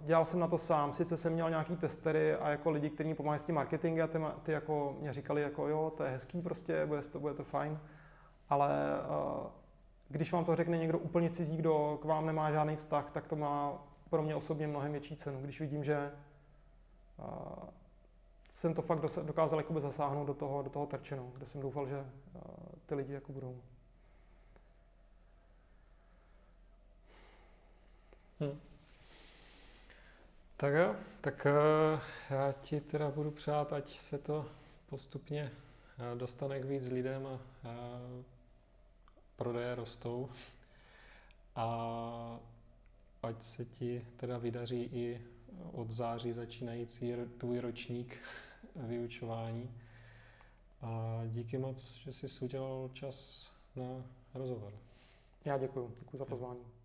dělal 0.00 0.24
jsem 0.24 0.40
na 0.40 0.48
to 0.48 0.58
sám. 0.58 0.94
Sice 0.94 1.16
jsem 1.16 1.32
měl 1.32 1.50
nějaký 1.50 1.76
testery 1.76 2.34
a 2.34 2.48
jako 2.48 2.70
lidi, 2.70 2.90
kteří 2.90 3.08
mi 3.08 3.14
pomáhají 3.14 3.40
s 3.40 3.44
tím 3.44 3.54
marketingem 3.54 4.04
a 4.04 4.08
ty, 4.08 4.18
ty 4.42 4.52
jako 4.52 4.96
mě 5.00 5.12
říkali 5.12 5.42
jako 5.42 5.68
jo, 5.68 5.92
to 5.96 6.04
je 6.04 6.10
hezký 6.10 6.42
prostě, 6.42 6.86
bude 6.86 7.02
to, 7.02 7.20
bude 7.20 7.34
to 7.34 7.44
fajn, 7.44 7.80
ale 8.48 8.70
uh, 9.08 9.46
když 10.08 10.32
vám 10.32 10.44
to 10.44 10.56
řekne 10.56 10.78
někdo 10.78 10.98
úplně 10.98 11.30
cizí, 11.30 11.56
kdo 11.56 11.98
k 12.02 12.04
vám 12.04 12.26
nemá 12.26 12.50
žádný 12.50 12.76
vztah, 12.76 13.10
tak 13.10 13.26
to 13.26 13.36
má 13.36 13.72
pro 14.10 14.22
mě 14.22 14.34
osobně 14.34 14.66
mnohem 14.66 14.92
větší 14.92 15.16
cenu. 15.16 15.40
Když 15.42 15.60
vidím, 15.60 15.84
že 15.84 16.12
uh, 17.18 17.68
jsem 18.50 18.74
to 18.74 18.82
fakt 18.82 19.18
dokázal 19.22 19.58
jakoby 19.58 19.80
zasáhnout 19.80 20.26
do 20.26 20.34
toho, 20.34 20.62
do 20.62 20.70
toho 20.70 20.86
terčenu, 20.86 21.32
kde 21.36 21.46
jsem 21.46 21.60
doufal, 21.60 21.86
že 21.86 21.98
uh, 21.98 22.40
ty 22.86 22.94
lidi 22.94 23.12
jako 23.12 23.32
budou. 23.32 23.60
Hmm. 28.40 28.60
Tak 30.58 30.74
jo, 30.74 30.96
tak 31.20 31.46
uh, 31.46 32.00
já 32.30 32.52
ti 32.52 32.80
teda 32.80 33.10
budu 33.10 33.30
přát, 33.30 33.72
ať 33.72 33.98
se 33.98 34.18
to 34.18 34.46
postupně 34.88 35.52
uh, 36.12 36.18
dostane 36.18 36.60
k 36.60 36.64
víc 36.64 36.86
lidem 36.88 37.26
a 37.26 37.30
uh, 37.32 37.40
prodeje 39.36 39.74
rostou. 39.74 40.28
A 41.56 42.40
ať 43.22 43.42
se 43.42 43.64
ti 43.64 44.06
teda 44.16 44.38
vydaří 44.38 44.82
i 44.92 45.20
od 45.72 45.90
září 45.90 46.32
začínající 46.32 47.12
tvůj 47.38 47.60
ročník 47.60 48.18
vyučování. 48.76 49.70
A 50.82 51.22
díky 51.26 51.58
moc, 51.58 51.94
že 51.94 52.12
jsi 52.12 52.26
udělal 52.44 52.90
čas 52.92 53.48
na 53.76 54.04
rozhovor. 54.34 54.72
Já 55.44 55.58
děkuji, 55.58 55.94
děkuji 56.00 56.16
za 56.18 56.24
pozvání. 56.24 56.75